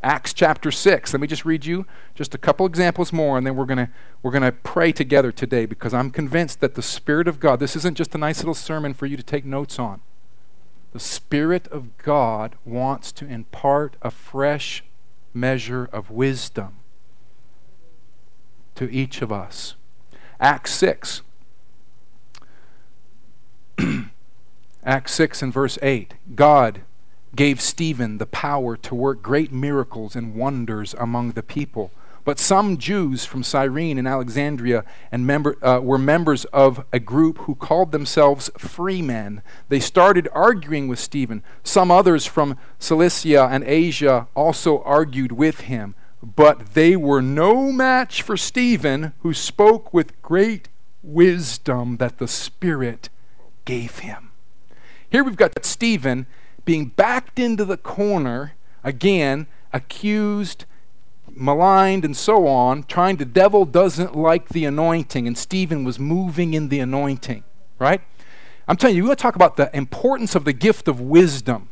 Acts 0.01 0.33
chapter 0.33 0.71
6. 0.71 1.13
Let 1.13 1.19
me 1.19 1.27
just 1.27 1.45
read 1.45 1.65
you 1.65 1.85
just 2.15 2.33
a 2.33 2.37
couple 2.37 2.65
examples 2.65 3.11
more, 3.11 3.37
and 3.37 3.45
then 3.45 3.55
we're 3.55 3.65
going 3.65 3.89
we're 4.23 4.31
to 4.31 4.51
pray 4.51 4.93
together 4.93 5.31
today 5.31 5.65
because 5.65 5.93
I'm 5.93 6.09
convinced 6.09 6.61
that 6.61 6.75
the 6.75 6.81
Spirit 6.81 7.27
of 7.27 7.39
God, 7.39 7.59
this 7.59 7.75
isn't 7.75 7.97
just 7.97 8.15
a 8.15 8.17
nice 8.17 8.39
little 8.39 8.53
sermon 8.53 8.93
for 8.93 9.05
you 9.05 9.17
to 9.17 9.23
take 9.23 9.43
notes 9.43 9.77
on. 9.77 10.01
The 10.93 10.99
Spirit 10.99 11.67
of 11.67 11.97
God 11.97 12.55
wants 12.63 13.11
to 13.11 13.27
impart 13.27 13.97
a 14.01 14.09
fresh 14.09 14.85
measure 15.33 15.89
of 15.91 16.09
wisdom 16.09 16.78
to 18.79 18.89
each 18.89 19.21
of 19.21 19.29
us. 19.29 19.75
Acts 20.39 20.71
6. 20.75 21.21
Acts 24.85 25.13
6 25.13 25.41
and 25.41 25.51
verse 25.51 25.77
8. 25.81 26.13
God 26.33 26.83
gave 27.35 27.59
Stephen 27.59 28.19
the 28.19 28.25
power 28.25 28.77
to 28.77 28.95
work 28.95 29.21
great 29.21 29.51
miracles 29.51 30.15
and 30.15 30.33
wonders 30.33 30.95
among 30.97 31.33
the 31.33 31.43
people. 31.43 31.91
But 32.23 32.39
some 32.39 32.77
Jews 32.77 33.25
from 33.25 33.43
Cyrene 33.43 33.97
and 33.97 34.07
Alexandria 34.07 34.85
and 35.11 35.27
member, 35.27 35.57
uh, 35.61 35.81
were 35.81 35.97
members 35.97 36.45
of 36.45 36.85
a 36.93 37.01
group 37.01 37.39
who 37.39 37.55
called 37.55 37.91
themselves 37.91 38.49
freemen. 38.57 39.41
They 39.67 39.81
started 39.81 40.29
arguing 40.31 40.87
with 40.87 40.99
Stephen. 40.99 41.43
Some 41.65 41.91
others 41.91 42.25
from 42.25 42.57
Cilicia 42.79 43.49
and 43.51 43.65
Asia 43.65 44.29
also 44.35 44.81
argued 44.83 45.33
with 45.33 45.61
him. 45.61 45.95
But 46.21 46.73
they 46.73 46.95
were 46.95 47.21
no 47.21 47.71
match 47.71 48.21
for 48.21 48.35
Stephen, 48.35 49.13
who 49.21 49.33
spoke 49.33 49.93
with 49.93 50.21
great 50.21 50.67
wisdom 51.01 51.97
that 51.97 52.17
the 52.17 52.27
Spirit 52.27 53.09
gave 53.65 53.99
him. 53.99 54.31
Here 55.09 55.23
we've 55.23 55.37
got 55.37 55.65
Stephen 55.65 56.27
being 56.65 56.87
backed 56.87 57.39
into 57.39 57.65
the 57.65 57.77
corner, 57.77 58.53
again, 58.83 59.47
accused, 59.73 60.65
maligned, 61.31 62.03
and 62.03 62.15
so 62.15 62.47
on, 62.47 62.83
trying 62.83 63.15
the 63.15 63.25
devil 63.25 63.65
doesn't 63.65 64.15
like 64.15 64.49
the 64.49 64.65
anointing, 64.65 65.25
and 65.25 65.37
Stephen 65.37 65.83
was 65.83 65.99
moving 65.99 66.53
in 66.53 66.69
the 66.69 66.79
anointing, 66.79 67.43
right? 67.79 68.01
I'm 68.67 68.77
telling 68.77 68.95
you, 68.95 69.03
we're 69.03 69.07
going 69.07 69.17
to 69.17 69.21
talk 69.21 69.35
about 69.35 69.57
the 69.57 69.75
importance 69.75 70.35
of 70.35 70.45
the 70.45 70.53
gift 70.53 70.87
of 70.87 70.99
wisdom. 71.01 71.69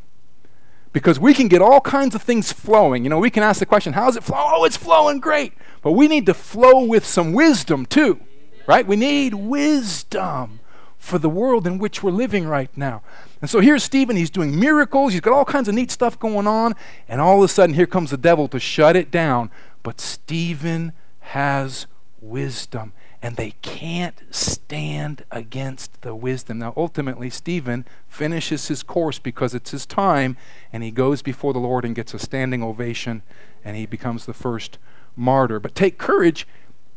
Because 1.00 1.20
we 1.20 1.34
can 1.34 1.48
get 1.48 1.62
all 1.62 1.80
kinds 1.80 2.16
of 2.16 2.24
things 2.24 2.52
flowing. 2.52 3.04
You 3.04 3.10
know, 3.10 3.20
we 3.20 3.30
can 3.30 3.44
ask 3.44 3.60
the 3.60 3.66
question, 3.66 3.94
how's 3.94 4.16
it 4.16 4.24
flow? 4.24 4.38
Oh, 4.40 4.66
it's 4.66 4.78
flowing 4.78 5.20
great. 5.20 5.54
But 5.82 5.92
we 5.92 6.08
need 6.08 6.26
to 6.26 6.34
flow 6.34 6.84
with 6.84 7.06
some 7.06 7.34
wisdom 7.34 7.86
too, 7.86 8.20
right? 8.68 8.86
We 8.86 8.96
need 8.96 9.34
wisdom 9.36 10.60
for 10.98 11.20
the 11.20 11.30
world 11.30 11.68
in 11.68 11.78
which 11.78 12.02
we're 12.02 12.12
living 12.12 12.48
right 12.48 12.76
now. 12.76 13.04
And 13.42 13.50
so 13.50 13.60
here's 13.60 13.84
Stephen. 13.84 14.16
He's 14.16 14.32
doing 14.32 14.60
miracles. 14.60 15.14
He's 15.14 15.22
got 15.22 15.34
all 15.34 15.46
kinds 15.46 15.68
of 15.68 15.76
neat 15.76 15.92
stuff 15.92 16.18
going 16.18 16.48
on. 16.48 16.74
And 17.08 17.22
all 17.22 17.38
of 17.38 17.44
a 17.44 17.48
sudden, 17.48 17.76
here 17.76 17.86
comes 17.86 18.10
the 18.10 18.18
devil 18.18 18.48
to 18.48 18.60
shut 18.60 18.96
it 18.96 19.12
down. 19.12 19.52
But 19.84 20.02
Stephen 20.02 20.94
has 21.20 21.86
wisdom. 22.20 22.92
And 23.28 23.36
they 23.36 23.56
can't 23.62 24.22
stand 24.32 25.26
against 25.32 26.02
the 26.02 26.16
wisdom. 26.16 26.60
Now, 26.60 26.72
ultimately, 26.78 27.30
Stephen 27.30 27.86
finishes 28.08 28.70
his 28.70 28.84
course 28.84 29.20
because 29.20 29.54
it's 29.54 29.72
his 29.72 29.86
time. 29.86 30.38
And 30.72 30.82
he 30.82 30.92
goes 30.92 31.22
before 31.22 31.52
the 31.52 31.60
Lord 31.60 31.84
and 31.84 31.94
gets 31.94 32.14
a 32.14 32.20
standing 32.20 32.64
ovation. 32.64 33.24
And 33.66 33.76
he 33.76 33.86
becomes 33.86 34.26
the 34.26 34.34
first 34.34 34.78
martyr. 35.18 35.60
But 35.60 35.76
take 35.76 35.98
courage. 35.98 36.48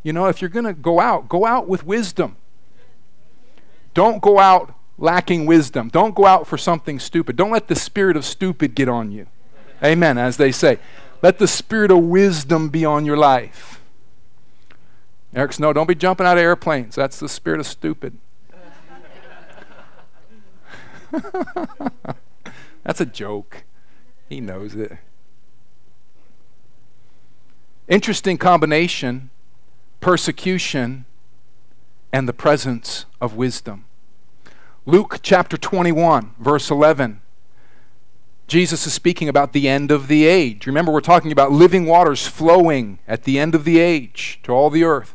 You 0.05 0.12
know, 0.12 0.26
if 0.26 0.41
you're 0.41 0.51
going 0.51 0.66
to 0.66 0.72
go 0.72 1.01
out, 1.01 1.28
go 1.28 1.45
out 1.45 1.66
with 1.66 1.85
wisdom. 1.85 2.37
Don't 3.93 4.22
go 4.22 4.39
out 4.39 4.72
lacking 4.99 5.47
wisdom. 5.47 5.89
Don't 5.89 6.14
go 6.14 6.26
out 6.26 6.47
for 6.47 6.57
something 6.57 7.01
stupid. 7.01 7.35
Don't 7.35 7.51
let 7.51 7.66
the 7.66 7.74
spirit 7.74 8.16
of 8.16 8.24
stupid 8.24 8.76
get 8.76 8.89
on 8.89 9.11
you. 9.11 9.26
Amen, 9.83 10.16
as 10.16 10.37
they 10.37 10.53
say. 10.53 10.78
Let 11.22 11.41
the 11.41 11.49
spirit 11.49 11.91
of 11.91 11.99
wisdom 12.05 12.68
be 12.68 12.85
on 12.85 13.05
your 13.05 13.16
life. 13.16 13.80
Eric's, 15.35 15.61
no, 15.61 15.72
don't 15.72 15.87
be 15.87 15.95
jumping 15.95 16.26
out 16.26 16.37
of 16.37 16.43
airplanes. 16.43 16.95
That's 16.95 17.20
the 17.20 17.28
spirit 17.28 17.61
of 17.61 17.66
stupid. 17.66 18.18
That's 22.85 23.01
a 23.01 23.07
joke. 23.07 23.64
He 24.28 24.41
knows 24.41 24.74
it. 24.74 24.99
Interesting 27.89 28.39
combination 28.39 29.31
persecution 30.01 31.05
and 32.12 32.28
the 32.28 32.33
presence 32.33 33.05
of 33.20 33.37
wisdom. 33.37 33.85
Luke 34.87 35.20
chapter 35.22 35.57
21, 35.57 36.35
verse 36.39 36.70
11. 36.70 37.20
Jesus 38.47 38.87
is 38.87 38.93
speaking 38.93 39.28
about 39.28 39.53
the 39.53 39.68
end 39.68 39.91
of 39.91 40.09
the 40.09 40.26
age. 40.26 40.66
Remember, 40.66 40.91
we're 40.91 41.01
talking 41.01 41.31
about 41.31 41.53
living 41.53 41.87
waters 41.87 42.26
flowing 42.26 42.99
at 43.07 43.22
the 43.22 43.39
end 43.39 43.55
of 43.55 43.64
the 43.64 43.78
age 43.78 44.41
to 44.43 44.53
all 44.53 44.70
the 44.70 44.83
earth. 44.83 45.14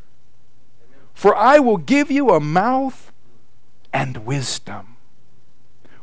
For 1.21 1.35
I 1.35 1.59
will 1.59 1.77
give 1.77 2.09
you 2.09 2.31
a 2.31 2.39
mouth 2.39 3.11
and 3.93 4.25
wisdom 4.25 4.97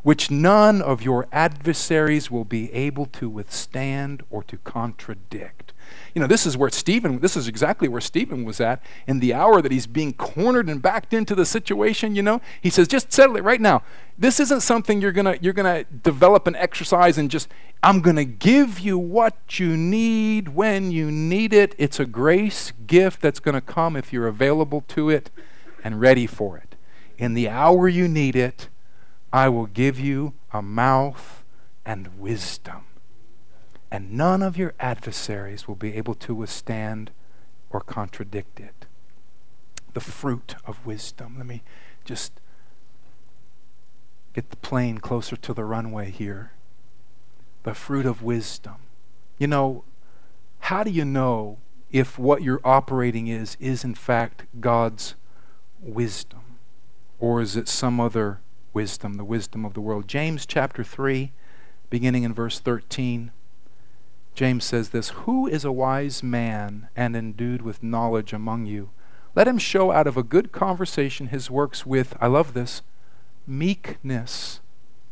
which 0.03 0.31
none 0.31 0.81
of 0.81 1.03
your 1.03 1.27
adversaries 1.33 2.31
will 2.31 2.45
be 2.45 2.73
able 2.73 3.05
to 3.07 3.29
withstand 3.29 4.23
or 4.31 4.45
to 4.45 4.57
contradict. 4.59 5.73
You 6.14 6.20
know, 6.20 6.26
this 6.26 6.47
is 6.47 6.57
where 6.57 6.70
Stephen, 6.70 7.20
this 7.20 7.36
is 7.36 7.49
exactly 7.49 7.89
where 7.89 8.01
Stephen 8.01 8.45
was 8.45 8.61
at 8.61 8.82
in 9.07 9.20
the 9.20 9.34
hour 9.34 9.62
that 9.62 9.72
he's 9.72 9.86
being 9.86 10.12
cornered 10.12 10.68
and 10.68 10.80
backed 10.82 11.12
into 11.12 11.34
the 11.34 11.47
situation, 11.47 12.14
you 12.16 12.22
know. 12.22 12.41
He 12.61 12.70
says, 12.70 12.89
just 12.89 13.12
settle 13.12 13.36
it 13.36 13.45
right 13.45 13.61
now. 13.61 13.82
This 14.18 14.41
isn't 14.41 14.62
something 14.62 15.01
you're 15.01 15.12
gonna 15.12 15.39
you're 15.41 15.53
gonna 15.53 15.84
develop 15.84 16.47
an 16.49 16.57
exercise 16.57 17.18
and 17.18 17.30
just 17.30 17.49
I'm 17.82 18.01
gonna 18.01 18.24
give 18.24 18.80
you 18.80 18.99
what 18.99 19.61
you 19.61 19.76
need 19.76 20.49
when 20.49 20.91
you 20.91 21.11
need 21.12 21.53
it. 21.53 21.74
It's 21.78 22.01
a 22.01 22.07
grace 22.07 22.72
gift 22.86 23.20
that's 23.20 23.39
gonna 23.39 23.61
come 23.61 23.95
if 23.95 24.12
you're 24.12 24.26
available 24.26 24.82
to 24.89 25.09
it 25.09 25.30
and 25.84 26.01
ready 26.01 26.26
for 26.26 26.57
it. 26.59 26.74
In 27.16 27.34
the 27.34 27.49
hour 27.49 27.89
you 27.89 28.09
need 28.09 28.34
it, 28.34 28.68
I 29.32 29.49
will 29.49 29.66
give 29.66 30.01
you 30.01 30.34
a 30.53 30.62
mouth 30.62 31.45
and 31.84 32.18
wisdom, 32.18 32.84
and 33.91 34.12
none 34.12 34.43
of 34.43 34.57
your 34.57 34.74
adversaries 34.78 35.66
will 35.66 35.76
be 35.76 35.95
able 35.95 36.14
to 36.14 36.34
withstand 36.34 37.11
or 37.70 37.80
contradict 37.80 38.61
it. 38.61 38.86
The 39.95 40.01
fruit 40.01 40.55
of 40.64 40.84
wisdom. 40.84 41.34
Let 41.39 41.47
me 41.47 41.62
just 42.05 42.32
get 44.34 44.51
the 44.51 44.57
plane 44.57 44.99
closer 44.99 45.36
to 45.36 45.55
the 45.55 45.64
runway 45.64 46.11
here. 46.11 46.53
The 47.62 47.74
fruit 47.74 48.07
of 48.07 48.22
wisdom. 48.22 48.76
You 49.39 49.47
know, 49.47 49.84
how 50.61 50.84
do 50.84 50.91
you 50.91 51.05
know 51.05 51.59
if 51.91 52.18
what 52.18 52.43
you're 52.43 52.61
operating 52.64 53.28
is 53.28 53.57
is 53.59 53.84
in 53.84 53.95
fact 53.95 54.45
God's 54.61 55.14
wisdom 55.80 56.59
or 57.18 57.41
is 57.41 57.57
it 57.57 57.68
some 57.68 57.99
other 57.99 58.41
wisdom, 58.72 59.14
the 59.14 59.24
wisdom 59.24 59.64
of 59.64 59.74
the 59.74 59.80
world. 59.80 60.07
James 60.07 60.47
chapter 60.47 60.84
3, 60.84 61.32
beginning 61.91 62.22
in 62.22 62.32
verse 62.32 62.61
13. 62.61 63.32
James 64.39 64.64
says 64.64 64.91
this 64.91 65.09
Who 65.09 65.49
is 65.49 65.64
a 65.64 65.72
wise 65.72 66.22
man 66.22 66.86
and 66.95 67.16
endued 67.16 67.61
with 67.61 67.82
knowledge 67.82 68.32
among 68.32 68.66
you? 68.66 68.91
Let 69.34 69.49
him 69.49 69.59
show 69.59 69.91
out 69.91 70.07
of 70.07 70.16
a 70.16 70.22
good 70.22 70.53
conversation 70.53 71.26
his 71.26 71.51
works 71.51 71.84
with, 71.84 72.16
I 72.20 72.28
love 72.28 72.55
this, 72.55 72.82
meekness 73.49 74.61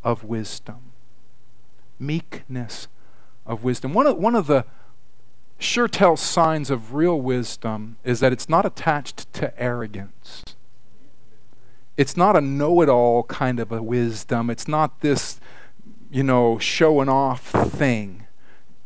of 0.04 0.22
wisdom. 0.22 0.92
Meekness 1.98 2.86
of 3.44 3.64
wisdom. 3.64 3.92
One 3.94 4.06
of, 4.06 4.16
one 4.16 4.36
of 4.36 4.46
the 4.46 4.64
sure 5.58 5.88
tell 5.88 6.16
signs 6.16 6.70
of 6.70 6.94
real 6.94 7.20
wisdom 7.20 7.96
is 8.04 8.20
that 8.20 8.32
it's 8.32 8.48
not 8.48 8.64
attached 8.64 9.32
to 9.32 9.60
arrogance 9.60 10.44
it's 11.96 12.16
not 12.16 12.36
a 12.36 12.40
know 12.40 12.80
it 12.80 12.88
all 12.88 13.22
kind 13.24 13.58
of 13.58 13.72
a 13.72 13.82
wisdom. 13.82 14.50
It's 14.50 14.68
not 14.68 15.00
this, 15.00 15.40
you 16.10 16.22
know, 16.22 16.58
showing 16.58 17.08
off 17.08 17.48
thing. 17.48 18.25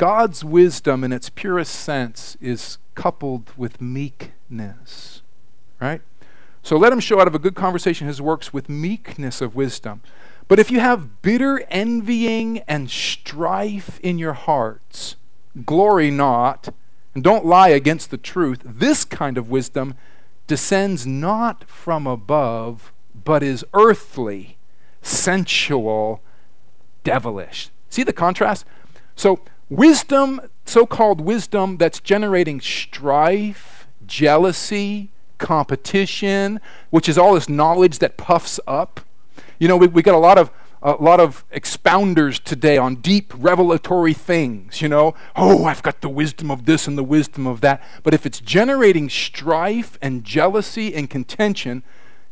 God's 0.01 0.42
wisdom, 0.42 1.05
in 1.05 1.12
its 1.12 1.28
purest 1.28 1.74
sense, 1.74 2.34
is 2.40 2.78
coupled 2.94 3.53
with 3.59 3.82
meekness, 3.82 5.20
right? 5.78 6.01
So 6.62 6.78
let 6.78 6.90
him 6.90 7.01
show 7.01 7.20
out 7.20 7.26
of 7.26 7.34
a 7.34 7.38
good 7.38 7.55
conversation 7.55 8.07
his 8.07 8.18
works 8.18 8.51
with 8.51 8.70
meekness 8.70 9.42
of 9.42 9.55
wisdom. 9.55 10.01
But 10.48 10.59
if 10.59 10.70
you 10.70 10.80
have 10.80 11.20
bitter 11.20 11.66
envying 11.68 12.61
and 12.61 12.88
strife 12.88 14.01
in 14.03 14.18
your 14.18 14.32
hearts, 14.32 15.16
glory 15.66 16.11
not, 16.11 16.70
and 17.14 17.22
don't 17.22 17.44
lie 17.44 17.68
against 17.68 18.11
the 18.11 18.16
truth, 18.16 18.62
this 18.64 19.05
kind 19.05 19.36
of 19.36 19.51
wisdom 19.51 19.92
descends 20.46 21.07
not 21.07 21.68
from 21.68 22.07
above, 22.07 22.90
but 23.14 23.42
is 23.42 23.66
earthly, 23.74 24.57
sensual, 25.03 26.22
devilish. 27.05 27.68
See 27.90 28.03
the 28.03 28.14
contrast? 28.14 28.64
So, 29.14 29.40
wisdom, 29.71 30.41
so 30.66 30.85
called 30.85 31.23
wisdom, 31.23 31.79
that's 31.79 32.01
generating 32.01 32.61
strife, 32.61 33.87
jealousy, 34.07 35.11
competition, 35.39 36.61
which 36.91 37.09
is 37.09 37.16
all 37.16 37.35
this 37.35 37.49
knowledge 37.49 38.01
that 38.01 38.18
puffs 38.18 38.61
up. 38.66 39.01
You 39.59 39.68
know, 39.68 39.77
we, 39.77 39.87
we 39.87 40.03
got 40.03 40.14
a 40.14 40.18
lot 40.18 40.37
of 40.37 40.51
a 40.83 40.93
lot 40.93 41.21
of 41.21 41.45
expounders 41.51 42.43
today 42.43 42.79
on 42.79 42.97
deep 42.97 43.35
revelatory 43.37 44.14
things, 44.14 44.81
you 44.81 44.89
know. 44.89 45.14
Oh, 45.37 45.66
I've 45.66 45.83
got 45.83 46.01
the 46.01 46.09
wisdom 46.09 46.51
of 46.51 46.64
this 46.64 46.87
and 46.87 46.97
the 46.97 47.05
wisdom 47.05 47.47
of 47.47 47.61
that. 47.61 47.83
But 48.03 48.14
if 48.14 48.25
it's 48.25 48.41
generating 48.41 49.11
strife 49.11 49.99
and 50.01 50.25
jealousy 50.25 50.95
and 50.95 51.11
contention, 51.11 51.83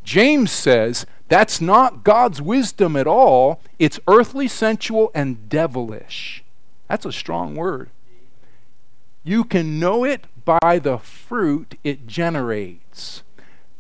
James 0.03 0.51
says 0.51 1.05
that's 1.28 1.61
not 1.61 2.05
God's 2.05 2.41
wisdom 2.41 2.97
at 2.97 3.07
all. 3.07 3.61
It's 3.78 4.01
earthly, 4.09 4.49
sensual, 4.49 5.11
and 5.14 5.51
devilish. 5.51 6.43
That's 6.89 7.07
a 7.07 7.12
strong 7.12 7.55
word. 7.55 7.91
You 9.22 9.45
can 9.45 9.78
know 9.78 10.05
it 10.05 10.24
by 10.45 10.78
the 10.78 10.99
fruit 10.99 11.76
it 11.84 12.07
generates. 12.07 13.22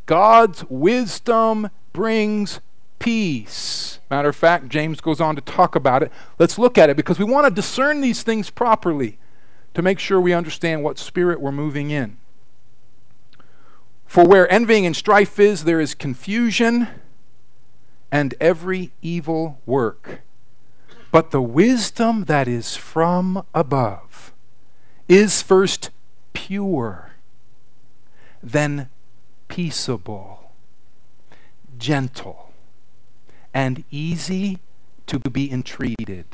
God's 0.06 0.64
wisdom 0.68 1.70
brings 1.92 2.60
peace. 2.98 4.00
Matter 4.10 4.28
of 4.28 4.36
fact, 4.36 4.68
James 4.68 5.00
goes 5.00 5.20
on 5.20 5.36
to 5.36 5.40
talk 5.40 5.74
about 5.74 6.02
it. 6.02 6.12
Let's 6.38 6.58
look 6.58 6.78
at 6.78 6.90
it 6.90 6.96
because 6.96 7.18
we 7.18 7.24
want 7.24 7.46
to 7.46 7.50
discern 7.50 8.00
these 8.00 8.22
things 8.22 8.50
properly 8.50 9.18
to 9.74 9.82
make 9.82 9.98
sure 9.98 10.20
we 10.20 10.32
understand 10.32 10.82
what 10.82 10.98
spirit 10.98 11.40
we're 11.40 11.52
moving 11.52 11.90
in. 11.90 12.16
For 14.06 14.26
where 14.26 14.50
envying 14.50 14.86
and 14.86 14.96
strife 14.96 15.38
is, 15.38 15.64
there 15.64 15.80
is 15.80 15.94
confusion 15.94 16.88
and 18.10 18.34
every 18.40 18.92
evil 19.02 19.60
work. 19.66 20.22
But 21.10 21.30
the 21.30 21.40
wisdom 21.40 22.24
that 22.24 22.46
is 22.46 22.76
from 22.76 23.44
above 23.54 24.32
is 25.08 25.40
first 25.40 25.90
pure, 26.34 27.12
then 28.42 28.90
peaceable, 29.48 30.52
gentle, 31.78 32.52
and 33.54 33.84
easy 33.90 34.58
to 35.06 35.18
be 35.18 35.50
entreated, 35.50 36.26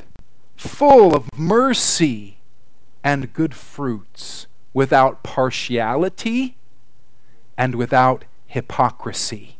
full 0.57 1.15
of 1.15 1.29
mercy 1.37 2.37
and 3.03 3.31
good 3.33 3.53
fruits, 3.53 4.47
without 4.73 5.23
partiality 5.23 6.57
and 7.57 7.75
without 7.75 8.25
hypocrisy. 8.45 9.57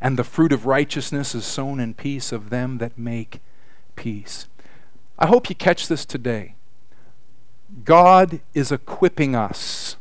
And 0.00 0.16
the 0.16 0.22
fruit 0.22 0.52
of 0.52 0.66
righteousness 0.66 1.34
is 1.34 1.44
sown 1.44 1.80
in 1.80 1.94
peace 1.94 2.30
of 2.30 2.50
them 2.50 2.78
that 2.78 2.96
make 2.96 3.40
peace. 3.96 4.46
I 5.18 5.26
hope 5.26 5.48
you 5.48 5.54
catch 5.54 5.88
this 5.88 6.04
today. 6.04 6.54
God 7.84 8.40
is 8.52 8.70
equipping 8.70 9.34
us 9.34 9.96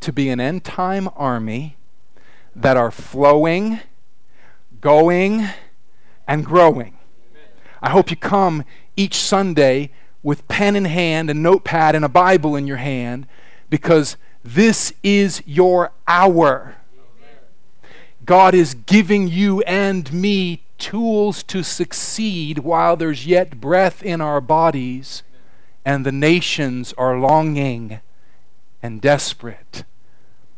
to 0.00 0.12
be 0.12 0.28
an 0.28 0.40
end 0.40 0.64
time 0.64 1.08
army 1.16 1.76
that 2.54 2.76
are 2.76 2.90
flowing, 2.90 3.80
going, 4.80 5.48
and 6.26 6.44
growing. 6.44 6.96
I 7.82 7.90
hope 7.90 8.10
you 8.10 8.16
come 8.16 8.64
each 8.96 9.16
Sunday 9.16 9.90
with 10.22 10.46
pen 10.48 10.76
in 10.76 10.84
hand, 10.84 11.30
a 11.30 11.34
notepad, 11.34 11.94
and 11.94 12.04
a 12.04 12.08
Bible 12.08 12.54
in 12.56 12.66
your 12.66 12.76
hand 12.76 13.26
because 13.70 14.16
this 14.44 14.92
is 15.02 15.42
your 15.46 15.92
hour. 16.06 16.76
God 18.24 18.54
is 18.54 18.74
giving 18.74 19.28
you 19.28 19.62
and 19.62 20.12
me 20.12 20.62
tools 20.82 21.44
to 21.44 21.62
succeed 21.62 22.58
while 22.58 22.96
there's 22.96 23.24
yet 23.24 23.60
breath 23.60 24.02
in 24.02 24.20
our 24.20 24.40
bodies 24.40 25.22
and 25.84 26.04
the 26.04 26.10
nations 26.10 26.92
are 26.98 27.18
longing 27.18 28.00
and 28.82 29.00
desperate. 29.00 29.84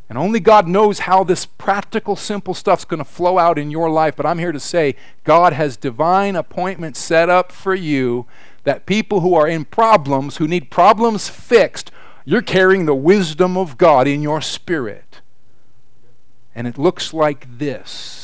And 0.09 0.17
only 0.17 0.41
God 0.41 0.67
knows 0.67 1.01
how 1.01 1.25
this 1.25 1.45
practical, 1.45 2.17
simple 2.17 2.55
stuff's 2.55 2.87
going 2.87 2.99
to 2.99 3.05
flow 3.05 3.39
out 3.39 3.59
in 3.59 3.71
your 3.71 3.91
life. 3.91 4.17
But 4.17 4.25
I'm 4.25 4.39
here 4.39 4.53
to 4.53 4.61
say 4.61 4.97
God 5.25 5.53
has 5.53 5.77
divine 5.77 6.37
appointments 6.37 7.01
set 7.01 7.29
up 7.29 7.53
for 7.53 7.75
you 7.75 8.27
that 8.65 8.87
people 8.87 9.21
who 9.21 9.35
are 9.35 9.47
in 9.47 9.67
problems, 9.67 10.39
who 10.39 10.49
need 10.49 10.71
problems 10.71 11.29
fixed, 11.29 11.91
you're 12.25 12.43
carrying 12.43 12.87
the 12.87 12.95
wisdom 12.95 13.59
of 13.59 13.77
God 13.77 14.09
in 14.09 14.23
your 14.23 14.41
spirit. 14.41 15.21
And 16.55 16.67
it 16.67 16.79
looks 16.79 17.13
like 17.13 17.59
this. 17.59 18.24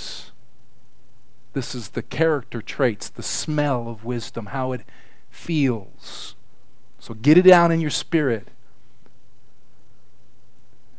This 1.52 1.74
is 1.74 1.90
the 1.90 2.02
character 2.02 2.62
traits, 2.62 3.08
the 3.08 3.22
smell 3.22 3.88
of 3.88 4.04
wisdom, 4.04 4.46
how 4.46 4.72
it 4.72 4.82
feels. 5.30 6.34
So 6.98 7.14
get 7.14 7.38
it 7.38 7.42
down 7.42 7.72
in 7.72 7.80
your 7.80 7.90
spirit. 7.90 8.48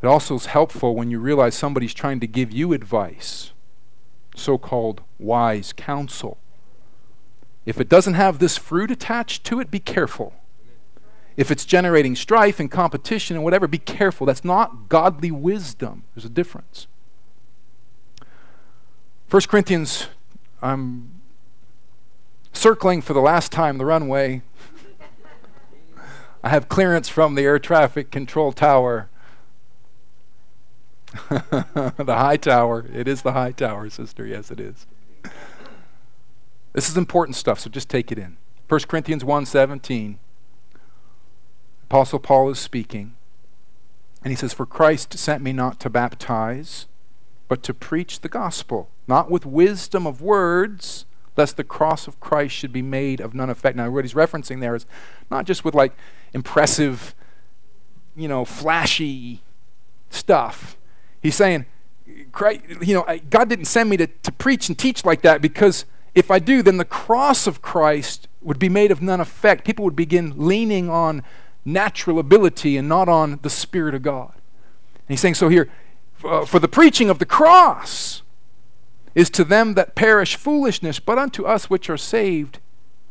It 0.01 0.07
also 0.07 0.35
is 0.35 0.47
helpful 0.47 0.95
when 0.95 1.11
you 1.11 1.19
realize 1.19 1.55
somebody's 1.55 1.93
trying 1.93 2.19
to 2.21 2.27
give 2.27 2.51
you 2.51 2.73
advice, 2.73 3.51
so 4.35 4.57
called 4.57 5.01
wise 5.19 5.73
counsel. 5.73 6.37
If 7.65 7.79
it 7.79 7.87
doesn't 7.87 8.15
have 8.15 8.39
this 8.39 8.57
fruit 8.57 8.89
attached 8.89 9.43
to 9.45 9.59
it, 9.59 9.69
be 9.69 9.79
careful. 9.79 10.33
If 11.37 11.51
it's 11.51 11.65
generating 11.65 12.15
strife 12.15 12.59
and 12.59 12.69
competition 12.69 13.35
and 13.35 13.43
whatever, 13.43 13.67
be 13.67 13.77
careful. 13.77 14.25
That's 14.25 14.43
not 14.43 14.89
godly 14.89 15.31
wisdom. 15.31 16.03
There's 16.15 16.25
a 16.25 16.29
difference. 16.29 16.87
1 19.29 19.43
Corinthians 19.43 20.07
I'm 20.61 21.21
circling 22.53 23.01
for 23.01 23.13
the 23.13 23.21
last 23.21 23.51
time 23.51 23.77
the 23.77 23.85
runway. 23.85 24.41
I 26.43 26.49
have 26.49 26.69
clearance 26.69 27.07
from 27.09 27.35
the 27.35 27.43
air 27.43 27.59
traffic 27.59 28.11
control 28.11 28.51
tower. 28.51 29.09
the 31.29 32.05
high 32.07 32.37
tower. 32.37 32.85
It 32.93 33.07
is 33.07 33.21
the 33.21 33.33
high 33.33 33.51
tower, 33.51 33.89
sister. 33.89 34.25
Yes, 34.25 34.49
it 34.51 34.59
is. 34.59 34.87
This 36.73 36.89
is 36.89 36.97
important 36.97 37.35
stuff, 37.35 37.59
so 37.59 37.69
just 37.69 37.89
take 37.89 38.11
it 38.11 38.17
in. 38.17 38.37
1 38.69 38.81
Corinthians 38.87 39.23
1:17. 39.23 40.17
Apostle 41.83 42.19
Paul 42.19 42.49
is 42.49 42.59
speaking. 42.59 43.15
And 44.23 44.31
he 44.31 44.37
says, 44.37 44.53
For 44.53 44.65
Christ 44.65 45.17
sent 45.17 45.43
me 45.43 45.51
not 45.51 45.79
to 45.81 45.89
baptize, 45.89 46.85
but 47.47 47.63
to 47.63 47.73
preach 47.73 48.21
the 48.21 48.29
gospel, 48.29 48.89
not 49.11 49.29
with 49.29 49.45
wisdom 49.45 50.07
of 50.07 50.21
words, 50.21 51.05
lest 51.35 51.57
the 51.57 51.65
cross 51.65 52.07
of 52.07 52.17
Christ 52.21 52.55
should 52.55 52.71
be 52.71 52.81
made 52.81 53.19
of 53.19 53.33
none 53.33 53.49
effect. 53.49 53.75
Now, 53.75 53.89
what 53.89 54.05
he's 54.05 54.13
referencing 54.13 54.61
there 54.61 54.73
is 54.73 54.85
not 55.29 55.45
just 55.45 55.65
with 55.65 55.75
like 55.75 55.91
impressive, 56.33 57.13
you 58.15 58.29
know, 58.29 58.45
flashy 58.45 59.41
stuff. 60.09 60.77
He's 61.21 61.35
saying, 61.35 61.65
Christ, 62.31 62.61
you 62.81 62.93
know, 62.93 63.05
God 63.29 63.49
didn't 63.49 63.65
send 63.65 63.89
me 63.89 63.97
to, 63.97 64.07
to 64.07 64.31
preach 64.31 64.69
and 64.69 64.77
teach 64.77 65.03
like 65.03 65.23
that 65.23 65.41
because 65.41 65.83
if 66.15 66.31
I 66.31 66.39
do, 66.39 66.61
then 66.61 66.77
the 66.77 66.85
cross 66.85 67.47
of 67.47 67.61
Christ 67.61 68.29
would 68.41 68.59
be 68.59 68.69
made 68.69 68.91
of 68.91 69.01
none 69.01 69.19
effect. 69.19 69.65
People 69.65 69.83
would 69.83 69.95
begin 69.97 70.33
leaning 70.37 70.89
on 70.89 71.21
natural 71.65 72.17
ability 72.17 72.77
and 72.77 72.87
not 72.87 73.09
on 73.09 73.39
the 73.41 73.49
Spirit 73.49 73.93
of 73.93 74.03
God. 74.03 74.31
And 74.35 75.09
he's 75.09 75.19
saying, 75.19 75.35
so 75.35 75.49
here, 75.49 75.69
uh, 76.23 76.45
for 76.45 76.59
the 76.59 76.69
preaching 76.69 77.09
of 77.09 77.19
the 77.19 77.25
cross 77.25 78.21
is 79.15 79.29
to 79.31 79.43
them 79.43 79.73
that 79.73 79.95
perish 79.95 80.35
foolishness, 80.35 80.99
but 80.99 81.17
unto 81.17 81.45
us 81.45 81.69
which 81.69 81.89
are 81.89 81.97
saved, 81.97 82.59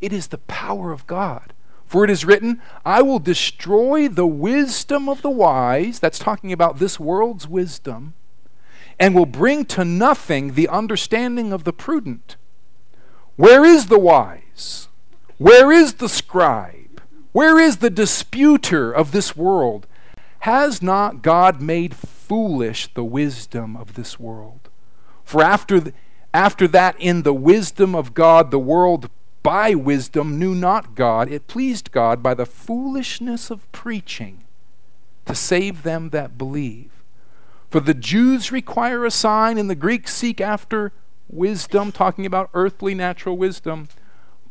it 0.00 0.12
is 0.12 0.28
the 0.28 0.38
power 0.38 0.92
of 0.92 1.06
God. 1.06 1.52
For 1.86 2.04
it 2.04 2.10
is 2.10 2.24
written, 2.24 2.62
I 2.84 3.02
will 3.02 3.18
destroy 3.18 4.06
the 4.08 4.26
wisdom 4.26 5.08
of 5.08 5.22
the 5.22 5.30
wise, 5.30 5.98
that's 5.98 6.20
talking 6.20 6.52
about 6.52 6.78
this 6.78 7.00
world's 7.00 7.48
wisdom, 7.48 8.14
and 8.98 9.14
will 9.14 9.26
bring 9.26 9.64
to 9.66 9.84
nothing 9.84 10.54
the 10.54 10.68
understanding 10.68 11.52
of 11.52 11.64
the 11.64 11.72
prudent. 11.72 12.36
Where 13.36 13.64
is 13.64 13.86
the 13.86 13.98
wise? 13.98 14.88
Where 15.38 15.72
is 15.72 15.94
the 15.94 16.08
scribe? 16.08 17.02
Where 17.32 17.58
is 17.58 17.78
the 17.78 17.90
disputer 17.90 18.92
of 18.92 19.12
this 19.12 19.36
world? 19.36 19.86
Has 20.40 20.80
not 20.82 21.22
God 21.22 21.60
made 21.60 21.94
foolish 21.94 22.92
the 22.94 23.04
wisdom 23.04 23.76
of 23.76 23.94
this 23.94 24.20
world? 24.20 24.59
For 25.30 25.44
after, 25.44 25.80
th- 25.80 25.94
after 26.34 26.66
that, 26.66 26.96
in 26.98 27.22
the 27.22 27.32
wisdom 27.32 27.94
of 27.94 28.14
God, 28.14 28.50
the 28.50 28.58
world 28.58 29.08
by 29.44 29.76
wisdom 29.76 30.40
knew 30.40 30.56
not 30.56 30.96
God. 30.96 31.30
It 31.30 31.46
pleased 31.46 31.92
God 31.92 32.20
by 32.20 32.34
the 32.34 32.44
foolishness 32.44 33.48
of 33.48 33.70
preaching 33.70 34.42
to 35.26 35.36
save 35.36 35.84
them 35.84 36.10
that 36.10 36.36
believe. 36.36 36.90
For 37.70 37.78
the 37.78 37.94
Jews 37.94 38.50
require 38.50 39.04
a 39.04 39.10
sign, 39.12 39.56
and 39.56 39.70
the 39.70 39.76
Greeks 39.76 40.12
seek 40.12 40.40
after 40.40 40.92
wisdom, 41.28 41.92
talking 41.92 42.26
about 42.26 42.50
earthly 42.52 42.96
natural 42.96 43.36
wisdom. 43.36 43.86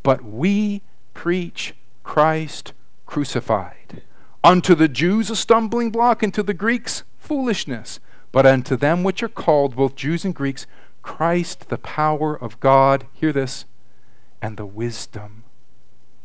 But 0.01 0.23
we 0.23 0.82
preach 1.13 1.73
Christ 2.03 2.71
crucified 3.05 4.03
Unto 4.45 4.75
the 4.75 4.88
Jews 4.88 5.30
a 5.30 5.36
stumbling 5.36 5.89
block, 5.89 6.23
and 6.23 6.34
to 6.34 6.41
the 6.41 6.53
Greeks 6.53 7.03
foolishness. 7.17 7.99
But 8.32 8.45
unto 8.45 8.75
them 8.75 9.03
which 9.03 9.23
are 9.23 9.30
called, 9.30 9.75
both 9.75 9.95
Jews 9.95 10.23
and 10.23 10.36
Greeks, 10.36 10.67
Christ 11.01 11.69
the 11.69 11.77
power 11.77 12.36
of 12.36 12.59
God, 12.59 13.07
hear 13.13 13.34
this, 13.34 13.65
and 14.41 14.57
the 14.57 14.65
wisdom 14.65 15.43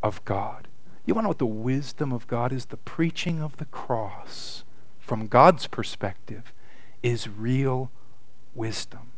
of 0.03 0.25
God. 0.25 0.69
You 1.07 1.15
want 1.15 1.25
to 1.25 1.27
know 1.27 1.31
what 1.31 1.39
the 1.39 1.47
wisdom 1.47 2.13
of 2.13 2.27
God 2.27 2.53
is? 2.53 2.67
The 2.67 2.77
preaching 2.77 3.43
of 3.43 3.57
the 3.57 3.65
cross, 3.67 4.65
from 4.99 5.27
God's 5.27 5.67
perspective, 5.67 6.53
is 7.03 7.29
real 7.29 7.91
wisdom. 8.55 9.13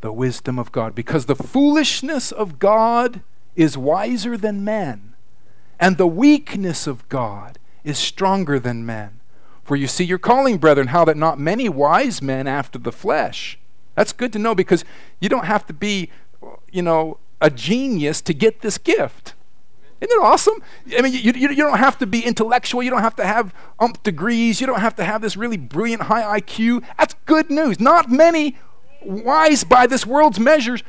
The 0.00 0.12
wisdom 0.12 0.58
of 0.58 0.72
God. 0.72 0.94
Because 0.94 1.26
the 1.26 1.34
foolishness 1.34 2.32
of 2.32 2.58
God 2.58 3.22
is 3.54 3.78
wiser 3.78 4.36
than 4.36 4.64
men, 4.64 5.14
and 5.80 5.96
the 5.96 6.06
weakness 6.06 6.86
of 6.86 7.08
God 7.08 7.58
is 7.84 7.98
stronger 7.98 8.58
than 8.58 8.84
men. 8.84 9.20
For 9.66 9.74
you 9.74 9.88
see 9.88 10.04
your 10.04 10.18
calling, 10.18 10.58
brethren, 10.58 10.88
how 10.88 11.04
that 11.04 11.16
not 11.16 11.40
many 11.40 11.68
wise 11.68 12.22
men 12.22 12.46
after 12.46 12.78
the 12.78 12.92
flesh. 12.92 13.58
That's 13.96 14.12
good 14.12 14.32
to 14.34 14.38
know 14.38 14.54
because 14.54 14.84
you 15.20 15.28
don't 15.28 15.46
have 15.46 15.66
to 15.66 15.72
be, 15.72 16.10
you 16.70 16.82
know, 16.82 17.18
a 17.40 17.50
genius 17.50 18.22
to 18.22 18.32
get 18.32 18.60
this 18.60 18.78
gift. 18.78 19.34
Isn't 20.00 20.12
it 20.12 20.22
awesome? 20.22 20.62
I 20.96 21.02
mean, 21.02 21.12
you, 21.12 21.32
you, 21.32 21.48
you 21.48 21.56
don't 21.56 21.78
have 21.78 21.98
to 21.98 22.06
be 22.06 22.24
intellectual. 22.24 22.82
You 22.82 22.90
don't 22.90 23.02
have 23.02 23.16
to 23.16 23.26
have 23.26 23.52
ump 23.80 24.02
degrees. 24.04 24.60
You 24.60 24.68
don't 24.68 24.80
have 24.80 24.94
to 24.96 25.04
have 25.04 25.20
this 25.20 25.36
really 25.36 25.56
brilliant 25.56 26.02
high 26.02 26.40
IQ. 26.40 26.84
That's 26.96 27.14
good 27.24 27.50
news. 27.50 27.80
Not 27.80 28.10
many 28.10 28.56
wise 29.02 29.64
by 29.64 29.88
this 29.88 30.06
world's 30.06 30.38
measures 30.38 30.84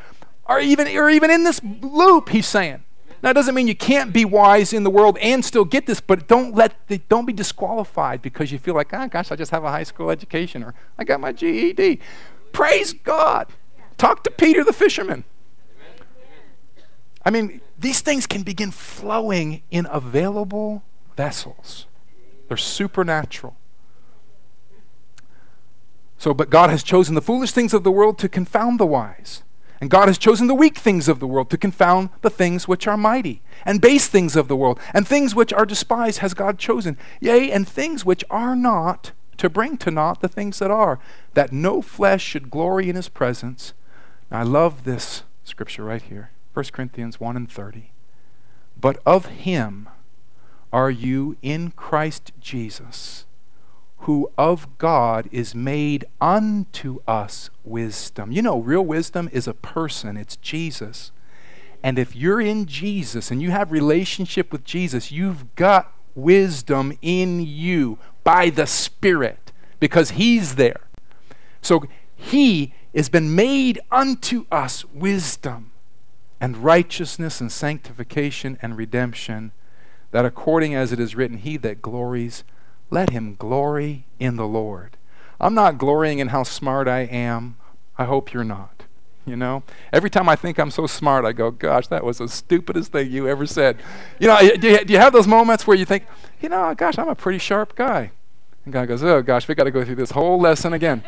are 0.46 0.60
even, 0.60 0.88
are 0.88 1.10
even 1.10 1.32
in 1.32 1.46
this 1.46 1.62
loop, 1.64 2.30
he's 2.30 2.48
saying. 2.48 2.84
Now, 3.24 3.32
it 3.32 3.34
doesn't 3.34 3.56
mean 3.56 3.68
you 3.68 3.76
can't 3.76 4.14
be 4.14 4.26
wise 4.26 4.74
in 4.74 4.84
the 4.84 4.90
world 4.90 5.18
and 5.20 5.44
still 5.44 5.66
get 5.66 5.88
this, 5.88 6.00
but 6.00 6.28
don't 6.28 6.54
let 6.54 6.88
the, 6.88 7.00
don't 7.10 7.26
be 7.26 7.34
disqualified 7.34 8.22
because 8.22 8.52
you 8.52 8.60
feel 8.60 8.76
like, 8.76 8.94
oh 8.94 9.08
gosh, 9.08 9.32
I 9.32 9.36
just 9.36 9.52
have 9.52 9.64
a 9.64 9.72
high 9.72 9.84
school 9.84 10.12
education 10.12 10.64
or 10.64 10.76
I 10.98 11.04
got 11.04 11.20
my 11.20 11.32
GED. 11.32 12.00
Praise 12.52 12.94
God. 12.94 13.48
Talk 13.98 14.24
to 14.24 14.32
Peter 14.32 14.64
the 14.64 14.74
fisherman. 14.74 15.24
I 17.26 17.30
mean, 17.30 17.62
these 17.78 18.02
things 18.02 18.26
can 18.26 18.44
begin 18.44 18.72
flowing 18.72 19.64
in 19.72 19.88
available 19.90 20.84
vessels. 21.18 21.88
They're 22.48 22.56
supernatural. 22.56 23.58
So, 26.18 26.34
but 26.34 26.50
God 26.50 26.70
has 26.70 26.84
chosen 26.84 27.16
the 27.16 27.22
foolish 27.22 27.52
things 27.52 27.74
of 27.74 27.84
the 27.84 27.92
world 27.92 28.18
to 28.20 28.30
confound 28.30 28.80
the 28.80 28.86
wise. 28.86 29.44
And 29.80 29.90
God 29.90 30.08
has 30.08 30.18
chosen 30.18 30.48
the 30.48 30.56
weak 30.56 30.78
things 30.78 31.08
of 31.08 31.20
the 31.20 31.28
world 31.28 31.50
to 31.52 31.58
confound 31.58 32.10
the 32.22 32.30
things 32.30 32.68
which 32.68 32.88
are 32.88 32.98
mighty. 32.98 33.42
And 33.66 33.82
base 33.82 34.08
things 34.08 34.36
of 34.36 34.48
the 34.48 34.56
world, 34.56 34.80
and 34.94 35.08
things 35.08 35.36
which 35.36 35.54
are 35.54 35.66
despised 35.66 36.20
has 36.20 36.34
God 36.34 36.58
chosen. 36.58 36.98
Yea, 37.20 37.52
and 37.52 37.68
things 37.68 38.04
which 38.04 38.24
are 38.30 38.56
not, 38.56 39.12
to 39.38 39.50
bring 39.50 39.78
to 39.78 39.92
naught 39.92 40.22
the 40.22 40.28
things 40.28 40.60
that 40.60 40.72
are, 40.72 41.00
that 41.36 41.52
no 41.52 41.82
flesh 41.82 42.24
should 42.24 42.50
glory 42.50 42.90
in 42.90 42.96
his 42.96 43.10
presence. 43.10 43.74
Now, 44.32 44.40
I 44.40 44.44
love 44.44 44.84
this 44.84 45.24
scripture 45.44 45.84
right 45.84 46.02
here. 46.02 46.32
1 46.54 46.66
Corinthians 46.72 47.20
1 47.20 47.38
and 47.38 47.52
30. 47.52 47.92
But 48.80 49.00
of 49.06 49.28
him 49.28 49.90
are 50.74 50.90
you 50.90 51.38
in 51.42 51.72
Christ 51.72 52.32
Jesus, 52.40 53.26
who 54.08 54.32
of 54.38 54.78
God 54.78 55.28
is 55.34 55.54
made 55.54 56.06
unto 56.22 57.02
us 57.06 57.50
wisdom. 57.66 58.32
You 58.32 58.42
know, 58.42 58.60
real 58.60 58.86
wisdom 58.86 59.30
is 59.34 59.50
a 59.50 59.54
person, 59.54 60.16
it's 60.16 60.38
Jesus. 60.38 61.12
And 61.84 62.00
if 62.00 62.16
you're 62.16 62.40
in 62.40 62.68
Jesus 62.68 63.32
and 63.32 63.42
you 63.42 63.52
have 63.52 63.70
relationship 63.70 64.50
with 64.54 64.64
Jesus, 64.64 65.12
you've 65.12 65.54
got 65.56 65.92
wisdom 66.16 66.98
in 67.02 67.46
you 67.46 68.00
by 68.24 68.50
the 68.50 68.66
Spirit 68.66 69.52
because 69.82 70.12
He's 70.12 70.56
there. 70.56 70.88
So 71.62 71.84
He 72.16 72.74
has 72.96 73.10
been 73.10 73.36
made 73.36 73.78
unto 73.92 74.46
us 74.50 74.86
wisdom 74.86 75.72
and 76.40 76.64
righteousness 76.64 77.42
and 77.42 77.52
sanctification 77.52 78.58
and 78.62 78.78
redemption, 78.78 79.52
that 80.12 80.24
according 80.24 80.74
as 80.74 80.94
it 80.94 81.00
is 81.02 81.14
written, 81.14 81.40
He 81.40 81.58
that 81.58 81.82
glories, 81.82 82.46
let 82.90 83.10
him 83.10 83.36
glory 83.36 84.06
in 84.20 84.36
the 84.36 84.48
Lord. 84.48 84.98
I'm 85.40 85.54
not 85.54 85.78
glorying 85.78 86.20
in 86.20 86.30
how 86.30 86.44
smart 86.44 86.88
I 86.88 87.02
am. 87.02 87.58
I 87.98 88.06
hope 88.06 88.34
you're 88.34 88.44
not. 88.44 88.84
You 89.26 89.36
know, 89.36 89.64
every 89.92 90.10
time 90.10 90.30
I 90.30 90.38
think 90.38 90.58
I'm 90.58 90.72
so 90.72 90.88
smart, 90.88 91.26
I 91.26 91.34
go, 91.34 91.52
"Gosh, 91.52 91.88
that 91.88 92.06
was 92.06 92.20
the 92.20 92.30
stupidest 92.30 92.94
thing 92.94 93.12
you 93.12 93.28
ever 93.28 93.46
said." 93.46 93.78
You 94.20 94.28
know, 94.30 94.40
do 94.40 94.70
you, 94.70 94.86
do 94.86 94.94
you 94.94 95.00
have 95.00 95.12
those 95.12 95.28
moments 95.28 95.68
where 95.68 95.76
you 95.76 95.84
think, 95.84 96.06
"You 96.40 96.48
know, 96.48 96.74
gosh, 96.74 96.98
I'm 96.98 97.10
a 97.10 97.16
pretty 97.16 97.40
sharp 97.40 97.76
guy," 97.76 98.12
and 98.64 98.74
God 98.74 98.88
goes, 98.88 99.04
"Oh 99.04 99.22
gosh, 99.22 99.46
we 99.50 99.56
got 99.56 99.66
to 99.66 99.72
go 99.72 99.84
through 99.84 99.96
this 99.96 100.12
whole 100.12 100.40
lesson 100.40 100.72
again," 100.72 101.04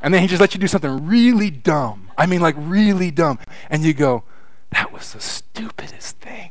and 0.00 0.14
then 0.14 0.22
He 0.22 0.26
just 0.26 0.40
lets 0.40 0.54
you 0.54 0.60
do 0.60 0.66
something 0.66 1.06
really 1.06 1.50
dumb. 1.50 2.10
I 2.16 2.24
mean, 2.24 2.40
like 2.40 2.54
really 2.58 3.10
dumb, 3.10 3.38
and 3.68 3.82
you 3.82 3.92
go, 3.92 4.24
that 4.72 4.92
was 4.92 5.12
the 5.12 5.20
stupidest 5.20 6.18
thing. 6.18 6.50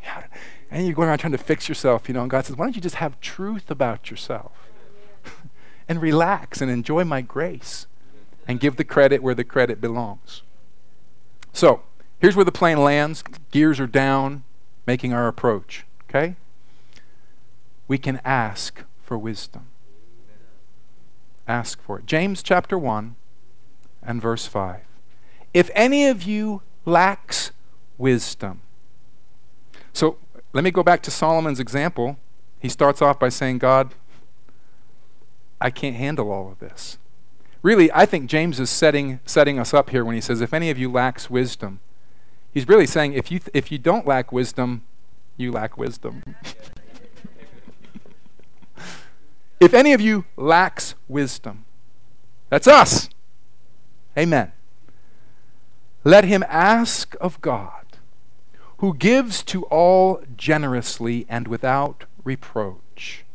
And 0.72 0.86
you're 0.86 0.96
going 0.96 1.08
around 1.08 1.18
trying 1.18 1.32
to 1.32 1.38
fix 1.38 1.68
yourself, 1.68 2.08
you 2.08 2.14
know, 2.14 2.22
and 2.22 2.30
God 2.30 2.46
says, 2.46 2.56
why 2.56 2.66
don't 2.66 2.76
you 2.76 2.82
just 2.82 2.96
have 2.96 3.20
truth 3.20 3.72
about 3.72 4.12
yourself 4.12 4.52
and 5.90 6.02
relax 6.02 6.62
and 6.62 6.70
enjoy 6.70 7.04
my 7.04 7.22
grace 7.22 7.88
and 8.48 8.60
give 8.60 8.76
the 8.78 8.84
credit 8.84 9.24
where 9.24 9.36
the 9.36 9.44
credit 9.44 9.82
belongs. 9.82 10.44
So, 11.54 11.82
here's 12.20 12.36
where 12.36 12.46
the 12.46 12.52
plane 12.52 12.84
lands. 12.84 13.24
Gears 13.52 13.80
are 13.80 13.88
down, 13.88 14.44
making 14.86 15.14
our 15.14 15.28
approach, 15.28 15.86
okay? 16.10 16.36
We 17.88 17.98
can 17.98 18.22
ask 18.24 18.84
for 19.04 19.18
wisdom. 19.18 19.68
Ask 21.48 21.82
for 21.82 22.00
it. 22.00 22.06
James 22.06 22.44
chapter 22.44 22.78
1 22.78 23.16
and 24.04 24.22
verse 24.22 24.46
5. 24.46 24.82
If 25.54 25.72
any 25.74 26.06
of 26.08 26.24
you 26.24 26.62
lacks 26.86 27.52
wisdom. 27.98 28.62
So 29.94 30.18
let 30.54 30.64
me 30.64 30.72
go 30.72 30.84
back 30.84 31.02
to 31.04 31.12
Solomon's 31.12 31.60
example. 31.60 32.18
He 32.60 32.70
starts 32.70 33.02
off 33.02 33.20
by 33.20 33.30
saying, 33.30 33.60
God, 33.60 33.94
I 35.62 35.70
can't 35.70 35.96
handle 35.96 36.32
all 36.32 36.52
of 36.52 36.60
this. 36.60 36.98
Really, 37.62 37.92
I 37.92 38.06
think 38.06 38.30
James 38.30 38.60
is 38.60 38.70
setting, 38.70 39.20
setting 39.26 39.60
us 39.60 39.74
up 39.74 39.90
here 39.90 40.06
when 40.06 40.16
he 40.16 40.22
says, 40.22 40.42
if 40.42 40.54
any 40.54 40.70
of 40.70 40.78
you 40.78 40.92
lacks 40.92 41.30
wisdom. 41.30 41.80
He's 42.52 42.68
really 42.68 42.88
saying, 42.88 43.14
if 43.14 43.32
you, 43.32 43.40
th- 43.40 43.52
if 43.54 43.72
you 43.72 43.78
don't 43.78 44.08
lack 44.08 44.32
wisdom, 44.32 44.84
you 45.38 45.52
lack 45.52 45.78
wisdom. 45.78 46.24
if 49.60 49.74
any 49.74 49.94
of 49.94 50.02
you 50.02 50.26
lacks 50.36 50.96
wisdom, 51.08 51.66
that's 52.50 52.68
us. 52.68 53.10
Amen. 54.18 54.52
Let 56.04 56.24
him 56.24 56.44
ask 56.48 57.16
of 57.22 57.40
God 57.42 57.86
who 58.80 58.94
gives 58.94 59.44
to 59.44 59.64
all 59.66 60.22
generously 60.38 61.26
and 61.30 61.48
without 61.48 62.06
reproach, 62.24 63.26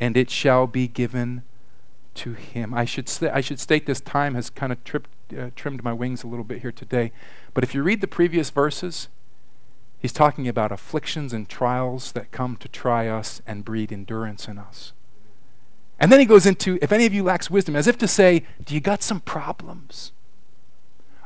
and 0.00 0.16
it 0.16 0.30
shall 0.30 0.66
be 0.66 0.88
given 0.88 1.42
to 2.14 2.32
him. 2.32 2.72
I 2.72 2.84
should, 2.84 3.08
st- 3.08 3.32
I 3.32 3.40
should 3.40 3.60
state 3.60 3.86
this 3.86 4.00
time 4.00 4.34
has 4.34 4.48
kind 4.48 4.72
of 4.72 4.82
tripped, 4.84 5.10
uh, 5.36 5.50
trimmed 5.54 5.84
my 5.84 5.92
wings 5.92 6.22
a 6.22 6.26
little 6.26 6.44
bit 6.44 6.62
here 6.62 6.72
today. 6.72 7.12
But 7.52 7.62
if 7.62 7.74
you 7.74 7.82
read 7.82 8.00
the 8.00 8.06
previous 8.06 8.50
verses, 8.50 9.08
he's 9.98 10.12
talking 10.12 10.48
about 10.48 10.72
afflictions 10.72 11.32
and 11.32 11.48
trials 11.48 12.12
that 12.12 12.30
come 12.30 12.56
to 12.56 12.68
try 12.68 13.06
us 13.06 13.42
and 13.46 13.64
breed 13.64 13.92
endurance 13.92 14.48
in 14.48 14.58
us. 14.58 14.92
And 16.00 16.10
then 16.10 16.20
he 16.20 16.26
goes 16.26 16.46
into, 16.46 16.78
if 16.80 16.90
any 16.90 17.04
of 17.04 17.12
you 17.12 17.22
lacks 17.22 17.50
wisdom, 17.50 17.76
as 17.76 17.86
if 17.86 17.98
to 17.98 18.08
say, 18.08 18.44
do 18.64 18.74
you 18.74 18.80
got 18.80 19.02
some 19.02 19.20
problems? 19.20 20.12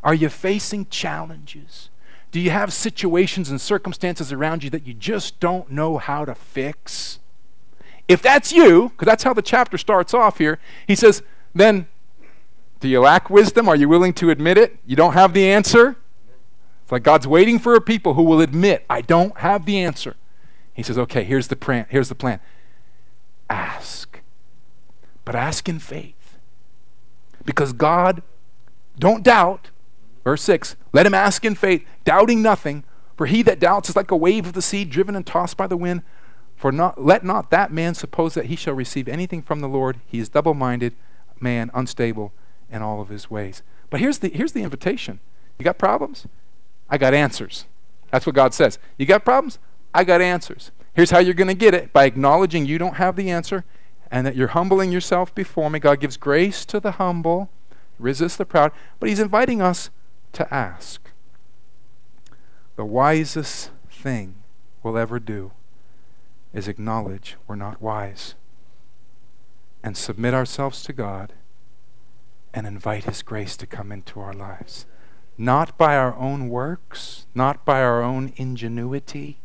Are 0.02 0.14
you 0.14 0.28
facing 0.28 0.86
challenges? 0.88 1.90
Do 2.30 2.40
you 2.40 2.50
have 2.50 2.72
situations 2.72 3.50
and 3.50 3.60
circumstances 3.60 4.32
around 4.32 4.62
you 4.62 4.70
that 4.70 4.86
you 4.86 4.94
just 4.94 5.40
don't 5.40 5.70
know 5.70 5.98
how 5.98 6.24
to 6.24 6.34
fix? 6.34 7.18
If 8.06 8.22
that's 8.22 8.52
you, 8.52 8.90
because 8.90 9.06
that's 9.06 9.24
how 9.24 9.32
the 9.32 9.42
chapter 9.42 9.78
starts 9.78 10.12
off 10.14 10.38
here, 10.38 10.58
he 10.86 10.94
says, 10.94 11.22
then 11.54 11.86
do 12.80 12.88
you 12.88 13.00
lack 13.00 13.28
wisdom? 13.30 13.68
Are 13.68 13.76
you 13.76 13.88
willing 13.88 14.12
to 14.14 14.30
admit 14.30 14.58
it? 14.58 14.78
You 14.86 14.96
don't 14.96 15.14
have 15.14 15.32
the 15.32 15.48
answer? 15.50 15.96
It's 16.82 16.92
like 16.92 17.02
God's 17.02 17.26
waiting 17.26 17.58
for 17.58 17.74
a 17.74 17.80
people 17.80 18.14
who 18.14 18.22
will 18.22 18.40
admit, 18.40 18.84
I 18.88 19.00
don't 19.00 19.36
have 19.38 19.66
the 19.66 19.78
answer. 19.78 20.16
He 20.72 20.82
says, 20.82 20.96
okay, 20.96 21.24
here's 21.24 21.48
the 21.48 21.56
plan. 21.56 21.86
Here's 21.88 22.08
the 22.08 22.14
plan. 22.14 22.40
Ask. 23.50 24.20
But 25.24 25.34
ask 25.34 25.68
in 25.68 25.80
faith. 25.80 26.38
Because 27.44 27.72
God, 27.72 28.22
don't 28.98 29.22
doubt, 29.22 29.70
Verse 30.24 30.42
6 30.42 30.76
Let 30.92 31.06
him 31.06 31.14
ask 31.14 31.44
in 31.44 31.54
faith, 31.54 31.84
doubting 32.04 32.42
nothing. 32.42 32.84
For 33.16 33.26
he 33.26 33.42
that 33.42 33.58
doubts 33.58 33.90
is 33.90 33.96
like 33.96 34.12
a 34.12 34.16
wave 34.16 34.46
of 34.46 34.52
the 34.52 34.62
sea, 34.62 34.84
driven 34.84 35.16
and 35.16 35.26
tossed 35.26 35.56
by 35.56 35.66
the 35.66 35.76
wind. 35.76 36.02
For 36.54 36.70
not, 36.70 37.04
let 37.04 37.24
not 37.24 37.50
that 37.50 37.72
man 37.72 37.94
suppose 37.94 38.34
that 38.34 38.46
he 38.46 38.54
shall 38.54 38.74
receive 38.74 39.08
anything 39.08 39.42
from 39.42 39.60
the 39.60 39.68
Lord. 39.68 40.00
He 40.06 40.20
is 40.20 40.28
double 40.28 40.54
minded, 40.54 40.94
man, 41.40 41.70
unstable 41.74 42.32
in 42.70 42.80
all 42.80 43.00
of 43.00 43.08
his 43.08 43.28
ways. 43.28 43.62
But 43.90 44.00
here's 44.00 44.18
the, 44.18 44.28
here's 44.28 44.52
the 44.52 44.62
invitation 44.62 45.18
You 45.58 45.64
got 45.64 45.78
problems? 45.78 46.26
I 46.88 46.96
got 46.96 47.12
answers. 47.12 47.66
That's 48.10 48.24
what 48.24 48.34
God 48.34 48.54
says. 48.54 48.78
You 48.96 49.06
got 49.06 49.24
problems? 49.24 49.58
I 49.92 50.04
got 50.04 50.20
answers. 50.20 50.70
Here's 50.94 51.10
how 51.10 51.18
you're 51.18 51.34
going 51.34 51.48
to 51.48 51.54
get 51.54 51.74
it 51.74 51.92
by 51.92 52.04
acknowledging 52.04 52.66
you 52.66 52.78
don't 52.78 52.96
have 52.96 53.16
the 53.16 53.30
answer 53.30 53.64
and 54.10 54.26
that 54.26 54.36
you're 54.36 54.48
humbling 54.48 54.90
yourself 54.90 55.34
before 55.34 55.70
me. 55.70 55.78
God 55.78 56.00
gives 56.00 56.16
grace 56.16 56.64
to 56.66 56.80
the 56.80 56.92
humble, 56.92 57.50
resists 57.98 58.36
the 58.36 58.44
proud, 58.44 58.72
but 58.98 59.08
He's 59.08 59.20
inviting 59.20 59.60
us 59.60 59.90
to 60.32 60.52
ask. 60.52 61.10
The 62.76 62.84
wisest 62.84 63.70
thing 63.90 64.36
we'll 64.82 64.98
ever 64.98 65.18
do 65.18 65.52
is 66.52 66.68
acknowledge 66.68 67.36
we're 67.46 67.56
not 67.56 67.82
wise 67.82 68.34
and 69.82 69.96
submit 69.96 70.34
ourselves 70.34 70.82
to 70.84 70.92
God 70.92 71.32
and 72.52 72.66
invite 72.66 73.04
His 73.04 73.22
grace 73.22 73.56
to 73.58 73.66
come 73.66 73.92
into 73.92 74.20
our 74.20 74.32
lives. 74.32 74.86
Not 75.36 75.78
by 75.78 75.96
our 75.96 76.16
own 76.16 76.48
works, 76.48 77.26
not 77.34 77.64
by 77.64 77.80
our 77.80 78.02
own 78.02 78.32
ingenuity, 78.36 79.38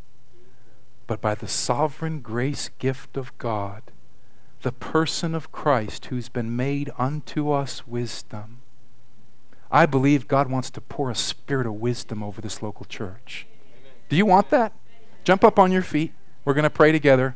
but 1.06 1.22
by 1.22 1.36
the 1.36 1.48
sovereign 1.48 2.22
grace 2.22 2.72
gift 2.80 3.16
of 3.16 3.38
God, 3.38 3.84
the 4.64 4.72
person 4.72 5.36
of 5.36 5.52
Christ 5.52 6.06
who's 6.06 6.30
been 6.30 6.56
made 6.56 6.90
unto 6.98 7.52
us 7.52 7.86
wisdom. 7.86 8.63
I 9.74 9.88
believe 9.88 10.28
God 10.28 10.52
wants 10.52 10.70
to 10.70 10.82
pour 10.82 11.10
a 11.10 11.16
spirit 11.16 11.66
of 11.66 11.74
wisdom 11.74 12.22
over 12.22 12.42
this 12.42 12.62
local 12.62 12.86
church. 12.86 13.48
Do 14.08 14.16
you 14.16 14.24
want 14.24 14.52
that? 14.52 14.72
Jump 15.24 15.44
up 15.44 15.58
on 15.58 15.72
your 15.72 15.82
feet. 15.82 16.14
We're 16.46 16.54
going 16.54 16.64
to 16.64 16.70
pray 16.70 16.92
together. 16.92 17.36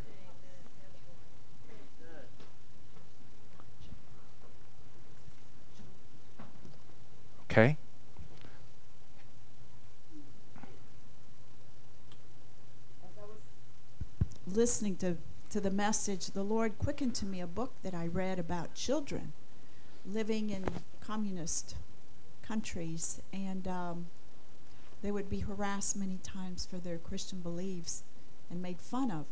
Okay? 7.50 7.78
listening 14.46 14.96
to, 14.96 15.18
to 15.50 15.60
the 15.60 15.70
message, 15.70 16.28
the 16.28 16.44
Lord 16.44 16.80
quickened 16.80 17.14
to 17.16 17.26
me 17.26 17.42
a 17.42 17.48
book 17.48 17.74
that 17.84 17.94
I 17.94 18.08
read 18.08 18.40
about 18.40 18.74
children 18.74 19.34
living 20.06 20.50
in 20.50 20.66
communist 21.00 21.76
countries. 22.48 23.22
And 23.34 23.68
um, 23.68 24.08
they 25.02 25.12
would 25.12 25.30
be 25.30 25.40
harassed 25.40 25.96
many 25.96 26.20
times 26.24 26.66
for 26.70 26.78
their 26.78 26.98
Christian 26.98 27.40
beliefs 27.40 28.04
and 28.50 28.62
made 28.62 28.80
fun 28.80 29.12
of. 29.12 29.26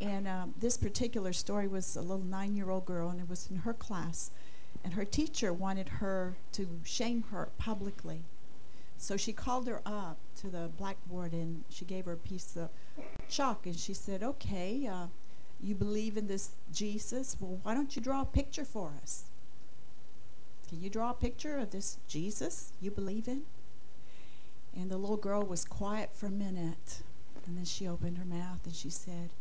And 0.00 0.26
um, 0.26 0.54
this 0.58 0.76
particular 0.76 1.32
story 1.32 1.68
was 1.68 1.96
a 1.96 2.00
little 2.00 2.24
nine 2.24 2.56
year 2.56 2.70
old 2.70 2.86
girl, 2.86 3.08
and 3.08 3.20
it 3.20 3.28
was 3.28 3.48
in 3.50 3.58
her 3.58 3.72
class. 3.72 4.30
And 4.84 4.94
her 4.94 5.04
teacher 5.04 5.52
wanted 5.52 5.88
her 6.00 6.36
to 6.52 6.80
shame 6.84 7.24
her 7.30 7.50
publicly. 7.58 8.24
So 9.02 9.16
she 9.16 9.32
called 9.32 9.66
her 9.66 9.82
up 9.84 10.18
to 10.36 10.48
the 10.48 10.70
blackboard 10.78 11.32
and 11.32 11.64
she 11.68 11.84
gave 11.84 12.04
her 12.04 12.12
a 12.12 12.16
piece 12.16 12.56
of 12.56 12.68
chalk 13.28 13.66
and 13.66 13.76
she 13.76 13.94
said, 13.94 14.22
Okay, 14.22 14.86
uh, 14.86 15.06
you 15.60 15.74
believe 15.74 16.16
in 16.16 16.28
this 16.28 16.50
Jesus? 16.72 17.36
Well, 17.40 17.58
why 17.64 17.74
don't 17.74 17.96
you 17.96 18.02
draw 18.02 18.22
a 18.22 18.24
picture 18.24 18.64
for 18.64 18.92
us? 19.02 19.24
Can 20.72 20.80
you 20.80 20.88
draw 20.88 21.10
a 21.10 21.14
picture 21.14 21.58
of 21.58 21.70
this 21.70 21.98
Jesus 22.08 22.72
you 22.80 22.90
believe 22.90 23.28
in? 23.28 23.42
And 24.74 24.90
the 24.90 24.96
little 24.96 25.18
girl 25.18 25.42
was 25.42 25.66
quiet 25.66 26.14
for 26.14 26.24
a 26.24 26.30
minute. 26.30 27.02
And 27.44 27.58
then 27.58 27.66
she 27.66 27.86
opened 27.86 28.16
her 28.16 28.24
mouth 28.24 28.60
and 28.64 28.74
she 28.74 28.88
said, 28.88 29.34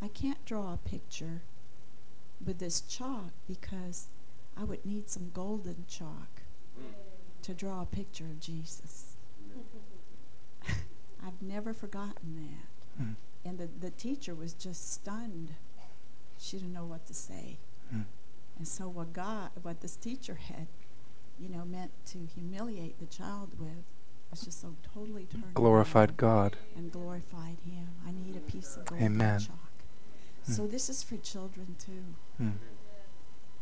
I 0.00 0.06
can't 0.06 0.44
draw 0.44 0.72
a 0.72 0.88
picture 0.88 1.42
with 2.46 2.60
this 2.60 2.82
chalk 2.82 3.32
because 3.48 4.06
I 4.56 4.62
would 4.62 4.86
need 4.86 5.10
some 5.10 5.32
golden 5.34 5.86
chalk 5.88 6.42
to 7.42 7.52
draw 7.52 7.82
a 7.82 7.86
picture 7.86 8.26
of 8.26 8.38
Jesus. 8.38 9.16
I've 10.68 11.42
never 11.42 11.74
forgotten 11.74 12.36
that. 12.36 13.02
Mm. 13.02 13.14
And 13.44 13.58
the, 13.58 13.68
the 13.80 13.90
teacher 13.90 14.36
was 14.36 14.52
just 14.52 14.88
stunned. 14.88 15.54
She 16.38 16.58
didn't 16.58 16.74
know 16.74 16.84
what 16.84 17.06
to 17.08 17.14
say. 17.14 17.58
Mm. 17.92 18.04
And 18.58 18.66
so 18.66 18.88
what 18.88 19.12
God, 19.12 19.50
what 19.62 19.80
this 19.80 19.96
teacher 19.96 20.34
had, 20.34 20.66
you 21.38 21.48
know, 21.48 21.64
meant 21.64 21.92
to 22.06 22.26
humiliate 22.34 22.98
the 22.98 23.06
child 23.06 23.50
with 23.58 23.84
was 24.30 24.40
just 24.40 24.60
so 24.60 24.74
totally 24.94 25.24
turned 25.24 25.54
glorified 25.54 26.16
God 26.16 26.56
and 26.76 26.90
glorified 26.90 27.58
Him. 27.64 27.88
I 28.06 28.12
need 28.12 28.36
a 28.36 28.40
piece 28.40 28.76
of 28.76 28.86
gold 28.86 29.02
Amen. 29.02 29.40
chalk. 29.40 29.70
Mm. 30.48 30.56
So 30.56 30.66
this 30.66 30.88
is 30.88 31.02
for 31.02 31.16
children 31.16 31.76
too. 31.78 32.14
Mm. 32.42 32.54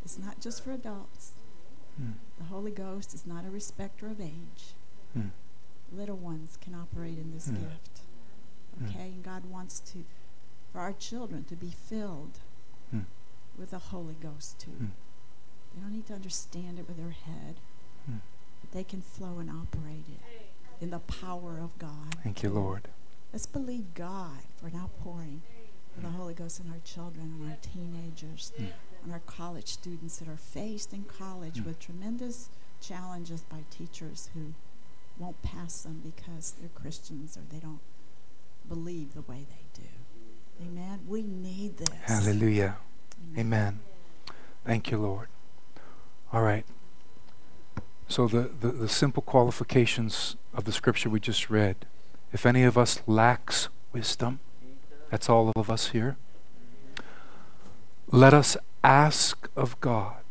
It's 0.03 0.17
not 0.17 0.39
just 0.39 0.63
for 0.63 0.71
adults. 0.71 1.33
Mm. 2.01 2.13
The 2.37 2.45
Holy 2.45 2.71
Ghost 2.71 3.13
is 3.13 3.25
not 3.25 3.45
a 3.45 3.49
respecter 3.49 4.07
of 4.07 4.19
age. 4.19 4.75
Mm. 5.17 5.31
Little 5.91 6.17
ones 6.17 6.57
can 6.61 6.75
operate 6.75 7.17
in 7.17 7.31
this 7.31 7.47
mm. 7.47 7.59
gift. 7.59 8.01
Hmm. 8.77 8.85
Okay, 8.85 9.05
and 9.05 9.23
God 9.23 9.45
wants 9.45 9.79
to, 9.79 10.03
for 10.71 10.79
our 10.79 10.91
children 10.91 11.45
to 11.45 11.55
be 11.55 11.69
filled 11.69 12.39
hmm. 12.91 13.01
With 13.57 13.71
the 13.71 13.79
Holy 13.79 14.15
Ghost 14.21 14.59
too. 14.59 14.71
Hmm. 14.71 14.85
They 15.75 15.81
don't 15.81 15.91
need 15.91 16.07
to 16.07 16.13
understand 16.13 16.79
it 16.79 16.87
with 16.87 16.97
their 16.97 17.11
head, 17.11 17.55
but 18.07 18.71
they 18.71 18.83
can 18.83 19.01
flow 19.01 19.39
and 19.39 19.49
operate 19.49 20.05
it 20.07 20.51
in 20.81 20.89
the 20.89 20.99
power 20.99 21.59
of 21.59 21.77
God. 21.77 22.15
Thank 22.23 22.43
you, 22.43 22.49
Lord. 22.49 22.87
Let's 23.33 23.45
believe 23.45 23.93
God 23.93 24.39
for 24.55 24.67
an 24.67 24.75
outpouring 24.77 25.41
of 25.97 26.03
the 26.03 26.09
Holy 26.09 26.33
Ghost 26.33 26.61
in 26.61 26.71
our 26.71 26.79
children 26.83 27.33
and 27.39 27.51
our 27.51 27.57
teenagers 27.61 28.53
and 28.57 29.11
our 29.11 29.19
college 29.19 29.67
students 29.67 30.17
that 30.17 30.27
are 30.27 30.37
faced 30.37 30.93
in 30.93 31.03
college 31.03 31.55
mm. 31.55 31.65
with 31.65 31.79
tremendous 31.79 32.49
challenges 32.81 33.41
by 33.41 33.63
teachers 33.69 34.29
who 34.33 34.53
won't 35.17 35.41
pass 35.41 35.83
them 35.83 36.01
because 36.03 36.53
they're 36.59 36.69
Christians 36.69 37.37
or 37.37 37.41
they 37.51 37.59
don't 37.59 37.79
believe 38.67 39.13
the 39.13 39.21
way 39.21 39.45
they 39.49 39.81
do. 39.81 39.89
Amen. 40.65 41.01
We 41.07 41.21
need 41.21 41.77
this. 41.77 41.89
Hallelujah. 42.03 42.77
Amen. 43.37 43.79
Thank 44.65 44.91
you, 44.91 44.97
Lord. 44.97 45.27
All 46.31 46.41
right. 46.41 46.65
So, 48.07 48.27
the, 48.27 48.49
the, 48.59 48.69
the 48.69 48.89
simple 48.89 49.23
qualifications 49.23 50.35
of 50.53 50.65
the 50.65 50.71
scripture 50.71 51.09
we 51.09 51.19
just 51.19 51.49
read 51.49 51.85
if 52.35 52.45
any 52.45 52.63
of 52.63 52.77
us 52.77 53.01
lacks 53.07 53.69
wisdom, 53.93 54.39
that's 55.09 55.29
all 55.29 55.53
of 55.55 55.69
us 55.69 55.87
here, 55.91 56.17
let 58.11 58.33
us 58.33 58.57
ask 58.83 59.49
of 59.55 59.79
God. 59.79 60.23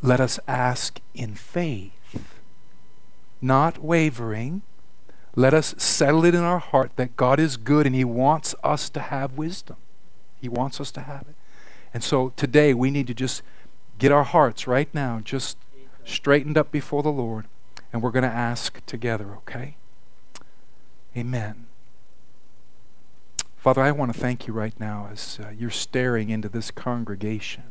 Let 0.00 0.20
us 0.20 0.38
ask 0.46 1.00
in 1.14 1.34
faith, 1.34 2.38
not 3.42 3.78
wavering. 3.78 4.62
Let 5.34 5.52
us 5.52 5.74
settle 5.78 6.24
it 6.24 6.34
in 6.34 6.42
our 6.42 6.60
heart 6.60 6.92
that 6.94 7.16
God 7.16 7.40
is 7.40 7.56
good 7.56 7.84
and 7.84 7.94
He 7.94 8.04
wants 8.04 8.54
us 8.62 8.88
to 8.90 9.00
have 9.00 9.36
wisdom. 9.36 9.76
He 10.40 10.48
wants 10.48 10.80
us 10.80 10.90
to 10.92 11.00
have 11.00 11.22
it. 11.22 11.34
And 11.92 12.02
so 12.02 12.32
today 12.36 12.74
we 12.74 12.90
need 12.90 13.06
to 13.06 13.14
just 13.14 13.42
get 13.98 14.12
our 14.12 14.24
hearts 14.24 14.66
right 14.66 14.92
now 14.94 15.20
just 15.24 15.56
straightened 16.04 16.56
up 16.56 16.70
before 16.70 17.02
the 17.02 17.12
Lord, 17.12 17.46
and 17.92 18.02
we're 18.02 18.10
going 18.10 18.22
to 18.22 18.28
ask 18.28 18.84
together, 18.86 19.34
okay? 19.36 19.76
Amen. 21.16 21.66
Father, 23.56 23.82
I 23.82 23.90
want 23.90 24.12
to 24.12 24.18
thank 24.18 24.46
you 24.46 24.52
right 24.52 24.78
now 24.78 25.08
as 25.12 25.38
uh, 25.42 25.50
you're 25.50 25.70
staring 25.70 26.30
into 26.30 26.48
this 26.48 26.70
congregation. 26.70 27.64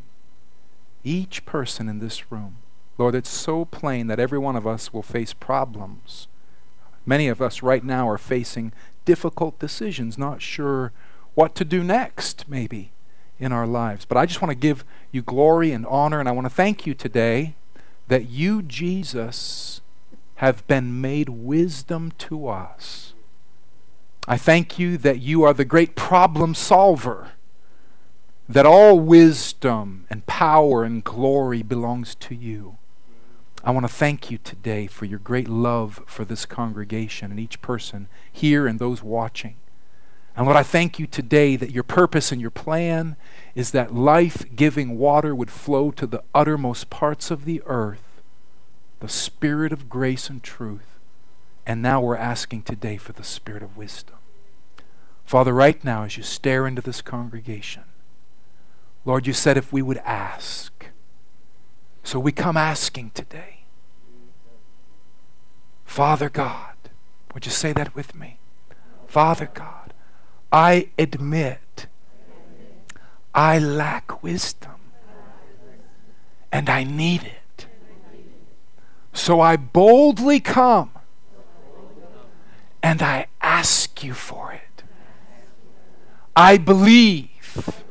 Each 1.03 1.45
person 1.45 1.87
in 1.87 1.99
this 1.99 2.31
room. 2.31 2.57
Lord, 2.97 3.15
it's 3.15 3.29
so 3.29 3.63
plain 3.63 4.07
that 4.07 4.19
every 4.19 4.37
one 4.37 4.55
of 4.55 4.67
us 4.67 4.91
will 4.91 5.03
face 5.03 5.33
problems. 5.33 6.27
Many 7.05 7.29
of 7.29 7.41
us 7.41 7.63
right 7.63 7.83
now 7.83 8.09
are 8.09 8.17
facing 8.17 8.73
difficult 9.05 9.59
decisions, 9.59 10.17
not 10.17 10.41
sure 10.41 10.91
what 11.37 11.55
to 11.55 11.63
do 11.63 11.83
next, 11.83 12.49
maybe, 12.49 12.91
in 13.39 13.51
our 13.51 13.67
lives. 13.67 14.05
But 14.05 14.17
I 14.17 14.25
just 14.25 14.41
want 14.41 14.51
to 14.51 14.55
give 14.55 14.83
you 15.11 15.21
glory 15.21 15.71
and 15.71 15.85
honor, 15.85 16.19
and 16.19 16.27
I 16.27 16.31
want 16.31 16.45
to 16.45 16.53
thank 16.53 16.85
you 16.85 16.93
today 16.93 17.55
that 18.07 18.29
you, 18.29 18.61
Jesus, 18.61 19.81
have 20.35 20.65
been 20.67 20.99
made 20.99 21.29
wisdom 21.29 22.11
to 22.17 22.47
us 22.47 23.13
I 24.27 24.37
thank 24.37 24.77
you 24.77 24.97
that 24.97 25.21
you 25.21 25.43
are 25.43 25.53
the 25.53 25.63
great 25.63 25.95
problem 25.95 26.53
solver, 26.53 27.31
that 28.49 28.65
all 28.65 28.99
wisdom 28.99 30.05
and 30.09 30.25
power 30.25 30.83
and 30.83 31.01
glory 31.01 31.63
belongs 31.63 32.13
to 32.15 32.35
you. 32.35 32.77
I 33.63 33.71
want 33.71 33.85
to 33.87 33.93
thank 33.93 34.29
you 34.29 34.37
today 34.37 34.87
for 34.87 35.05
your 35.05 35.19
great 35.19 35.47
love 35.47 36.01
for 36.05 36.25
this 36.25 36.45
congregation 36.45 37.31
and 37.31 37.39
each 37.39 37.61
person 37.61 38.09
here 38.29 38.67
and 38.67 38.79
those 38.79 39.01
watching. 39.01 39.55
And 40.37 40.45
Lord, 40.45 40.55
I 40.55 40.61
thank 40.61 40.99
you 40.99 41.07
today 41.07 41.55
that 41.55 41.71
your 41.71 41.83
purpose 41.83 42.31
and 42.31 42.39
your 42.39 42.51
plan 42.51 43.15
is 43.55 43.71
that 43.71 43.95
life 43.95 44.45
giving 44.55 44.99
water 44.99 45.33
would 45.33 45.49
flow 45.49 45.89
to 45.89 46.05
the 46.05 46.23
uttermost 46.31 46.91
parts 46.91 47.31
of 47.31 47.43
the 47.43 47.63
earth, 47.65 48.21
the 48.99 49.09
spirit 49.09 49.73
of 49.73 49.89
grace 49.89 50.29
and 50.29 50.43
truth. 50.43 50.99
And 51.65 51.81
now 51.81 52.01
we're 52.01 52.15
asking 52.15 52.61
today 52.61 52.97
for 52.97 53.13
the 53.13 53.23
spirit 53.23 53.63
of 53.63 53.75
wisdom. 53.75 54.17
Father, 55.25 55.53
right 55.53 55.83
now, 55.83 56.03
as 56.03 56.17
you 56.17 56.23
stare 56.23 56.67
into 56.67 56.83
this 56.83 57.01
congregation, 57.01 57.83
Lord, 59.05 59.25
you 59.25 59.33
said 59.33 59.57
if 59.57 59.73
we 59.73 59.81
would 59.81 59.97
ask. 60.05 60.85
So 62.03 62.19
we 62.19 62.31
come 62.31 62.55
asking 62.55 63.09
today. 63.15 63.61
Father 65.83 66.29
God, 66.29 66.75
would 67.33 67.47
you 67.47 67.51
say 67.51 67.73
that 67.73 67.95
with 67.95 68.13
me? 68.13 68.37
Father 69.07 69.49
God, 69.51 69.93
I 70.51 70.89
admit 70.97 71.87
I 73.33 73.59
lack 73.59 74.23
wisdom 74.23 74.71
and 76.51 76.69
I 76.69 76.83
need 76.83 77.23
it. 77.23 77.67
So 79.13 79.41
I 79.41 79.57
boldly 79.57 80.39
come 80.39 80.91
and 82.81 83.01
I 83.01 83.27
ask 83.41 84.03
you 84.03 84.13
for 84.13 84.53
it. 84.53 84.83
I 86.35 86.57
believe 86.57 87.83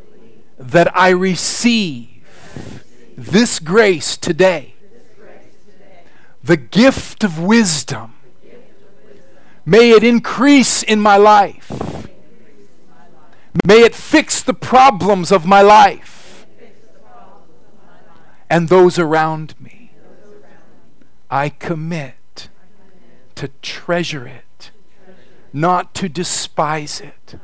that 0.59 0.97
I 0.97 1.11
receive 1.11 2.09
this 3.17 3.59
grace 3.59 4.17
today, 4.17 4.75
the 6.43 6.57
gift 6.57 7.25
of 7.25 7.41
wisdom. 7.41 8.15
May 9.65 9.91
it 9.91 10.05
increase 10.05 10.83
in 10.83 11.01
my 11.01 11.17
life. 11.17 11.73
May 13.65 13.83
it 13.83 13.95
fix 13.95 14.43
the 14.43 14.55
problems 14.55 15.33
of 15.33 15.47
my 15.47 15.63
life 15.63 16.47
and 18.49 18.69
those 18.69 18.99
around 18.99 19.55
me. 19.61 19.93
I 21.31 21.49
commit 21.49 22.49
to 23.35 23.49
treasure 23.63 24.27
it, 24.27 24.71
not 25.53 25.95
to 25.95 26.09
despise 26.09 27.01
it 27.01 27.39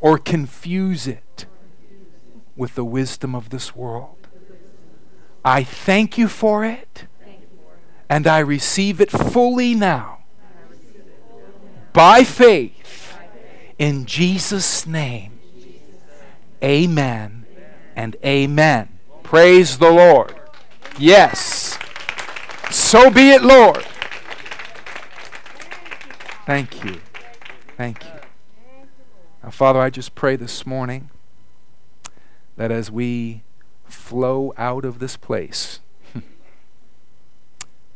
or 0.00 0.18
confuse 0.18 1.06
it 1.06 1.46
with 2.56 2.74
the 2.74 2.84
wisdom 2.84 3.34
of 3.34 3.50
this 3.50 3.74
world. 3.74 4.28
I 5.44 5.64
thank 5.64 6.16
you 6.16 6.28
for 6.28 6.64
it, 6.64 7.06
and 8.08 8.26
I 8.26 8.38
receive 8.38 9.00
it 9.00 9.10
fully 9.10 9.74
now 9.74 10.18
by 11.92 12.24
faith 12.24 12.83
in 13.78 14.06
Jesus' 14.06 14.86
name. 14.86 15.38
Amen 16.62 17.46
and 17.96 18.16
amen. 18.24 18.98
Praise 19.22 19.78
the 19.78 19.90
Lord. 19.90 20.34
Yes. 20.98 21.78
So 22.70 23.10
be 23.10 23.30
it, 23.30 23.42
Lord. 23.42 23.84
Thank 26.46 26.84
you. 26.84 27.00
Thank 27.76 28.04
you. 28.04 28.10
Now, 29.42 29.50
Father, 29.50 29.80
I 29.80 29.90
just 29.90 30.14
pray 30.14 30.36
this 30.36 30.66
morning 30.66 31.10
that 32.56 32.70
as 32.70 32.90
we 32.90 33.42
flow 33.84 34.52
out 34.56 34.84
of 34.84 34.98
this 34.98 35.16
place, 35.16 35.80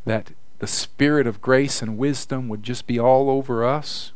that 0.04 0.32
the 0.58 0.66
spirit 0.66 1.26
of 1.26 1.40
grace 1.40 1.80
and 1.82 1.96
wisdom 1.96 2.48
would 2.48 2.62
just 2.62 2.86
be 2.86 2.98
all 2.98 3.30
over 3.30 3.64
us. 3.64 4.12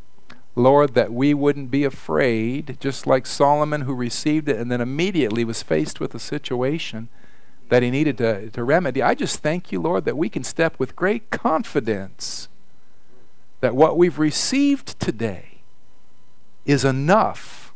Lord, 0.55 0.95
that 0.95 1.13
we 1.13 1.33
wouldn't 1.33 1.71
be 1.71 1.85
afraid, 1.85 2.77
just 2.79 3.07
like 3.07 3.27
Solomon 3.27 3.83
who 3.83 3.95
received 3.95 4.49
it 4.49 4.59
and 4.59 4.71
then 4.71 4.81
immediately 4.81 5.45
was 5.45 5.63
faced 5.63 5.99
with 5.99 6.15
a 6.15 6.19
situation 6.19 7.09
that 7.71 7.83
he 7.83 7.91
needed 7.91 8.19
to, 8.19 8.51
to 8.51 8.63
remedy. 8.63 9.03
I 9.03 9.15
just 9.15 9.39
thank 9.39 9.73
you, 9.73 9.81
Lord, 9.81 10.05
that 10.05 10.19
we 10.19 10.29
can 10.29 10.45
step 10.45 10.79
with 10.79 10.95
great 10.95 11.31
confidence 11.31 12.49
that 13.61 13.75
what 13.75 13.97
we've 13.97 14.19
received 14.19 15.01
today 15.01 15.63
is 16.67 16.85
enough 16.85 17.73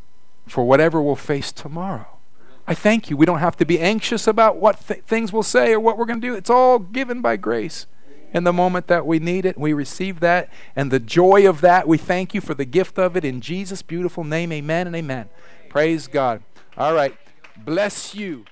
for 0.47 0.65
whatever 0.65 1.01
we'll 1.01 1.17
face 1.17 1.53
tomorrow. 1.53 2.19
I 2.67 2.75
thank 2.75 3.09
you. 3.09 3.17
We 3.17 3.27
don't 3.27 3.39
have 3.39 3.57
to 3.59 3.65
be 3.65 3.79
anxious 3.81 4.27
about 4.27 4.57
what 4.57 4.87
th- 4.87 5.03
things 5.05 5.33
we'll 5.33 5.45
say 5.45 5.73
or 5.73 5.81
what 5.81 5.97
we're 5.97 6.05
going 6.05 6.21
to 6.21 6.27
do. 6.27 6.35
It's 6.35 6.51
all 6.51 6.79
given 6.79 7.23
by 7.23 7.37
grace. 7.37 7.87
In 8.33 8.45
the 8.45 8.53
moment 8.53 8.87
that 8.89 9.07
we 9.07 9.19
need 9.19 9.47
it, 9.47 9.59
we 9.59 9.73
receive 9.73 10.21
that, 10.21 10.51
and 10.75 10.91
the 10.91 11.01
joy 11.01 11.49
of 11.49 11.61
that, 11.63 11.89
we 11.89 11.97
thank 11.97 12.35
you 12.35 12.41
for 12.41 12.55
the 12.55 12.65
gift 12.65 12.99
of 12.99 13.17
it 13.17 13.25
in 13.25 13.41
Jesus' 13.41 13.83
beautiful 13.83 14.25
name. 14.25 14.53
Amen 14.53 14.87
and 14.87 14.97
amen. 14.97 15.29
Praise 15.69 16.07
God. 16.07 16.43
All 16.77 16.93
right. 16.93 17.17
Bless 17.65 18.15
you. 18.15 18.45